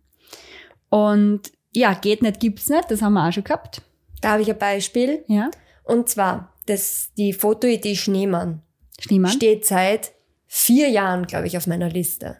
Und 0.89 1.51
ja, 1.73 1.93
geht 1.93 2.21
nicht, 2.21 2.39
gibt's 2.39 2.69
nicht, 2.69 2.89
das 2.89 3.01
haben 3.01 3.13
wir 3.13 3.27
auch 3.27 3.31
schon 3.31 3.43
gehabt. 3.43 3.81
Da 4.21 4.31
habe 4.31 4.41
ich 4.41 4.49
ein 4.49 4.57
Beispiel. 4.57 5.23
Ja. 5.27 5.49
Und 5.83 6.09
zwar, 6.09 6.53
das, 6.65 7.09
die 7.17 7.33
Fotoidee 7.33 7.95
Schneemann 7.95 8.61
Schneemann. 8.99 9.31
steht 9.31 9.65
seit 9.65 10.11
vier 10.47 10.89
Jahren, 10.89 11.27
glaube 11.27 11.47
ich, 11.47 11.57
auf 11.57 11.67
meiner 11.67 11.89
Liste. 11.89 12.37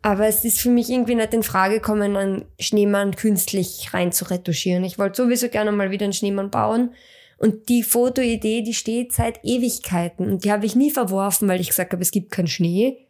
Aber 0.00 0.26
es 0.26 0.44
ist 0.44 0.60
für 0.60 0.70
mich 0.70 0.90
irgendwie 0.90 1.14
nicht 1.14 1.32
in 1.32 1.44
Frage 1.44 1.74
gekommen, 1.74 2.16
einen 2.16 2.44
Schneemann 2.58 3.14
künstlich 3.14 3.94
rein 3.94 4.10
zu 4.10 4.28
retuschieren. 4.30 4.82
Ich 4.82 4.98
wollte 4.98 5.22
sowieso 5.22 5.48
gerne 5.48 5.70
mal 5.70 5.92
wieder 5.92 6.04
einen 6.04 6.12
Schneemann 6.12 6.50
bauen. 6.50 6.94
Und 7.42 7.68
die 7.68 7.82
Fotoidee, 7.82 8.62
die 8.62 8.72
steht 8.72 9.12
seit 9.12 9.40
Ewigkeiten. 9.44 10.30
Und 10.30 10.44
die 10.44 10.52
habe 10.52 10.64
ich 10.64 10.76
nie 10.76 10.90
verworfen, 10.92 11.48
weil 11.48 11.60
ich 11.60 11.68
gesagt 11.68 11.92
habe, 11.92 12.00
es 12.02 12.12
gibt 12.12 12.30
keinen 12.30 12.46
Schnee, 12.46 13.06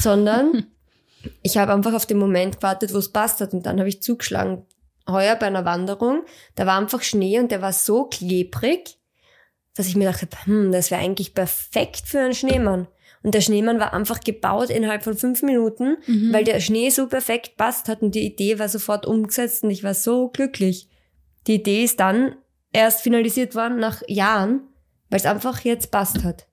sondern 0.00 0.66
ich 1.42 1.56
habe 1.58 1.72
einfach 1.72 1.92
auf 1.92 2.06
den 2.06 2.18
Moment 2.18 2.56
gewartet, 2.58 2.94
wo 2.94 2.98
es 2.98 3.10
passt 3.12 3.40
hat. 3.40 3.52
Und 3.52 3.66
dann 3.66 3.78
habe 3.80 3.88
ich 3.88 4.00
zugeschlagen. 4.02 4.64
Heuer 5.08 5.34
bei 5.34 5.46
einer 5.46 5.64
Wanderung, 5.64 6.22
da 6.54 6.64
war 6.64 6.78
einfach 6.78 7.02
Schnee 7.02 7.40
und 7.40 7.50
der 7.50 7.60
war 7.60 7.72
so 7.72 8.04
klebrig, 8.04 8.98
dass 9.74 9.88
ich 9.88 9.96
mir 9.96 10.08
dachte, 10.12 10.28
hm, 10.44 10.70
das 10.70 10.92
wäre 10.92 11.00
eigentlich 11.02 11.34
perfekt 11.34 12.02
für 12.06 12.20
einen 12.20 12.34
Schneemann. 12.34 12.86
Und 13.24 13.34
der 13.34 13.40
Schneemann 13.40 13.80
war 13.80 13.94
einfach 13.94 14.20
gebaut 14.20 14.70
innerhalb 14.70 15.02
von 15.02 15.16
fünf 15.16 15.42
Minuten, 15.42 15.96
Mhm. 16.06 16.32
weil 16.32 16.44
der 16.44 16.60
Schnee 16.60 16.88
so 16.90 17.08
perfekt 17.08 17.56
passt 17.56 17.88
hat 17.88 18.00
und 18.02 18.14
die 18.14 18.24
Idee 18.24 18.60
war 18.60 18.68
sofort 18.68 19.04
umgesetzt 19.04 19.64
und 19.64 19.70
ich 19.70 19.82
war 19.82 19.94
so 19.94 20.28
glücklich. 20.28 20.88
Die 21.48 21.54
Idee 21.54 21.82
ist 21.82 21.98
dann 21.98 22.36
erst 22.72 23.02
finalisiert 23.02 23.54
worden 23.54 23.78
nach 23.78 24.02
Jahren, 24.08 24.60
weil 25.10 25.18
es 25.18 25.26
einfach 25.26 25.60
jetzt 25.60 25.90
passt 25.90 26.24
hat. 26.24 26.46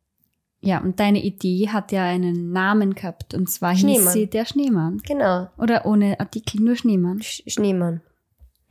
Ja, 0.62 0.79
und 0.79 0.99
deine 0.99 1.23
Idee 1.23 1.69
hat 1.69 1.91
ja 1.93 2.03
einen 2.03 2.51
Namen 2.51 2.93
gehabt, 2.93 3.34
und 3.34 3.49
zwar 3.49 3.71
hieß 3.71 3.82
Schneemann. 3.82 4.13
sie 4.13 4.27
der 4.27 4.45
Schneemann. 4.45 4.97
Genau. 5.08 5.47
Oder 5.58 5.86
ohne 5.86 6.19
Artikel, 6.19 6.62
nur 6.62 6.75
Schneemann. 6.75 7.21
Sch 7.21 7.43
Schneemann. 7.47 8.01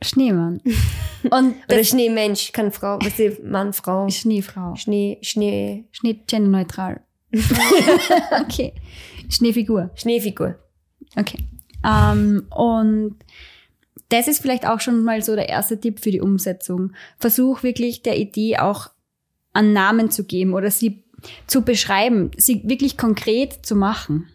Schneemann. 0.01 0.61
Und 1.29 1.55
Oder 1.67 1.83
Schneemensch, 1.83 2.53
kann 2.53 2.71
Frau, 2.71 2.99
was 3.01 3.19
ist 3.19 3.43
Mann, 3.43 3.73
Frau. 3.73 4.07
Schneefrau. 4.07 4.75
Schnee, 4.75 5.17
Schnee, 5.21 5.89
Schnee 5.91 6.21
genderneutral. 6.25 7.01
okay. 8.41 8.73
Schneefigur. 9.29 9.91
Schneefigur. 9.95 10.55
Okay. 11.17 11.39
Ähm, 11.85 12.47
und 12.55 13.17
das 14.09 14.27
ist 14.27 14.41
vielleicht 14.41 14.67
auch 14.67 14.79
schon 14.79 15.03
mal 15.03 15.21
so 15.21 15.35
der 15.35 15.49
erste 15.49 15.79
Tipp 15.79 15.99
für 15.99 16.11
die 16.11 16.21
Umsetzung. 16.21 16.93
Versuch 17.17 17.63
wirklich 17.63 18.01
der 18.01 18.17
Idee 18.17 18.57
auch 18.57 18.89
einen 19.53 19.73
Namen 19.73 20.11
zu 20.11 20.23
geben 20.23 20.53
oder 20.53 20.71
sie 20.71 21.03
zu 21.47 21.61
beschreiben, 21.61 22.31
sie 22.37 22.61
wirklich 22.65 22.97
konkret 22.97 23.65
zu 23.65 23.75
machen. 23.75 24.27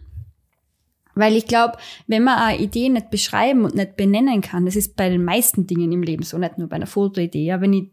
Weil 1.13 1.35
ich 1.35 1.47
glaube, 1.47 1.77
wenn 2.07 2.23
man 2.23 2.37
eine 2.37 2.59
Idee 2.59 2.89
nicht 2.89 3.09
beschreiben 3.09 3.63
und 3.63 3.75
nicht 3.75 3.95
benennen 3.95 4.41
kann, 4.41 4.65
das 4.65 4.75
ist 4.75 4.95
bei 4.95 5.09
den 5.09 5.23
meisten 5.23 5.65
Dingen 5.65 5.91
im 5.91 6.03
Leben 6.03 6.23
so, 6.23 6.37
nicht 6.37 6.57
nur 6.57 6.67
bei 6.67 6.75
einer 6.75 6.87
Fotoidee, 6.87 7.45
ja, 7.45 7.61
wenn 7.61 7.73
ich 7.73 7.89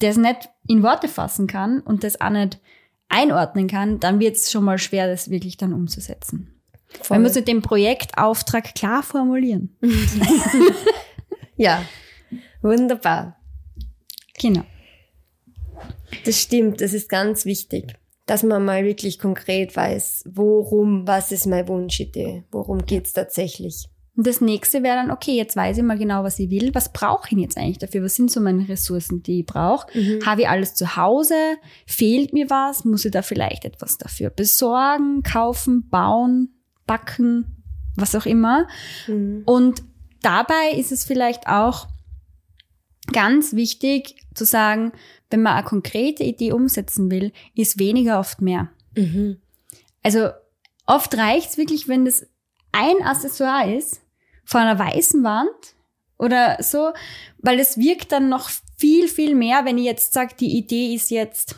das 0.00 0.16
nicht 0.16 0.50
in 0.68 0.82
Worte 0.82 1.08
fassen 1.08 1.46
kann 1.46 1.80
und 1.80 2.04
das 2.04 2.20
auch 2.20 2.30
nicht 2.30 2.60
einordnen 3.08 3.66
kann, 3.66 4.00
dann 4.00 4.20
wird 4.20 4.36
es 4.36 4.50
schon 4.50 4.64
mal 4.64 4.78
schwer, 4.78 5.06
das 5.06 5.30
wirklich 5.30 5.56
dann 5.56 5.72
umzusetzen. 5.72 6.53
Voll. 7.02 7.18
Man 7.18 7.22
muss 7.22 7.32
den 7.32 7.62
Projektauftrag 7.62 8.74
klar 8.74 9.02
formulieren. 9.02 9.76
Ja. 11.56 11.84
Wunderbar. 12.62 13.36
Genau. 14.40 14.64
Das 16.24 16.40
stimmt, 16.40 16.80
das 16.80 16.92
ist 16.92 17.08
ganz 17.08 17.44
wichtig, 17.44 17.94
dass 18.26 18.42
man 18.42 18.64
mal 18.64 18.84
wirklich 18.84 19.18
konkret 19.18 19.76
weiß, 19.76 20.24
worum, 20.32 21.06
was 21.06 21.32
ist 21.32 21.46
meine 21.46 21.68
Wunschidee, 21.68 22.44
worum 22.50 22.84
geht's 22.86 23.12
tatsächlich. 23.12 23.88
Und 24.16 24.28
das 24.28 24.40
nächste 24.40 24.84
wäre 24.84 24.96
dann, 24.96 25.10
okay, 25.10 25.32
jetzt 25.32 25.56
weiß 25.56 25.76
ich 25.76 25.82
mal 25.82 25.98
genau, 25.98 26.22
was 26.22 26.38
ich 26.38 26.48
will. 26.48 26.72
Was 26.72 26.92
brauche 26.92 27.24
ich 27.24 27.30
denn 27.30 27.40
jetzt 27.40 27.58
eigentlich 27.58 27.78
dafür? 27.78 28.04
Was 28.04 28.14
sind 28.14 28.30
so 28.30 28.40
meine 28.40 28.68
Ressourcen, 28.68 29.24
die 29.24 29.40
ich 29.40 29.46
brauche? 29.46 29.86
Mhm. 29.98 30.24
Habe 30.24 30.42
ich 30.42 30.48
alles 30.48 30.74
zu 30.76 30.96
Hause? 30.96 31.34
Fehlt 31.84 32.32
mir 32.32 32.48
was? 32.48 32.84
Muss 32.84 33.04
ich 33.04 33.10
da 33.10 33.22
vielleicht 33.22 33.64
etwas 33.64 33.98
dafür 33.98 34.30
besorgen, 34.30 35.24
kaufen, 35.24 35.88
bauen, 35.88 36.54
backen, 36.86 37.62
was 37.96 38.14
auch 38.14 38.26
immer? 38.26 38.66
Mhm. 39.06 39.42
Und 39.44 39.82
dabei 40.22 40.72
ist 40.76 40.92
es 40.92 41.04
vielleicht 41.04 41.46
auch 41.46 41.88
ganz 43.12 43.54
wichtig 43.54 44.16
zu 44.34 44.44
sagen, 44.44 44.92
wenn 45.30 45.42
man 45.42 45.54
eine 45.54 45.64
konkrete 45.64 46.22
Idee 46.22 46.52
umsetzen 46.52 47.10
will, 47.10 47.32
ist 47.54 47.78
weniger 47.78 48.18
oft 48.18 48.40
mehr. 48.40 48.70
Mhm. 48.96 49.38
Also 50.02 50.30
oft 50.86 51.16
reicht's 51.16 51.56
wirklich, 51.56 51.88
wenn 51.88 52.04
das 52.04 52.26
ein 52.72 53.02
Accessoire 53.02 53.74
ist 53.74 54.00
vor 54.44 54.60
einer 54.60 54.78
weißen 54.78 55.22
Wand 55.22 55.74
oder 56.18 56.56
so, 56.60 56.92
weil 57.38 57.58
es 57.58 57.78
wirkt 57.78 58.12
dann 58.12 58.28
noch 58.28 58.50
viel, 58.76 59.08
viel 59.08 59.34
mehr, 59.34 59.64
wenn 59.64 59.78
ich 59.78 59.84
jetzt 59.84 60.12
sage, 60.12 60.34
die 60.38 60.56
Idee 60.56 60.94
ist 60.94 61.10
jetzt 61.10 61.56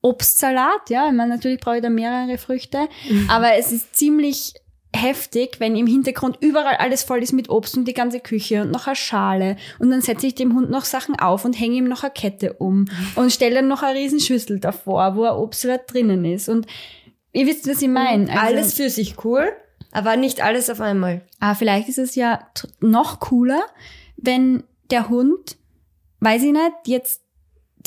Obstsalat, 0.00 0.90
ja, 0.90 1.08
ich 1.08 1.14
meine, 1.14 1.34
natürlich 1.34 1.60
brauche 1.60 1.76
ich 1.76 1.82
da 1.82 1.90
mehrere 1.90 2.38
Früchte, 2.38 2.88
aber 3.28 3.54
es 3.56 3.72
ist 3.72 3.96
ziemlich 3.96 4.54
heftig, 4.94 5.56
wenn 5.60 5.76
im 5.76 5.86
Hintergrund 5.86 6.38
überall 6.40 6.76
alles 6.76 7.02
voll 7.02 7.22
ist 7.22 7.32
mit 7.32 7.50
Obst 7.50 7.76
und 7.76 7.84
die 7.86 7.94
ganze 7.94 8.20
Küche 8.20 8.62
und 8.62 8.70
noch 8.70 8.86
eine 8.86 8.96
Schale. 8.96 9.56
Und 9.78 9.90
dann 9.90 10.00
setze 10.00 10.26
ich 10.26 10.34
dem 10.34 10.54
Hund 10.54 10.70
noch 10.70 10.84
Sachen 10.84 11.18
auf 11.18 11.44
und 11.44 11.52
hänge 11.60 11.76
ihm 11.76 11.88
noch 11.88 12.04
eine 12.04 12.12
Kette 12.12 12.54
um 12.54 12.86
und 13.14 13.30
stelle 13.32 13.56
dann 13.56 13.68
noch 13.68 13.82
eine 13.82 13.98
Riesenschüssel 13.98 14.60
davor, 14.60 15.14
wo 15.14 15.24
ein 15.24 15.34
Obstsalat 15.34 15.92
drinnen 15.92 16.24
ist. 16.24 16.48
Und 16.48 16.66
ihr 17.32 17.46
wisst, 17.46 17.68
was 17.68 17.82
ich 17.82 17.88
meine. 17.88 18.30
Also- 18.30 18.40
alles 18.54 18.74
für 18.74 18.88
sich 18.88 19.22
cool, 19.24 19.52
aber 19.92 20.16
nicht 20.16 20.42
alles 20.42 20.70
auf 20.70 20.80
einmal. 20.80 21.20
Aber 21.38 21.54
vielleicht 21.54 21.88
ist 21.88 21.98
es 21.98 22.14
ja 22.14 22.48
noch 22.80 23.20
cooler, 23.20 23.62
wenn 24.16 24.64
der 24.90 25.08
Hund, 25.10 25.58
weiß 26.20 26.42
ich 26.44 26.52
nicht, 26.52 26.72
jetzt 26.86 27.20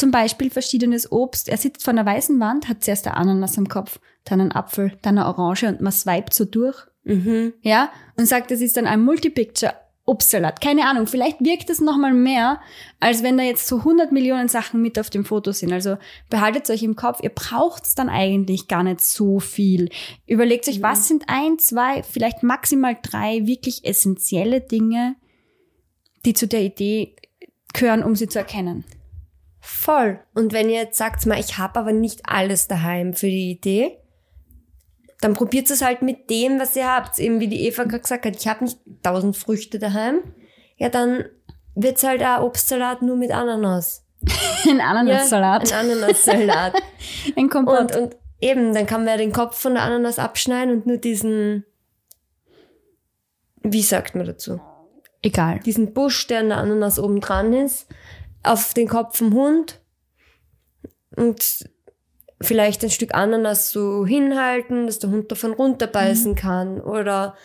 zum 0.01 0.11
Beispiel 0.11 0.49
verschiedenes 0.49 1.11
Obst, 1.11 1.47
er 1.47 1.57
sitzt 1.57 1.83
vor 1.83 1.91
einer 1.93 2.05
weißen 2.05 2.39
Wand, 2.39 2.67
hat 2.67 2.83
zuerst 2.83 3.07
eine 3.07 3.15
Ananas 3.15 3.57
am 3.57 3.69
Kopf, 3.69 3.99
dann 4.25 4.41
einen 4.41 4.51
Apfel, 4.51 4.97
dann 5.03 5.17
eine 5.17 5.27
Orange 5.27 5.67
und 5.67 5.79
man 5.79 5.91
swipet 5.93 6.33
so 6.33 6.43
durch, 6.45 6.87
Mhm. 7.03 7.53
ja, 7.61 7.91
und 8.17 8.25
sagt, 8.27 8.51
das 8.51 8.61
ist 8.61 8.77
dann 8.77 8.85
ein 8.87 9.01
Multipicture 9.03 9.73
Obstsalat. 10.05 10.59
Keine 10.61 10.87
Ahnung, 10.87 11.05
vielleicht 11.05 11.39
wirkt 11.41 11.69
es 11.69 11.79
nochmal 11.79 12.13
mehr, 12.13 12.59
als 12.99 13.21
wenn 13.21 13.37
da 13.37 13.43
jetzt 13.43 13.67
so 13.67 13.77
100 13.83 14.11
Millionen 14.11 14.49
Sachen 14.49 14.81
mit 14.81 14.97
auf 14.99 15.11
dem 15.11 15.23
Foto 15.23 15.51
sind. 15.51 15.71
Also 15.71 15.97
behaltet 16.29 16.69
euch 16.71 16.81
im 16.83 16.95
Kopf, 16.95 17.19
ihr 17.21 17.29
braucht 17.29 17.85
es 17.85 17.93
dann 17.95 18.09
eigentlich 18.09 18.67
gar 18.67 18.83
nicht 18.83 19.01
so 19.01 19.39
viel. 19.39 19.89
Überlegt 20.25 20.67
euch, 20.67 20.81
was 20.81 21.07
sind 21.07 21.25
ein, 21.27 21.59
zwei, 21.59 22.01
vielleicht 22.01 22.41
maximal 22.41 22.97
drei 23.01 23.45
wirklich 23.45 23.85
essentielle 23.85 24.61
Dinge, 24.61 25.15
die 26.25 26.33
zu 26.33 26.47
der 26.47 26.61
Idee 26.61 27.15
gehören, 27.73 28.03
um 28.03 28.15
sie 28.15 28.27
zu 28.27 28.39
erkennen. 28.39 28.83
Voll. 29.61 30.19
Und 30.33 30.53
wenn 30.53 30.69
ihr 30.69 30.81
jetzt 30.81 30.97
sagt, 30.97 31.25
mal, 31.27 31.39
ich 31.39 31.59
habe 31.59 31.79
aber 31.79 31.91
nicht 31.93 32.21
alles 32.25 32.67
daheim 32.67 33.13
für 33.13 33.27
die 33.27 33.51
Idee, 33.51 33.97
dann 35.21 35.33
probiert 35.33 35.69
es 35.69 35.83
halt 35.83 36.01
mit 36.01 36.31
dem, 36.31 36.59
was 36.59 36.75
ihr 36.75 36.87
habt. 36.87 37.19
Eben 37.19 37.39
wie 37.39 37.47
die 37.47 37.67
Eva 37.67 37.83
gerade 37.83 38.01
gesagt 38.01 38.25
hat, 38.25 38.35
ich 38.35 38.47
habe 38.47 38.63
nicht 38.63 38.79
tausend 39.03 39.37
Früchte 39.37 39.77
daheim. 39.77 40.21
Ja, 40.77 40.89
dann 40.89 41.25
wird's 41.75 42.03
halt 42.03 42.23
ein 42.23 42.41
Obstsalat 42.41 43.03
nur 43.03 43.15
mit 43.15 43.31
Ananas. 43.31 44.03
Ein 44.69 44.81
Ananassalat, 44.81 45.71
Ja, 45.71 45.79
ein 45.79 45.89
Ananassalat. 45.89 46.73
ein 47.35 47.49
Kompott. 47.49 47.95
und, 47.95 47.95
und 47.95 48.17
eben, 48.39 48.71
dann 48.71 48.85
kann 48.85 49.01
man 49.01 49.07
ja 49.07 49.17
den 49.17 49.31
Kopf 49.31 49.57
von 49.57 49.73
der 49.73 49.81
Ananas 49.81 50.19
abschneiden 50.19 50.75
und 50.75 50.85
nur 50.85 50.97
diesen, 50.97 51.65
wie 53.63 53.81
sagt 53.81 54.13
man 54.13 54.27
dazu? 54.27 54.61
Egal. 55.23 55.59
diesen 55.59 55.93
Busch, 55.93 56.27
der 56.27 56.41
an 56.41 56.49
der 56.49 56.57
Ananas 56.59 56.99
oben 56.99 57.19
dran 57.19 57.53
ist, 57.53 57.87
auf 58.43 58.73
den 58.73 58.87
Kopf 58.87 59.17
vom 59.17 59.33
Hund 59.33 59.79
und 61.15 61.69
vielleicht 62.41 62.83
ein 62.83 62.89
Stück 62.89 63.13
Ananas 63.13 63.71
so 63.71 64.05
hinhalten, 64.05 64.87
dass 64.87 64.99
der 64.99 65.11
Hund 65.11 65.31
davon 65.31 65.53
runterbeißen 65.53 66.35
kann 66.35 66.81
oder 66.81 67.35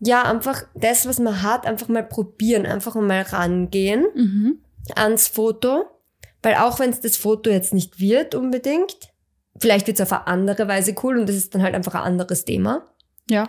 ja, 0.00 0.22
einfach 0.22 0.64
das, 0.74 1.06
was 1.06 1.18
man 1.18 1.42
hat, 1.42 1.66
einfach 1.66 1.88
mal 1.88 2.02
probieren, 2.04 2.66
einfach 2.66 2.94
mal 2.94 3.22
rangehen 3.22 4.06
Mhm. 4.14 4.58
ans 4.94 5.28
Foto, 5.28 5.86
weil 6.42 6.56
auch 6.56 6.78
wenn 6.78 6.90
es 6.90 7.00
das 7.00 7.16
Foto 7.16 7.50
jetzt 7.50 7.72
nicht 7.72 7.98
wird 8.00 8.34
unbedingt, 8.34 8.96
vielleicht 9.58 9.86
wird 9.86 9.98
es 9.98 10.02
auf 10.02 10.12
eine 10.12 10.26
andere 10.26 10.68
Weise 10.68 10.94
cool 11.02 11.18
und 11.18 11.28
das 11.28 11.36
ist 11.36 11.54
dann 11.54 11.62
halt 11.62 11.74
einfach 11.74 11.94
ein 11.94 12.02
anderes 12.02 12.44
Thema. 12.44 12.86
Ja. 13.30 13.48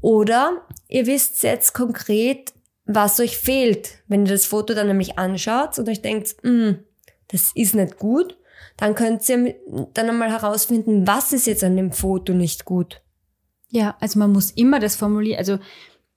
Oder 0.00 0.62
ihr 0.88 1.06
wisst 1.06 1.42
jetzt 1.42 1.72
konkret, 1.72 2.52
was 2.86 3.20
euch 3.20 3.36
fehlt. 3.36 3.98
Wenn 4.08 4.26
ihr 4.26 4.32
das 4.32 4.46
Foto 4.46 4.74
dann 4.74 4.86
nämlich 4.86 5.18
anschaut 5.18 5.78
und 5.78 5.88
euch 5.88 6.02
denkt, 6.02 6.36
"Hm, 6.42 6.78
das 7.28 7.50
ist 7.54 7.74
nicht 7.74 7.98
gut, 7.98 8.36
dann 8.76 8.94
könnt 8.94 9.28
ihr 9.28 9.54
dann 9.94 10.08
einmal 10.08 10.30
herausfinden, 10.30 11.06
was 11.06 11.32
ist 11.32 11.46
jetzt 11.46 11.64
an 11.64 11.76
dem 11.76 11.92
Foto 11.92 12.32
nicht 12.32 12.64
gut. 12.64 13.00
Ja, 13.70 13.96
also 14.00 14.18
man 14.18 14.32
muss 14.32 14.50
immer 14.52 14.78
das 14.80 14.96
formulieren, 14.96 15.38
also 15.38 15.58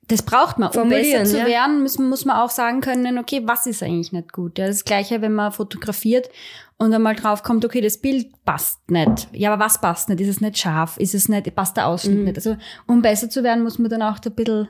das 0.07 0.23
braucht 0.23 0.57
man. 0.57 0.71
Um 0.71 0.89
besser 0.89 1.23
zu 1.23 1.37
ja. 1.37 1.45
werden, 1.45 1.81
muss, 1.83 1.99
muss 1.99 2.25
man 2.25 2.37
auch 2.37 2.49
sagen 2.49 2.81
können, 2.81 3.19
okay, 3.19 3.41
was 3.45 3.67
ist 3.67 3.83
eigentlich 3.83 4.11
nicht 4.11 4.33
gut? 4.33 4.57
Ja, 4.57 4.65
das 4.67 4.83
Gleiche, 4.83 5.21
wenn 5.21 5.33
man 5.33 5.51
fotografiert 5.51 6.29
und 6.77 6.91
einmal 6.93 7.15
drauf 7.15 7.43
kommt, 7.43 7.63
okay, 7.63 7.79
das 7.79 7.99
Bild 7.99 8.27
passt 8.43 8.89
nicht. 8.89 9.27
Ja, 9.33 9.53
aber 9.53 9.63
was 9.65 9.79
passt 9.79 10.09
nicht? 10.09 10.19
Ist 10.21 10.29
es 10.29 10.41
nicht 10.41 10.57
scharf? 10.57 10.97
Ist 10.97 11.13
es 11.13 11.29
nicht, 11.29 11.53
passt 11.55 11.77
der 11.77 11.87
Ausschnitt 11.87 12.17
Mhm. 12.17 12.23
nicht? 12.23 12.37
Also, 12.37 12.57
um 12.87 13.01
besser 13.03 13.29
zu 13.29 13.43
werden, 13.43 13.63
muss 13.63 13.77
man 13.77 13.89
dann 13.91 14.01
auch 14.01 14.17
da 14.17 14.31
ein 14.31 14.35
bisschen 14.35 14.67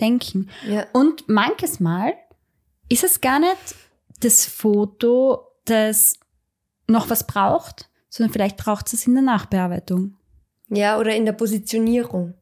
denken. 0.00 0.50
Ja. 0.68 0.86
Und 0.92 1.28
manches 1.28 1.80
Mal 1.80 2.14
ist 2.88 3.04
es 3.04 3.20
gar 3.20 3.38
nicht 3.38 3.74
das 4.20 4.46
Foto, 4.46 5.46
das 5.64 6.18
noch 6.86 7.10
was 7.10 7.26
braucht, 7.26 7.88
sondern 8.08 8.32
vielleicht 8.32 8.56
braucht 8.56 8.92
es 8.92 9.06
in 9.06 9.14
der 9.14 9.22
Nachbearbeitung. 9.22 10.16
Ja, 10.68 10.98
oder 10.98 11.14
in 11.14 11.24
der 11.24 11.32
Positionierung. 11.32 12.34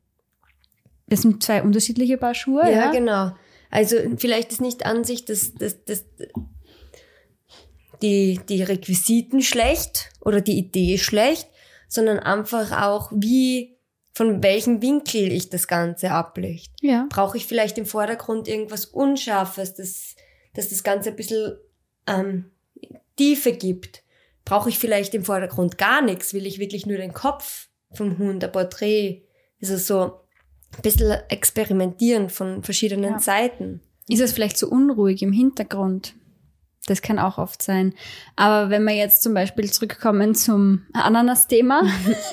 Das 1.06 1.22
sind 1.22 1.42
zwei 1.42 1.62
unterschiedliche 1.62 2.18
Paar 2.18 2.34
Schuhe. 2.34 2.62
Ja, 2.64 2.70
Ja, 2.70 2.90
genau. 2.92 3.32
Also 3.70 3.96
vielleicht 4.16 4.52
ist 4.52 4.60
nicht 4.60 4.86
an 4.86 5.04
sich 5.04 5.24
das, 5.24 5.54
das, 5.54 5.84
das, 5.84 6.04
die, 8.02 8.40
die 8.48 8.62
Requisiten 8.62 9.42
schlecht 9.42 10.10
oder 10.20 10.40
die 10.40 10.58
Idee 10.58 10.98
schlecht, 10.98 11.48
sondern 11.88 12.18
einfach 12.18 12.82
auch, 12.82 13.10
wie, 13.14 13.77
von 14.18 14.42
welchem 14.42 14.82
Winkel 14.82 15.30
ich 15.30 15.48
das 15.48 15.68
Ganze 15.68 16.10
ablicht. 16.10 16.72
ja. 16.80 17.06
Brauche 17.08 17.36
ich 17.36 17.46
vielleicht 17.46 17.78
im 17.78 17.86
Vordergrund 17.86 18.48
irgendwas 18.48 18.84
Unscharfes, 18.84 19.74
das, 19.74 20.16
das 20.54 20.70
das 20.70 20.82
Ganze 20.82 21.10
ein 21.10 21.14
bisschen 21.16 21.56
ähm, 22.08 22.50
Tiefe 23.14 23.52
gibt? 23.52 24.02
Brauche 24.44 24.70
ich 24.70 24.78
vielleicht 24.80 25.14
im 25.14 25.24
Vordergrund 25.24 25.78
gar 25.78 26.02
nichts? 26.02 26.34
Will 26.34 26.46
ich 26.48 26.58
wirklich 26.58 26.84
nur 26.84 26.96
den 26.98 27.12
Kopf 27.12 27.68
vom 27.92 28.18
Hund, 28.18 28.42
ein 28.42 28.50
Porträt? 28.50 29.22
Also 29.62 29.76
so 29.76 30.20
ein 30.74 30.82
bisschen 30.82 31.12
experimentieren 31.28 32.28
von 32.28 32.64
verschiedenen 32.64 33.12
Ja. 33.12 33.18
Seiten. 33.20 33.80
Ist 34.08 34.20
es 34.20 34.32
vielleicht 34.32 34.58
so 34.58 34.68
unruhig 34.68 35.22
im 35.22 35.32
Hintergrund? 35.32 36.16
Das 36.90 37.02
kann 37.02 37.18
auch 37.18 37.38
oft 37.38 37.62
sein. 37.62 37.94
Aber 38.36 38.70
wenn 38.70 38.84
wir 38.84 38.94
jetzt 38.94 39.22
zum 39.22 39.34
Beispiel 39.34 39.70
zurückkommen 39.70 40.34
zum 40.34 40.82
Ananas-Thema 40.92 41.82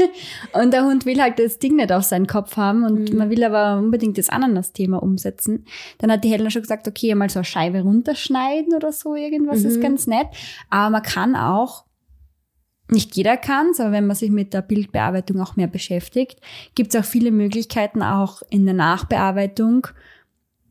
und 0.54 0.72
der 0.72 0.84
Hund 0.86 1.06
will 1.06 1.22
halt 1.22 1.40
das 1.40 1.60
Ding 1.60 1.76
nicht 1.76 1.92
auf 1.92 2.04
seinen 2.04 2.28
Kopf 2.28 2.58
haben 2.58 2.84
und 2.84 3.12
Mhm. 3.12 3.18
man 3.18 3.30
will 3.30 3.44
aber 3.44 3.78
unbedingt 3.78 4.18
das 4.18 4.30
Ananas-Thema 4.30 5.02
umsetzen, 5.04 5.66
dann 5.98 6.12
hat 6.12 6.24
die 6.24 6.30
Helena 6.30 6.50
schon 6.50 6.62
gesagt, 6.62 6.88
okay, 6.88 7.14
mal 7.16 7.30
so 7.30 7.40
eine 7.40 7.46
Scheibe 7.46 7.82
runterschneiden 7.82 8.74
oder 8.74 8.92
so, 8.92 9.16
irgendwas 9.16 9.64
ist 9.64 9.78
Mhm. 9.78 9.82
ganz 9.82 10.08
nett. 10.08 10.28
Aber 10.70 10.90
man 10.90 11.04
kann 11.04 11.36
auch, 11.36 11.86
nicht 12.90 13.16
jeder 13.16 13.36
kann 13.38 13.72
aber 13.80 13.92
wenn 13.92 14.06
man 14.06 14.16
sich 14.16 14.30
mit 14.30 14.54
der 14.54 14.62
Bildbearbeitung 14.62 15.42
auch 15.42 15.56
mehr 15.56 15.68
beschäftigt, 15.68 16.40
gibt 16.76 16.94
es 16.94 17.02
auch 17.02 17.06
viele 17.08 17.32
Möglichkeiten 17.32 18.04
auch 18.04 18.42
in 18.50 18.66
der 18.66 18.76
Nachbearbeitung, 18.76 19.88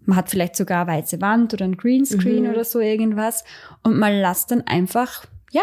man 0.06 0.16
hat 0.16 0.30
vielleicht 0.30 0.56
sogar 0.56 0.86
eine 0.88 0.98
weiße 0.98 1.20
Wand 1.20 1.52
oder 1.54 1.64
ein 1.64 1.76
Greenscreen 1.76 2.44
Mhm. 2.44 2.50
oder 2.50 2.64
so 2.64 2.80
irgendwas 2.80 3.44
und 3.82 3.98
man 3.98 4.12
lässt 4.12 4.50
dann 4.50 4.62
einfach, 4.66 5.24
ja, 5.50 5.62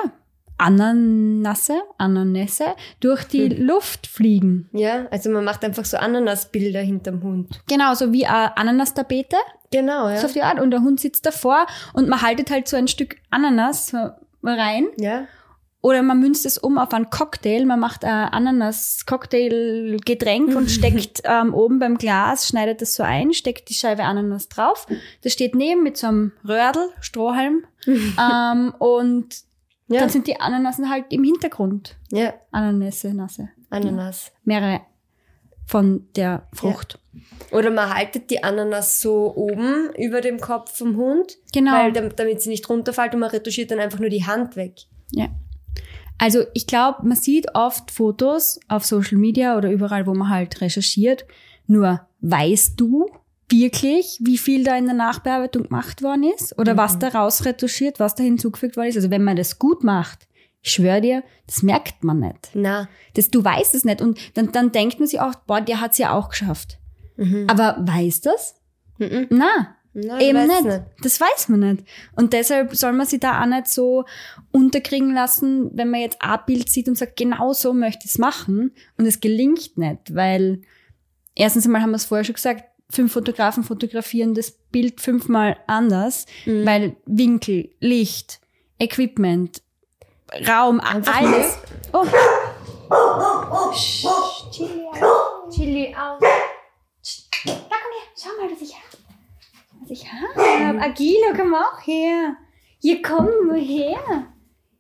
Ananasse, 0.58 1.82
Ananässe 1.98 2.66
durch 3.00 3.24
die 3.24 3.50
Mhm. 3.50 3.66
Luft 3.66 4.08
fliegen. 4.08 4.70
Ja, 4.74 5.06
also 5.12 5.30
man 5.32 5.44
macht 5.44 5.64
einfach 5.66 5.86
so 5.86 5.98
Ananasbilder 5.98 6.82
hinterm 6.82 7.24
Hund. 7.24 7.62
Genau, 7.68 7.94
so 7.96 8.14
wie 8.14 8.26
eine 8.26 8.56
Ananastapete, 8.58 9.38
Genau, 9.72 10.10
ja. 10.10 10.18
so 10.18 10.28
auf 10.28 10.34
die 10.34 10.44
Art. 10.44 10.60
Und 10.60 10.72
der 10.72 10.82
Hund 10.82 11.00
sitzt 11.00 11.26
davor 11.26 11.66
und 11.94 12.08
man 12.10 12.22
haltet 12.22 12.52
halt 12.52 12.68
so 12.68 12.78
ein 12.78 12.88
Stück 12.88 13.16
Ananas 13.32 13.94
rein 14.44 14.88
Ja. 14.98 15.26
Oder 15.82 16.02
man 16.04 16.20
münzt 16.20 16.46
es 16.46 16.58
um 16.58 16.78
auf 16.78 16.94
einen 16.94 17.10
Cocktail. 17.10 17.66
Man 17.66 17.80
macht 17.80 18.06
ein 18.06 18.30
Ananas-Cocktail-Getränk 19.32 20.56
und 20.56 20.70
steckt 20.72 21.22
ähm, 21.24 21.54
oben 21.54 21.80
beim 21.80 21.98
Glas, 21.98 22.48
schneidet 22.48 22.82
das 22.82 22.96
so 22.96 23.04
ein, 23.04 23.34
steckt 23.34 23.70
die 23.70 23.74
Scheibe 23.74 24.04
Ananas 24.04 24.48
drauf. 24.50 24.88
Das 25.24 25.34
steht 25.34 25.56
neben 25.56 25.84
mit 25.84 25.98
so 25.98 26.08
einem 26.08 26.32
Röhrl, 26.48 26.90
Strohhalm. 27.00 27.64
ähm, 27.88 28.74
und 28.80 29.36
Ja. 29.88 30.02
Dann 30.02 30.10
sind 30.10 30.28
die 30.28 30.40
Ananasen 30.40 30.90
halt 30.90 31.06
im 31.10 31.24
Hintergrund. 31.24 31.98
Ja, 32.12 32.34
Ananässe, 32.52 33.14
Nasse. 33.14 33.50
Ananas. 33.70 34.32
Mehrere 34.44 34.82
von 35.66 36.08
der 36.16 36.48
Frucht. 36.54 37.00
Oder 37.52 37.72
man 37.72 37.94
haltet 37.94 38.30
die 38.30 38.44
Ananas 38.44 39.00
so 39.02 39.34
oben 39.36 39.90
über 39.98 40.20
dem 40.22 40.40
Kopf 40.40 40.78
vom 40.78 40.96
Hund, 40.98 41.38
Genau. 41.54 41.72
weil, 41.74 41.92
dam- 41.94 42.14
damit 42.16 42.42
sie 42.42 42.50
nicht 42.50 42.68
runterfällt 42.70 43.14
und 43.14 43.22
man 43.22 43.30
retuschiert 43.30 43.72
dann 43.72 43.80
einfach 43.80 44.00
nur 44.00 44.10
die 44.10 44.26
Hand 44.26 44.56
weg. 44.58 44.74
Ja. 45.12 45.28
Also 46.22 46.44
ich 46.54 46.68
glaube, 46.68 47.00
man 47.08 47.18
sieht 47.18 47.56
oft 47.56 47.90
Fotos 47.90 48.60
auf 48.68 48.86
Social 48.86 49.18
Media 49.18 49.58
oder 49.58 49.72
überall, 49.72 50.06
wo 50.06 50.14
man 50.14 50.30
halt 50.30 50.62
recherchiert. 50.62 51.26
Nur 51.66 52.02
weißt 52.20 52.80
du 52.80 53.10
wirklich, 53.50 54.20
wie 54.22 54.38
viel 54.38 54.64
da 54.64 54.78
in 54.78 54.86
der 54.86 54.94
Nachbearbeitung 54.94 55.64
gemacht 55.64 56.04
worden 56.04 56.32
ist? 56.38 56.58
Oder 56.60 56.78
was 56.78 57.00
da 57.00 57.08
rausretuschiert, 57.08 58.00
was 58.00 58.14
da 58.14 58.24
hinzugefügt 58.24 58.78
worden 58.78 58.90
ist? 58.90 58.98
Also 58.98 59.10
wenn 59.10 59.24
man 59.24 59.36
das 59.36 59.58
gut 59.58 59.84
macht, 59.84 60.28
ich 60.62 60.74
schwöre 60.74 61.02
dir, 61.02 61.24
das 61.48 61.64
merkt 61.64 62.04
man 62.04 62.20
nicht. 62.20 62.52
Na, 62.54 62.88
Das, 63.16 63.30
du 63.30 63.44
weißt 63.44 63.74
es 63.74 63.84
nicht. 63.84 64.00
Und 64.00 64.20
dann, 64.36 64.52
dann 64.52 64.72
denkt 64.72 65.00
man 65.00 65.08
sich 65.08 65.20
auch, 65.20 65.34
boah, 65.48 65.60
der 65.60 65.82
hat's 65.82 65.98
ja 65.98 66.14
auch 66.14 66.30
geschafft. 66.30 66.78
Aber 67.48 67.78
weiß 67.80 68.22
das? 68.22 68.62
Mhm. 69.00 69.26
Na, 69.32 69.76
Na, 69.94 70.20
ich 70.20 70.28
Eben 70.30 70.38
weiß 70.50 70.64
nicht. 70.64 70.82
Das 71.04 71.20
weiß 71.20 71.50
man 71.50 71.60
nicht. 71.60 71.84
Und 72.16 72.32
deshalb 72.34 72.76
soll 72.76 72.94
man 72.94 73.06
sich 73.06 73.20
da 73.20 73.42
auch 73.42 73.46
nicht 73.46 73.68
so 73.68 74.06
unterkriegen 74.52 75.14
lassen, 75.14 75.70
wenn 75.74 75.90
man 75.90 76.00
jetzt 76.02 76.22
ein 76.22 76.40
Bild 76.46 76.70
sieht 76.70 76.88
und 76.88 76.98
sagt, 76.98 77.18
genau 77.18 77.52
so 77.54 77.74
möchte 77.74 78.06
ich 78.06 78.12
es 78.12 78.18
machen 78.18 78.74
und 78.98 79.06
es 79.06 79.20
gelingt 79.20 79.78
nicht, 79.78 80.16
weil 80.16 80.62
erstens 81.36 81.66
einmal 81.66 81.82
haben 81.82 81.92
wir 81.92 81.98
es 81.98 82.06
vorher 82.06 82.24
schon 82.24 82.36
gesagt, 82.36 82.64
fünf 82.90 83.12
Fotografen 83.14 83.64
fotografieren 83.64 84.34
das 84.34 84.52
Bild 84.52 85.02
fünfmal 85.02 85.58
anders, 85.68 86.26
Mhm. 86.46 86.66
weil 86.66 86.96
Winkel, 87.06 87.70
Licht, 87.80 88.40
Equipment, 88.80 89.62
Raum, 90.48 90.80
Einfach 90.80 91.16
alles. 91.22 91.58
Oh, 91.92 92.06
Chili 95.50 95.94
aus. 95.96 96.20
da 96.22 96.28
komm 97.46 97.52
her, 97.52 98.08
schau 98.16 98.30
mal, 98.42 98.52
was 98.52 98.62
ich 98.62 98.74
habe. 98.74 98.91
Was 99.82 99.90
ich 99.90 100.06
habe. 100.12 100.80
Agilo, 100.80 101.34
komm 101.36 101.56
auch 101.56 101.80
her. 101.86 102.38
Hier, 102.80 103.02
komm 103.02 103.28
nur 103.48 103.58
her. 103.58 104.28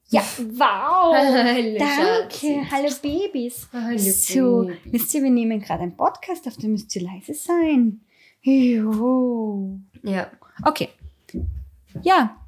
Ja, 0.09 0.21
wow. 0.37 1.15
Hallo, 1.15 1.77
Danke. 1.79 2.69
Hallo 2.69 2.89
Babys. 3.01 3.67
Hallo, 3.73 3.97
so, 3.97 4.65
Baby. 4.65 4.79
wisst 4.91 5.13
ihr, 5.15 5.23
wir 5.23 5.31
nehmen 5.31 5.59
gerade 5.59 5.83
einen 5.83 5.97
Podcast 5.97 6.47
auf, 6.47 6.57
da 6.57 6.67
müsst 6.67 6.95
ihr 6.95 7.03
leise 7.03 7.33
sein. 7.33 8.01
Jo. 8.41 9.79
Ja. 10.03 10.29
Okay. 10.65 10.89
Ja. 12.01 12.40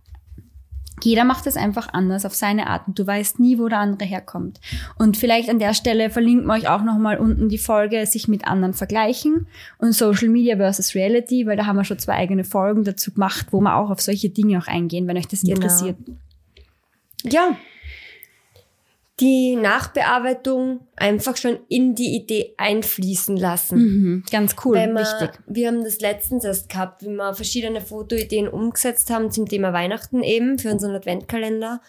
Jeder 1.04 1.24
macht 1.24 1.48
es 1.48 1.58
einfach 1.58 1.90
anders 1.94 2.26
auf 2.26 2.34
seine 2.34 2.68
Art 2.68 2.88
und 2.88 2.98
du 2.98 3.06
weißt 3.06 3.40
nie, 3.40 3.60
wo 3.60 3.68
der 3.68 3.80
andere 3.80 4.08
herkommt. 4.08 4.60
Und 4.98 5.18
vielleicht 5.18 5.50
an 5.50 5.60
der 5.60 5.74
Stelle 5.74 6.10
verlinken 6.10 6.48
wir 6.48 6.54
euch 6.54 6.68
auch 6.70 6.84
nochmal 6.84 7.18
unten 7.18 7.50
die 7.50 7.58
Folge 7.58 8.06
sich 8.06 8.28
mit 8.28 8.48
anderen 8.48 8.74
vergleichen 8.74 9.48
und 9.78 9.94
Social 9.94 10.30
Media 10.30 10.56
versus 10.58 10.96
Reality, 10.96 11.46
weil 11.46 11.58
da 11.58 11.66
haben 11.66 11.76
wir 11.78 11.84
schon 11.84 12.00
zwei 12.00 12.14
eigene 12.14 12.44
Folgen 12.44 12.84
dazu 12.84 13.12
gemacht, 13.14 13.48
wo 13.52 13.60
wir 13.62 13.76
auch 13.76 13.90
auf 13.90 14.02
solche 14.02 14.30
Dinge 14.30 14.58
auch 14.60 14.68
eingehen, 14.68 15.08
wenn 15.08 15.18
euch 15.18 15.28
das 15.28 15.42
Genau. 15.42 15.56
interessiert. 15.56 15.98
Ja. 17.24 17.56
Die 19.20 19.56
Nachbearbeitung 19.56 20.88
einfach 20.96 21.38
schon 21.38 21.60
in 21.70 21.94
die 21.94 22.16
Idee 22.16 22.56
einfließen 22.58 23.38
lassen. 23.38 23.78
Mhm, 23.78 24.24
ganz 24.32 24.56
cool, 24.66 24.76
man, 24.88 24.98
wichtig. 24.98 25.40
Wir 25.46 25.68
haben 25.68 25.84
das 25.84 26.00
letztens 26.00 26.44
erst 26.44 26.70
gehabt, 26.70 27.04
wie 27.04 27.10
wir 27.10 27.34
verschiedene 27.36 27.82
Fotoideen 27.82 28.48
umgesetzt 28.48 29.12
haben 29.12 29.30
zum 29.32 29.48
Thema 29.48 29.72
Weihnachten 29.72 30.24
eben 30.24 30.58
für 30.58 30.72
unseren 30.72 30.96
Adventkalender. 30.96 31.80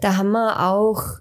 Da 0.00 0.16
haben 0.16 0.32
wir 0.32 0.60
auch 0.68 1.20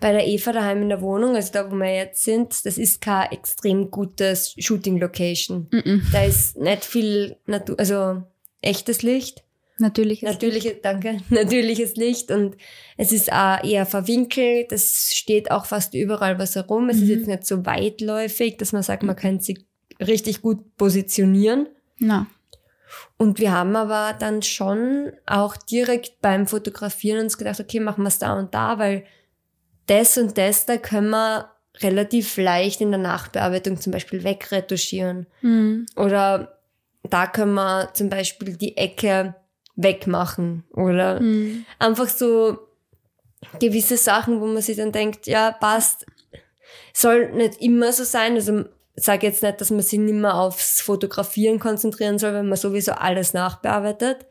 bei 0.00 0.12
der 0.12 0.26
Eva 0.26 0.52
daheim 0.52 0.82
in 0.82 0.88
der 0.88 1.00
Wohnung, 1.00 1.36
also 1.36 1.52
da 1.52 1.70
wo 1.70 1.74
wir 1.74 1.94
jetzt 1.94 2.24
sind, 2.24 2.64
das 2.64 2.78
ist 2.78 3.00
kein 3.00 3.30
extrem 3.32 3.90
gutes 3.90 4.54
Shooting-Location. 4.58 5.68
Mhm. 5.70 6.06
Da 6.12 6.24
ist 6.24 6.56
nicht 6.56 6.84
viel 6.84 7.36
Natur, 7.46 7.78
also 7.78 8.22
echtes 8.62 9.02
Licht. 9.02 9.44
Natürlich. 9.80 10.22
ist- 10.22 10.28
Natürliches, 10.28 10.74
danke, 10.82 11.18
natürliches 11.30 11.96
Licht 11.96 12.30
und 12.30 12.56
es 12.96 13.12
ist 13.12 13.32
auch 13.32 13.62
eher 13.64 13.86
verwinkelt, 13.86 14.70
es 14.72 15.14
steht 15.14 15.50
auch 15.50 15.64
fast 15.66 15.94
überall 15.94 16.38
was 16.38 16.54
herum. 16.54 16.88
Es 16.88 16.96
ist 16.98 17.04
Mhm. 17.04 17.10
jetzt 17.10 17.26
nicht 17.26 17.46
so 17.46 17.66
weitläufig, 17.66 18.56
dass 18.58 18.72
man 18.72 18.82
sagt, 18.82 19.02
man 19.02 19.16
kann 19.16 19.40
sich 19.40 19.64
richtig 20.00 20.42
gut 20.42 20.76
positionieren. 20.76 21.68
Na. 21.98 22.26
Und 23.18 23.38
wir 23.38 23.52
haben 23.52 23.76
aber 23.76 24.14
dann 24.18 24.42
schon 24.42 25.12
auch 25.26 25.56
direkt 25.56 26.20
beim 26.20 26.46
Fotografieren 26.46 27.20
uns 27.24 27.38
gedacht, 27.38 27.60
okay, 27.60 27.78
machen 27.80 28.02
wir 28.04 28.08
es 28.08 28.18
da 28.18 28.38
und 28.38 28.54
da, 28.54 28.78
weil 28.78 29.04
das 29.86 30.16
und 30.18 30.36
das, 30.38 30.66
da 30.66 30.76
können 30.76 31.10
wir 31.10 31.50
relativ 31.78 32.36
leicht 32.36 32.80
in 32.80 32.90
der 32.90 32.98
Nachbearbeitung 33.00 33.80
zum 33.80 33.92
Beispiel 33.92 34.24
wegretuschieren. 34.24 35.26
Mhm. 35.42 35.86
Oder 35.96 36.58
da 37.08 37.26
können 37.26 37.54
wir 37.54 37.90
zum 37.94 38.08
Beispiel 38.08 38.56
die 38.56 38.76
Ecke 38.76 39.34
wegmachen. 39.82 40.64
Oder 40.72 41.20
Mhm. 41.20 41.64
einfach 41.78 42.08
so 42.08 42.58
gewisse 43.58 43.96
Sachen, 43.96 44.40
wo 44.40 44.46
man 44.46 44.62
sich 44.62 44.76
dann 44.76 44.92
denkt, 44.92 45.26
ja, 45.26 45.50
passt. 45.52 46.06
Soll 46.92 47.32
nicht 47.32 47.60
immer 47.60 47.92
so 47.92 48.04
sein. 48.04 48.34
Also 48.34 48.60
ich 48.96 49.04
sage 49.04 49.26
jetzt 49.26 49.42
nicht, 49.42 49.60
dass 49.60 49.70
man 49.70 49.80
sich 49.82 49.98
nicht 49.98 50.14
mehr 50.14 50.34
aufs 50.34 50.80
Fotografieren 50.80 51.58
konzentrieren 51.58 52.18
soll, 52.18 52.34
wenn 52.34 52.48
man 52.48 52.58
sowieso 52.58 52.92
alles 52.92 53.32
nachbearbeitet. 53.32 54.26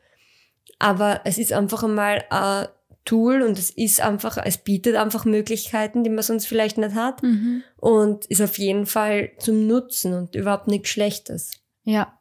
Aber 0.78 1.22
es 1.24 1.38
ist 1.38 1.52
einfach 1.52 1.82
einmal 1.82 2.24
ein 2.30 2.68
Tool 3.04 3.42
und 3.42 3.58
es 3.58 3.70
ist 3.70 4.00
einfach, 4.00 4.38
es 4.44 4.58
bietet 4.58 4.94
einfach 4.96 5.24
Möglichkeiten, 5.24 6.04
die 6.04 6.10
man 6.10 6.22
sonst 6.22 6.46
vielleicht 6.46 6.78
nicht 6.78 6.94
hat. 6.94 7.22
Mhm. 7.22 7.62
Und 7.76 8.26
ist 8.26 8.42
auf 8.42 8.58
jeden 8.58 8.86
Fall 8.86 9.30
zum 9.38 9.66
Nutzen 9.66 10.14
und 10.14 10.36
überhaupt 10.36 10.68
nichts 10.68 10.90
Schlechtes. 10.90 11.50
Ja. 11.82 12.18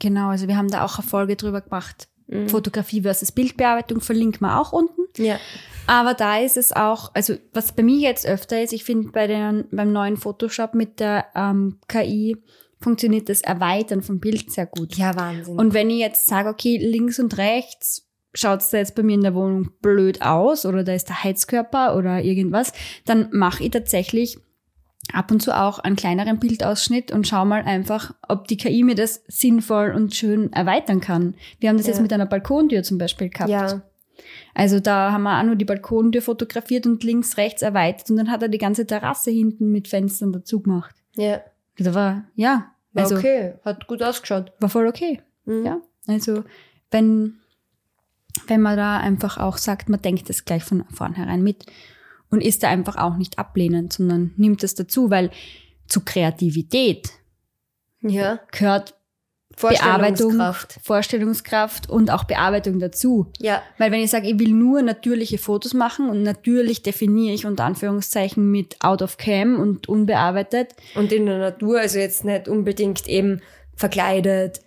Genau, 0.00 0.30
also 0.30 0.48
wir 0.48 0.56
haben 0.56 0.70
da 0.70 0.84
auch 0.84 0.98
eine 0.98 1.06
Folge 1.06 1.36
drüber 1.36 1.60
gemacht. 1.60 2.08
Mhm. 2.26 2.48
Fotografie 2.48 3.02
versus 3.02 3.30
Bildbearbeitung 3.30 4.00
verlinken 4.00 4.40
wir 4.40 4.60
auch 4.60 4.72
unten. 4.72 5.02
Ja. 5.16 5.38
Aber 5.86 6.14
da 6.14 6.38
ist 6.38 6.56
es 6.56 6.72
auch, 6.72 7.12
also 7.14 7.34
was 7.52 7.72
bei 7.72 7.82
mir 7.82 7.98
jetzt 7.98 8.26
öfter 8.26 8.62
ist, 8.62 8.72
ich 8.72 8.84
finde 8.84 9.10
bei 9.10 9.26
den, 9.26 9.66
beim 9.70 9.92
neuen 9.92 10.16
Photoshop 10.16 10.74
mit 10.74 11.00
der 11.00 11.26
ähm, 11.34 11.78
KI 11.88 12.36
funktioniert 12.80 13.28
das 13.28 13.42
Erweitern 13.42 14.02
vom 14.02 14.20
Bild 14.20 14.50
sehr 14.50 14.66
gut. 14.66 14.96
Ja, 14.96 15.14
Wahnsinn. 15.16 15.58
Und 15.58 15.74
wenn 15.74 15.90
ich 15.90 15.98
jetzt 15.98 16.26
sage, 16.26 16.48
okay, 16.48 16.78
links 16.78 17.18
und 17.18 17.36
rechts 17.36 18.06
schaut's 18.32 18.70
da 18.70 18.78
jetzt 18.78 18.94
bei 18.94 19.02
mir 19.02 19.14
in 19.14 19.22
der 19.22 19.34
Wohnung 19.34 19.70
blöd 19.82 20.22
aus 20.22 20.64
oder 20.64 20.84
da 20.84 20.94
ist 20.94 21.08
der 21.08 21.24
Heizkörper 21.24 21.96
oder 21.96 22.22
irgendwas, 22.22 22.72
dann 23.04 23.28
mache 23.32 23.64
ich 23.64 23.70
tatsächlich 23.70 24.38
ab 25.14 25.30
und 25.30 25.40
zu 25.42 25.56
auch 25.56 25.78
einen 25.78 25.96
kleineren 25.96 26.38
Bildausschnitt 26.38 27.10
und 27.12 27.26
schau 27.26 27.44
mal 27.44 27.62
einfach, 27.62 28.14
ob 28.28 28.48
die 28.48 28.56
KI 28.56 28.82
mir 28.84 28.94
das 28.94 29.22
sinnvoll 29.28 29.92
und 29.94 30.14
schön 30.14 30.52
erweitern 30.52 31.00
kann. 31.00 31.34
Wir 31.58 31.68
haben 31.68 31.76
das 31.76 31.86
Ja. 31.86 31.92
jetzt 31.92 32.02
mit 32.02 32.12
einer 32.12 32.26
Balkontür 32.26 32.82
zum 32.82 32.98
Beispiel 32.98 33.28
gehabt. 33.28 33.50
ja. 33.50 33.82
Also 34.54 34.80
da 34.80 35.12
haben 35.12 35.22
wir 35.22 35.38
auch 35.38 35.44
nur 35.44 35.56
die 35.56 35.64
Balkontür 35.64 36.20
fotografiert 36.20 36.86
und 36.86 37.02
links, 37.04 37.38
rechts 37.38 37.62
erweitert 37.62 38.10
und 38.10 38.16
dann 38.18 38.30
hat 38.30 38.42
er 38.42 38.48
die 38.48 38.58
ganze 38.58 38.86
Terrasse 38.86 39.30
hinten 39.30 39.72
mit 39.72 39.88
Fenstern 39.88 40.32
dazu 40.32 40.60
gemacht. 40.60 40.94
Ja. 41.16 41.40
Da 41.78 41.94
war, 41.94 42.24
ja, 42.34 42.66
War 42.92 43.04
also 43.04 43.16
okay. 43.16 43.54
Hat 43.64 43.86
gut 43.86 44.02
ausgeschaut. 44.02 44.52
war 44.60 44.68
voll 44.68 44.86
okay. 44.86 45.22
Mhm. 45.46 45.64
Ja, 45.64 45.80
also 46.06 46.44
wenn, 46.90 47.38
wenn 48.46 48.60
man 48.60 48.76
da 48.76 48.98
einfach 48.98 49.38
auch 49.38 49.56
sagt, 49.56 49.88
man 49.88 50.02
denkt 50.02 50.28
das 50.28 50.44
gleich 50.44 50.64
von 50.64 50.84
vornherein 50.92 51.42
mit 51.42 51.64
und 52.30 52.40
ist 52.42 52.62
da 52.62 52.68
einfach 52.68 52.96
auch 52.96 53.16
nicht 53.16 53.38
ablehnend, 53.38 53.92
sondern 53.92 54.32
nimmt 54.36 54.62
es 54.64 54.74
dazu, 54.74 55.10
weil 55.10 55.30
zu 55.88 56.00
Kreativität 56.04 57.10
Ja. 58.00 58.40
gehört 58.52 58.94
Bearbeitung, 59.60 60.30
Vorstellungskraft. 60.36 60.78
Vorstellungskraft 60.82 61.90
und 61.90 62.10
auch 62.10 62.24
Bearbeitung 62.24 62.78
dazu. 62.78 63.26
Ja. 63.40 63.60
Weil 63.76 63.92
wenn 63.92 64.00
ich 64.00 64.10
sage, 64.10 64.28
ich 64.28 64.38
will 64.38 64.52
nur 64.52 64.80
natürliche 64.80 65.36
Fotos 65.36 65.74
machen 65.74 66.08
und 66.08 66.22
natürlich 66.22 66.82
definiere 66.82 67.34
ich 67.34 67.44
unter 67.44 67.64
Anführungszeichen 67.64 68.50
mit 68.50 68.76
out 68.80 69.02
of 69.02 69.18
cam 69.18 69.60
und 69.60 69.86
unbearbeitet, 69.88 70.74
Und 70.94 71.12
in 71.12 71.26
der 71.26 71.38
Natur, 71.38 71.80
also 71.80 71.98
jetzt 71.98 72.24
nicht 72.24 72.48
unbedingt 72.48 73.06
eben 73.06 73.42
verkleidet 73.76 74.60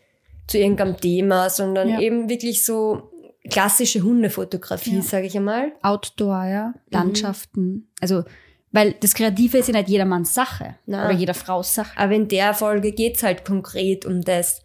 zu 0.47 0.59
irgendeinem 0.59 0.97
Thema, 0.97 1.49
sondern 1.49 1.87
Ja. 1.89 1.99
eben 2.01 2.29
wirklich 2.29 2.63
so 2.63 3.09
klassische 3.49 4.01
Hundefotografie, 4.03 4.95
Ja. 4.97 5.01
sage 5.01 5.27
ich 5.27 5.35
einmal. 5.35 5.73
Outdoor, 5.81 6.45
ja, 6.45 6.73
Landschaften. 6.89 7.89
Also, 8.01 8.23
weil 8.71 8.93
das 8.99 9.13
Kreative 9.13 9.57
ist 9.59 9.67
ja 9.67 9.73
nicht 9.73 9.89
jedermanns 9.89 10.33
Sache 10.33 10.75
Na. 10.85 11.05
oder 11.05 11.13
jeder 11.13 11.33
Frau's 11.33 11.73
Sache. 11.75 11.97
Aber 11.97 12.13
in 12.13 12.27
der 12.27 12.53
Folge 12.53 12.91
geht's 12.91 13.21
halt 13.23 13.45
konkret 13.45 14.05
um 14.05 14.21
das. 14.21 14.61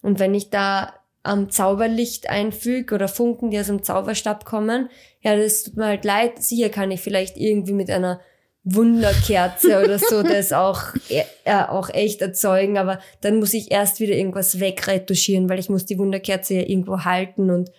Und 0.00 0.18
wenn 0.18 0.34
ich 0.34 0.50
da 0.50 0.94
am 1.22 1.50
Zauberlicht 1.50 2.28
einfüge 2.28 2.94
oder 2.96 3.06
Funken, 3.06 3.50
die 3.50 3.60
aus 3.60 3.68
dem 3.68 3.84
Zauberstab 3.84 4.44
kommen, 4.44 4.88
ja, 5.20 5.36
das 5.36 5.62
tut 5.62 5.76
mir 5.76 5.86
halt 5.86 6.04
leid. 6.04 6.42
Sicher 6.42 6.70
kann 6.70 6.90
ich 6.90 7.00
vielleicht 7.00 7.36
irgendwie 7.36 7.74
mit 7.74 7.88
einer 7.90 8.20
Wunderkerze 8.64 9.80
oder 9.84 9.98
so 9.98 10.22
das 10.22 10.52
auch, 10.52 10.82
äh, 11.08 11.24
auch 11.68 11.90
echt 11.90 12.20
erzeugen, 12.22 12.78
aber 12.78 12.98
dann 13.20 13.38
muss 13.38 13.54
ich 13.54 13.70
erst 13.70 14.00
wieder 14.00 14.14
irgendwas 14.14 14.58
wegretuschieren, 14.60 15.48
weil 15.48 15.58
ich 15.58 15.68
muss 15.68 15.86
die 15.86 15.98
Wunderkerze 15.98 16.54
ja 16.54 16.62
irgendwo 16.62 17.04
halten 17.04 17.50
und 17.50 17.70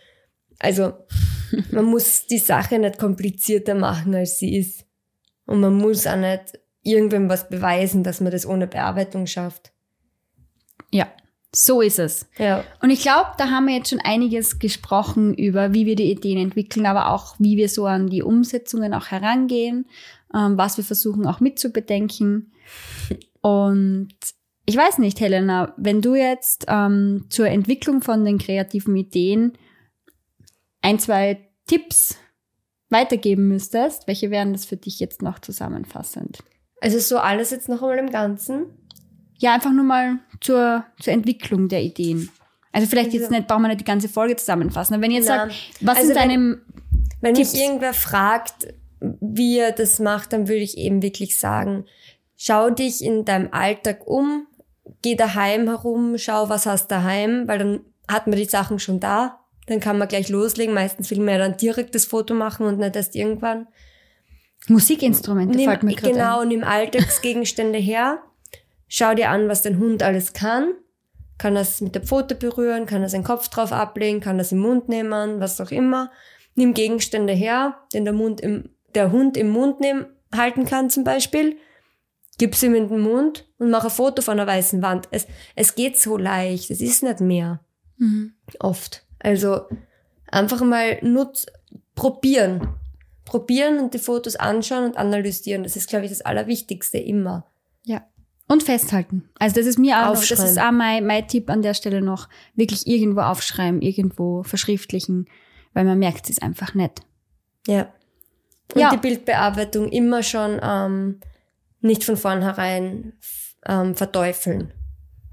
also 0.64 0.94
man 1.72 1.86
muss 1.86 2.26
die 2.28 2.40
Sache 2.40 2.80
nicht 2.80 2.98
komplizierter 2.98 3.76
machen, 3.76 4.16
als 4.16 4.40
sie 4.40 4.58
ist. 4.58 4.86
Und 5.46 5.60
man 5.60 5.78
muss 5.78 6.08
auch 6.08 6.16
nicht 6.16 6.60
irgendwem 6.82 7.30
was 7.30 7.50
beweisen, 7.50 8.04
dass 8.04 8.22
man 8.22 8.32
das 8.32 8.46
ohne 8.46 8.68
Bearbeitung 8.68 9.28
schafft. 9.28 9.72
Ja, 10.92 11.08
so 11.56 11.82
ist 11.82 12.00
es. 12.00 12.28
Ja. 12.38 12.64
Und 12.82 12.90
ich 12.90 13.02
glaube, 13.02 13.30
da 13.38 13.50
haben 13.50 13.68
wir 13.68 13.76
jetzt 13.76 13.90
schon 13.90 14.02
einiges 14.04 14.60
gesprochen 14.60 15.34
über, 15.34 15.74
wie 15.74 15.86
wir 15.86 15.96
die 15.96 16.12
Ideen 16.12 16.38
entwickeln, 16.38 16.86
aber 16.86 17.12
auch, 17.12 17.36
wie 17.40 17.58
wir 17.58 17.70
so 17.70 17.86
an 17.86 18.08
die 18.08 18.24
Umsetzungen 18.24 18.94
auch 18.94 19.08
herangehen, 19.08 19.86
ähm, 20.34 20.58
was 20.58 20.78
wir 20.78 20.84
versuchen 20.84 21.28
auch 21.28 21.40
mitzubedenken. 21.40 22.52
Und 23.42 24.14
ich 24.66 24.78
weiß 24.78 24.98
nicht, 24.98 25.20
Helena, 25.20 25.74
wenn 25.78 26.02
du 26.02 26.16
jetzt 26.16 26.66
ähm, 26.68 27.26
zur 27.30 27.48
Entwicklung 27.48 28.02
von 28.02 28.24
den 28.26 28.38
kreativen 28.38 28.96
Ideen 28.96 29.54
ein, 30.84 31.00
zwei 31.00 31.40
Tipps 31.66 32.16
weitergeben 32.90 33.48
müsstest, 33.48 34.06
welche 34.08 34.30
wären 34.30 34.54
das 34.54 34.66
für 34.66 34.78
dich 34.78 35.00
jetzt 35.00 35.22
noch 35.24 35.40
zusammenfassend? 35.40 36.40
Also 36.82 37.00
so 37.00 37.18
alles 37.18 37.50
jetzt 37.50 37.70
noch 37.70 37.82
einmal 37.82 37.98
im 37.98 38.12
Ganzen. 38.12 38.66
Ja, 39.40 39.56
einfach 39.56 39.72
nur 39.72 39.84
mal 39.86 40.20
zur, 40.42 40.86
zur 41.02 41.14
Entwicklung 41.14 41.68
der 41.70 41.82
Ideen. 41.82 42.30
Also 42.72 42.88
vielleicht 42.88 43.14
jetzt 43.14 43.24
Also- 43.24 43.36
nicht, 43.36 43.48
brauchen 43.48 43.62
wir 43.64 43.70
nicht 43.70 43.80
die 43.82 43.86
ganze 43.86 44.10
Folge 44.10 44.36
zusammenfassen. 44.36 44.94
Aber 44.94 45.04
wenn 45.04 45.12
ihr 45.12 45.20
jetzt 45.20 45.30
Na, 45.30 45.48
sagt, 45.50 45.56
was 45.82 45.98
also 45.98 46.08
sind 46.08 46.16
wenn- 46.20 46.30
deine 46.30 46.62
Wenn 47.22 47.34
Tipps? 47.36 47.54
mich 47.54 47.62
irgendwer 47.64 47.94
fragt, 47.94 48.68
wie 49.00 49.58
er 49.58 49.72
das 49.72 50.00
macht, 50.00 50.34
dann 50.34 50.48
würde 50.48 50.62
ich 50.62 50.78
eben 50.78 51.02
wirklich 51.02 51.40
sagen, 51.40 51.86
schau 52.38 52.70
dich 52.70 53.04
in 53.04 53.26
deinem 53.26 53.50
Alltag 53.52 54.06
um, 54.08 54.48
geh 55.02 55.16
daheim 55.16 55.68
herum, 55.68 56.18
schau, 56.18 56.50
was 56.50 56.66
hast 56.66 56.88
daheim, 56.92 57.48
weil 57.48 57.60
dann 57.60 57.80
hat 58.08 58.28
man 58.28 58.38
die 58.38 58.46
Sachen 58.46 58.80
schon 58.80 59.00
da. 59.00 59.40
Dann 59.68 59.80
kann 59.80 59.98
man 59.98 60.08
gleich 60.08 60.30
loslegen. 60.30 60.74
Meistens 60.74 61.10
will 61.12 61.20
man 61.20 61.30
ja 61.30 61.38
dann 61.38 61.58
direkt 61.58 61.96
das 61.96 62.06
Foto 62.06 62.34
machen 62.34 62.66
und 62.66 62.80
nicht 62.80 62.96
erst 62.96 63.16
irgendwann. 63.16 63.68
Musikinstrumente 64.68 65.58
Nimm, 65.58 65.70
fällt 65.70 65.84
mir 65.84 65.96
gerade 65.96 66.14
genau, 66.14 66.40
ein. 66.42 66.48
nimm 66.48 66.64
Alltagsgegenstände 66.64 67.80
her. 67.80 68.20
Schau 68.88 69.14
dir 69.14 69.30
an, 69.30 69.50
was 69.50 69.62
dein 69.62 69.80
Hund 69.80 70.04
alles 70.04 70.34
kann. 70.34 70.74
Kann 71.38 71.56
das 71.56 71.82
mit 71.82 71.96
der 71.96 72.04
Pfote 72.04 72.36
berühren, 72.36 72.86
kann 72.86 73.02
er 73.02 73.10
seinen 73.10 73.24
Kopf 73.24 73.50
drauf 73.50 73.74
ablegen, 73.74 74.22
kann 74.22 74.38
das 74.38 74.52
im 74.52 74.60
Mund 74.60 74.88
nehmen, 74.88 75.40
was 75.40 75.60
auch 75.60 75.72
immer. 75.72 76.12
Nimm 76.56 76.74
Gegenstände 76.74 77.34
her, 77.34 77.80
den 77.94 78.06
der, 78.06 78.14
Mund 78.14 78.40
im, 78.40 78.70
der 78.94 79.12
Hund 79.12 79.36
im 79.36 79.50
Mund 79.50 79.80
nehmen, 79.80 80.06
halten 80.34 80.66
kann 80.66 80.90
zum 80.90 81.04
Beispiel. 81.04 81.58
Gib's 82.38 82.64
ihm 82.64 82.76
in 82.76 82.88
den 82.88 83.00
Mund 83.00 83.48
und 83.58 83.72
mach 83.72 83.84
ein 83.84 83.92
Foto 83.92 84.22
von 84.22 84.40
einer 84.40 84.48
weißen 84.48 84.82
Wand. 84.82 85.08
Es, 85.12 85.28
es 85.56 85.76
geht 85.76 86.00
so 86.00 86.18
leicht, 86.18 86.72
es 86.72 86.82
ist 86.82 87.04
nicht 87.04 87.20
mehr. 87.20 87.60
Mhm. 87.98 88.34
Oft. 88.60 89.03
Also 89.24 89.62
einfach 90.28 90.62
mal 90.62 91.00
nutz, 91.02 91.48
probieren. 91.96 92.68
Probieren 93.26 93.80
und 93.80 93.94
die 93.94 94.00
Fotos 94.00 94.36
anschauen 94.36 94.84
und 94.84 94.98
analysieren. 94.98 95.64
Das 95.64 95.76
ist, 95.76 95.90
glaube 95.90 96.06
ich, 96.06 96.12
das 96.12 96.22
Allerwichtigste 96.22 96.98
immer. 96.98 97.48
Ja. 97.84 98.04
Und 98.48 98.62
festhalten. 98.64 99.30
Also 99.40 99.56
das 99.56 99.66
ist 99.66 99.80
mir 99.80 99.98
auch, 99.98 100.14
noch, 100.14 100.26
das 100.26 100.40
ist 100.44 100.60
auch 100.60 100.72
mein, 100.72 101.08
mein 101.08 101.28
Tipp 101.28 101.50
an 101.50 101.62
der 101.62 101.74
Stelle 101.74 102.02
noch. 102.02 102.28
Wirklich 102.56 102.86
irgendwo 102.86 103.22
aufschreiben, 103.22 103.82
irgendwo 103.82 104.44
verschriftlichen, 104.44 105.28
weil 105.74 105.86
man 105.86 105.98
merkt 105.98 106.30
es 106.30 106.40
einfach 106.42 106.76
nicht. 106.76 107.02
Ja. 107.66 107.94
Und 108.76 108.82
Ja. 108.82 108.90
die 108.92 108.98
Bildbearbeitung 108.98 109.90
immer 109.90 110.22
schon 110.24 110.60
ähm, 110.62 111.22
nicht 111.80 112.04
von 112.04 112.18
vornherein 112.18 113.14
ähm, 113.66 113.96
verteufeln. 113.96 114.74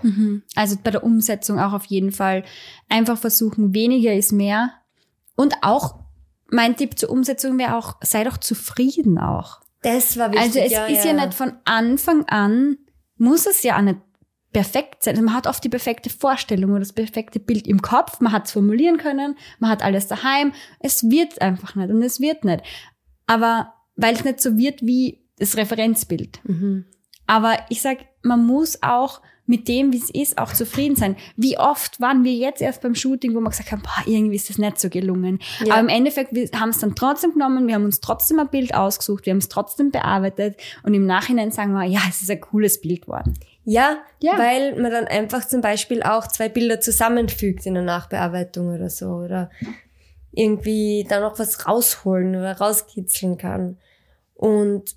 Mhm. 0.03 0.42
Also 0.55 0.76
bei 0.82 0.90
der 0.90 1.05
Umsetzung 1.05 1.59
auch 1.59 1.72
auf 1.72 1.84
jeden 1.86 2.12
Fall 2.12 2.44
einfach 2.88 3.18
versuchen, 3.18 3.74
weniger 3.74 4.14
ist 4.14 4.32
mehr. 4.32 4.72
Und 5.36 5.55
auch 5.62 6.01
mein 6.48 6.76
Tipp 6.76 6.98
zur 6.98 7.11
Umsetzung 7.11 7.59
wäre 7.59 7.76
auch, 7.76 7.96
sei 8.03 8.24
doch 8.24 8.38
zufrieden 8.38 9.18
auch. 9.18 9.61
Das 9.82 10.18
war 10.18 10.32
wichtig. 10.32 10.46
Also 10.46 10.59
es 10.59 10.72
ja, 10.72 10.86
ist 10.86 11.05
ja, 11.05 11.12
nicht 11.12 11.34
von 11.34 11.53
Anfang 11.64 12.24
an, 12.26 12.76
muss 13.16 13.46
es 13.46 13.62
ja 13.62 13.78
auch 13.78 13.82
nicht 13.82 13.98
perfekt 14.53 15.05
sein. 15.05 15.14
Also 15.14 15.24
man 15.24 15.34
hat 15.34 15.46
oft 15.46 15.62
die 15.62 15.68
perfekte 15.68 16.11
Vorstellung 16.11 16.70
oder 16.70 16.80
das 16.80 16.92
perfekte 16.92 17.40
Bild 17.40 17.66
im 17.66 17.80
Kopf, 17.80 18.20
man 18.20 18.32
hat 18.32 18.46
es 18.46 18.53
formulieren 18.53 18.98
können, 18.98 19.36
man 19.59 19.70
hat 19.70 19.82
alles 19.82 20.09
daheim. 20.09 20.53
Es 20.80 21.09
wird 21.09 21.40
einfach 21.40 21.74
nicht 21.76 21.90
und 21.90 22.03
es 22.03 22.20
wird 22.20 22.44
nicht. 22.44 22.62
Aber 23.26 23.74
weil 23.96 24.14
es 24.14 24.24
nicht 24.24 24.40
so 24.40 24.57
wird 24.57 24.82
wie 24.82 25.20
das 25.38 25.57
Referenzbild. 25.57 26.40
Mhm. 26.44 26.86
Aber 27.26 27.59
ich 27.68 27.80
sag, 27.80 27.98
man 28.22 28.44
muss 28.44 28.82
auch 28.82 29.22
mit 29.51 29.66
dem, 29.66 29.92
wie 29.92 29.98
es 29.98 30.11
ist, 30.11 30.38
auch 30.38 30.53
zufrieden 30.53 30.94
sein. 30.94 31.16
Wie 31.36 31.59
oft 31.59 32.01
waren 32.01 32.22
wir 32.22 32.32
jetzt 32.32 32.62
erst 32.62 32.82
beim 32.82 32.94
Shooting, 32.94 33.34
wo 33.34 33.40
wir 33.40 33.51
gesagt 33.51 33.72
haben, 33.72 33.82
boah, 33.82 34.07
irgendwie 34.07 34.36
ist 34.36 34.48
das 34.48 34.59
nicht 34.59 34.78
so 34.80 34.88
gelungen. 34.88 35.40
Ja. 35.64 35.74
Aber 35.74 35.80
im 35.80 35.88
Endeffekt, 35.88 36.32
wir 36.32 36.48
haben 36.59 36.68
es 36.68 36.78
dann 36.78 36.94
trotzdem 36.94 37.32
genommen, 37.32 37.66
wir 37.66 37.74
haben 37.74 37.84
uns 37.84 37.98
trotzdem 38.01 38.38
ein 38.38 38.48
Bild 38.48 38.72
ausgesucht, 38.74 39.26
wir 39.26 39.32
haben 39.32 39.38
es 39.38 39.48
trotzdem 39.48 39.90
bearbeitet 39.90 40.57
und 40.84 40.94
im 40.94 41.05
Nachhinein 41.05 41.51
sagen 41.51 41.72
wir, 41.72 41.84
ja, 41.84 41.98
es 42.09 42.22
ist 42.22 42.30
ein 42.30 42.40
cooles 42.40 42.80
Bild 42.80 43.09
worden. 43.09 43.34
Ja, 43.64 43.98
Ja. 44.20 44.38
weil 44.38 44.80
man 44.80 44.92
dann 44.92 45.07
einfach 45.07 45.46
zum 45.46 45.61
Beispiel 45.61 46.03
auch 46.05 46.28
zwei 46.28 46.48
Bilder 46.48 46.80
zusammenfügt 46.80 47.66
in 47.66 47.74
der 47.74 47.82
Nachbearbeitung 47.82 48.72
oder 48.72 48.88
so. 48.88 49.07
Oder 49.07 49.51
irgendwie 50.32 51.05
da 51.09 51.18
noch 51.20 51.40
was 51.40 51.66
rausholen 51.66 52.36
oder 52.36 52.57
rauskitzeln 52.57 53.36
kann. 53.36 53.78
Und 54.34 54.94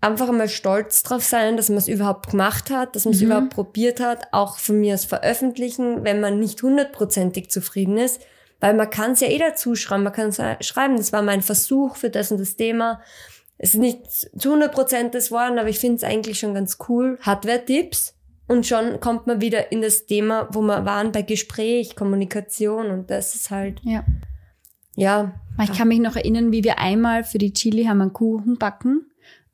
einfach 0.00 0.30
mal 0.30 0.48
stolz 0.48 1.02
drauf 1.02 1.24
sein, 1.24 1.56
dass 1.56 1.68
man 1.68 1.78
es 1.78 1.88
überhaupt 1.88 2.30
gemacht 2.30 2.70
hat, 2.70 2.94
dass 2.94 3.04
man 3.04 3.14
es 3.14 3.20
Mhm. 3.20 3.26
überhaupt 3.26 3.50
probiert 3.50 4.00
hat, 4.00 4.28
auch 4.32 4.58
von 4.58 4.78
mir 4.80 4.94
aus 4.94 5.04
veröffentlichen, 5.04 6.04
wenn 6.04 6.20
man 6.20 6.38
nicht 6.38 6.62
hundertprozentig 6.62 7.50
zufrieden 7.50 7.98
ist. 7.98 8.20
Weil 8.60 8.74
man 8.74 8.90
kann 8.90 9.12
es 9.12 9.20
ja 9.20 9.28
eh 9.28 9.38
dazu 9.38 9.74
schreiben, 9.76 10.02
man 10.04 10.12
kann 10.12 10.32
schreiben, 10.60 10.96
das 10.96 11.12
war 11.12 11.22
mein 11.22 11.42
Versuch 11.42 11.96
für 11.96 12.10
das 12.10 12.32
und 12.32 12.38
das 12.40 12.56
Thema. 12.56 13.00
Es 13.56 13.74
ist 13.74 13.80
nicht 13.80 14.06
zu 14.10 14.52
100% 14.52 15.14
das 15.14 15.30
worden, 15.30 15.58
aber 15.58 15.68
ich 15.68 15.78
finde 15.78 15.96
es 15.96 16.04
eigentlich 16.04 16.38
schon 16.38 16.54
ganz 16.54 16.78
cool. 16.88 17.18
Hardware-Tipps. 17.22 18.14
Und 18.46 18.66
schon 18.66 18.98
kommt 19.00 19.26
man 19.26 19.40
wieder 19.40 19.72
in 19.72 19.82
das 19.82 20.06
Thema, 20.06 20.48
wo 20.52 20.62
wir 20.62 20.84
waren 20.86 21.12
bei 21.12 21.22
Gespräch, 21.22 21.94
Kommunikation 21.96 22.90
und 22.90 23.10
das 23.10 23.34
ist 23.34 23.50
halt, 23.50 23.80
Ja. 23.84 24.04
ja, 24.96 25.34
Ich 25.62 25.76
kann 25.76 25.88
mich 25.88 25.98
noch 25.98 26.16
erinnern, 26.16 26.50
wie 26.52 26.64
wir 26.64 26.78
einmal 26.78 27.24
für 27.24 27.38
die 27.38 27.52
Chili 27.52 27.84
haben 27.84 28.00
einen 28.00 28.12
Kuchen 28.12 28.56
backen. 28.58 29.07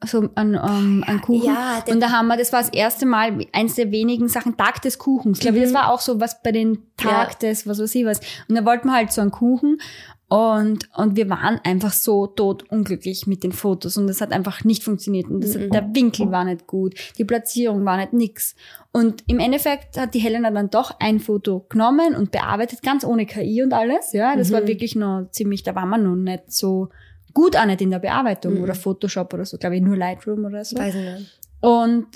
So 0.06 0.28
einen, 0.34 0.54
ähm, 0.54 1.04
einen 1.06 1.20
Kuchen. 1.20 1.46
Ja, 1.46 1.82
und 1.88 2.00
da 2.00 2.10
haben 2.10 2.26
wir, 2.28 2.36
das 2.36 2.52
war 2.52 2.60
das 2.60 2.70
erste 2.70 3.06
Mal, 3.06 3.46
eins 3.52 3.74
der 3.74 3.90
wenigen 3.90 4.28
Sachen, 4.28 4.56
Tag 4.56 4.82
des 4.82 4.98
Kuchens. 4.98 5.38
Ich 5.38 5.42
glaube, 5.42 5.60
das 5.60 5.72
war 5.74 5.92
auch 5.92 6.00
so 6.00 6.20
was 6.20 6.42
bei 6.42 6.52
den 6.52 6.78
Tag 6.96 7.32
Ja. 7.42 7.48
des, 7.48 7.66
was 7.66 7.78
weiß 7.80 7.94
ich 7.94 8.04
was. 8.04 8.20
Und 8.48 8.54
da 8.56 8.64
wollten 8.64 8.88
wir 8.88 8.94
halt 8.94 9.12
so 9.12 9.20
einen 9.20 9.30
Kuchen. 9.30 9.78
Und, 10.26 10.88
und 10.96 11.16
wir 11.16 11.28
waren 11.28 11.60
einfach 11.64 11.92
so 11.92 12.26
tot 12.26 12.64
unglücklich 12.70 13.26
mit 13.26 13.44
den 13.44 13.52
Fotos. 13.52 13.96
Und 13.96 14.06
das 14.08 14.20
hat 14.20 14.32
einfach 14.32 14.64
nicht 14.64 14.82
funktioniert. 14.82 15.28
Und 15.28 15.44
das, 15.44 15.54
Mhm. 15.54 15.70
der 15.70 15.94
Winkel 15.94 16.30
war 16.32 16.44
nicht 16.44 16.66
gut. 16.66 16.94
Die 17.18 17.24
Platzierung 17.24 17.84
war 17.84 17.98
nicht 17.98 18.12
nix. 18.14 18.56
Und 18.90 19.22
im 19.28 19.38
Endeffekt 19.38 19.96
hat 19.98 20.14
die 20.14 20.18
Helena 20.18 20.50
dann 20.50 20.70
doch 20.70 20.98
ein 20.98 21.20
Foto 21.20 21.66
genommen 21.68 22.16
und 22.16 22.32
bearbeitet, 22.32 22.82
ganz 22.82 23.04
ohne 23.04 23.26
KI 23.26 23.62
und 23.62 23.72
alles. 23.72 24.12
Ja, 24.12 24.34
das 24.34 24.50
war 24.50 24.62
Mhm. 24.62 24.66
wirklich 24.68 24.96
noch 24.96 25.28
ziemlich, 25.30 25.62
da 25.62 25.74
war 25.74 25.86
man 25.86 26.02
noch 26.02 26.16
nicht 26.16 26.50
so 26.50 26.88
gut 27.34 27.56
auch 27.56 27.66
nicht 27.66 27.80
in 27.82 27.90
der 27.90 27.98
Bearbeitung 27.98 28.54
Mhm. 28.54 28.62
oder 28.62 28.74
Photoshop 28.74 29.34
oder 29.34 29.44
so, 29.44 29.58
glaube 29.58 29.76
ich, 29.76 29.82
nur 29.82 29.96
Lightroom 29.96 30.44
oder 30.44 30.64
so. 30.64 30.76
weiß 30.78 30.94
ich 30.94 31.00
nicht. 31.12 31.40
Und 31.60 32.06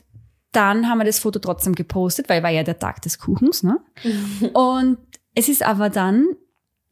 dann 0.52 0.88
haben 0.88 0.98
wir 0.98 1.04
das 1.04 1.18
Foto 1.18 1.38
trotzdem 1.40 1.74
gepostet, 1.74 2.28
weil 2.28 2.42
war 2.42 2.50
ja 2.50 2.62
der 2.62 2.78
Tag 2.78 3.02
des 3.02 3.18
Kuchens, 3.18 3.62
ne? 3.62 3.78
Und 4.54 4.98
es 5.34 5.48
ist 5.48 5.62
aber 5.62 5.90
dann 5.90 6.26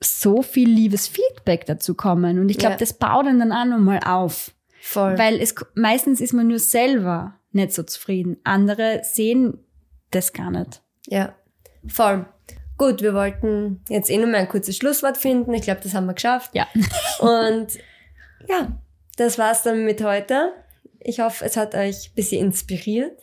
so 0.03 0.43
viel 0.43 0.69
liebes 0.69 1.09
Feedback 1.09 1.65
dazu 1.67 1.95
kommen. 1.95 2.39
Und 2.39 2.51
ich 2.51 2.59
glaube, 2.59 2.75
Ja. 2.75 2.79
das 2.79 2.93
baut 2.93 3.25
dann 3.27 3.39
dann 3.39 3.53
auch 3.53 3.65
nochmal 3.65 4.01
auf. 4.05 4.51
Voll. 4.83 5.17
Weil 5.19 5.41
es 5.41 5.55
meistens 5.75 6.21
ist 6.21 6.33
man 6.35 6.49
nur 6.49 6.59
selber 6.59 7.35
nicht 7.53 7.73
so 7.73 7.83
zufrieden. 7.83 8.37
Andere 8.45 9.01
sehen 9.05 9.59
das 10.11 10.33
gar 10.35 10.51
nicht. 10.51 10.83
Ja, 11.07 11.35
voll. 11.89 12.27
Gut, 12.77 13.01
wir 13.01 13.15
wollten 13.15 13.81
jetzt 13.89 14.11
eh 14.11 14.19
nur 14.19 14.27
mal 14.27 14.37
ein 14.37 14.49
kurzes 14.49 14.77
Schlusswort 14.77 15.17
finden. 15.17 15.55
Ich 15.55 15.63
glaube, 15.63 15.81
das 15.83 15.95
haben 15.95 16.05
wir 16.07 16.13
geschafft. 16.15 16.51
Ja. 16.55 16.67
Und 17.21 17.69
ja, 18.49 18.81
das 19.17 19.39
war's 19.39 19.63
dann 19.63 19.85
mit 19.85 20.03
heute. 20.03 20.53
Ich 21.01 21.21
hoffe, 21.21 21.45
es 21.45 21.57
hat 21.57 21.75
euch 21.75 22.11
ein 22.11 22.15
bisschen 22.15 22.47
inspiriert. 22.47 23.19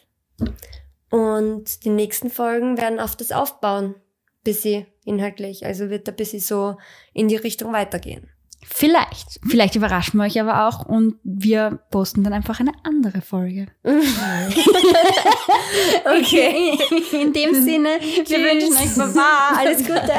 Und 1.10 1.84
die 1.84 1.90
nächsten 1.90 2.30
Folgen 2.30 2.78
werden 2.78 3.00
auf 3.00 3.16
das 3.16 3.32
aufbauen. 3.32 3.96
Bisschen 4.44 4.88
inhaltlich. 5.06 5.66
Also 5.66 5.90
wird 5.90 6.08
ein 6.10 6.16
bisschen 6.16 6.40
so 6.40 6.78
in 7.14 7.28
die 7.28 7.36
Richtung 7.36 7.72
weitergehen. 7.72 8.30
Vielleicht. 8.66 9.40
Vielleicht 9.48 9.76
überraschen 9.76 10.18
wir 10.18 10.26
euch 10.26 10.40
aber 10.40 10.68
auch 10.68 10.86
und 10.86 11.20
wir 11.24 11.80
posten 11.92 12.24
dann 12.24 12.34
einfach 12.34 12.60
eine 12.60 12.72
andere 12.84 13.22
Folge. 13.22 13.68
Okay. 16.06 16.78
In 17.14 17.34
dem 17.34 17.56
Sinne, 17.56 17.98
wir 18.00 18.40
wünschen 18.40 18.74
euch 18.74 18.96
Baba, 18.96 19.58
alles 19.58 19.80
Gute. 19.80 20.14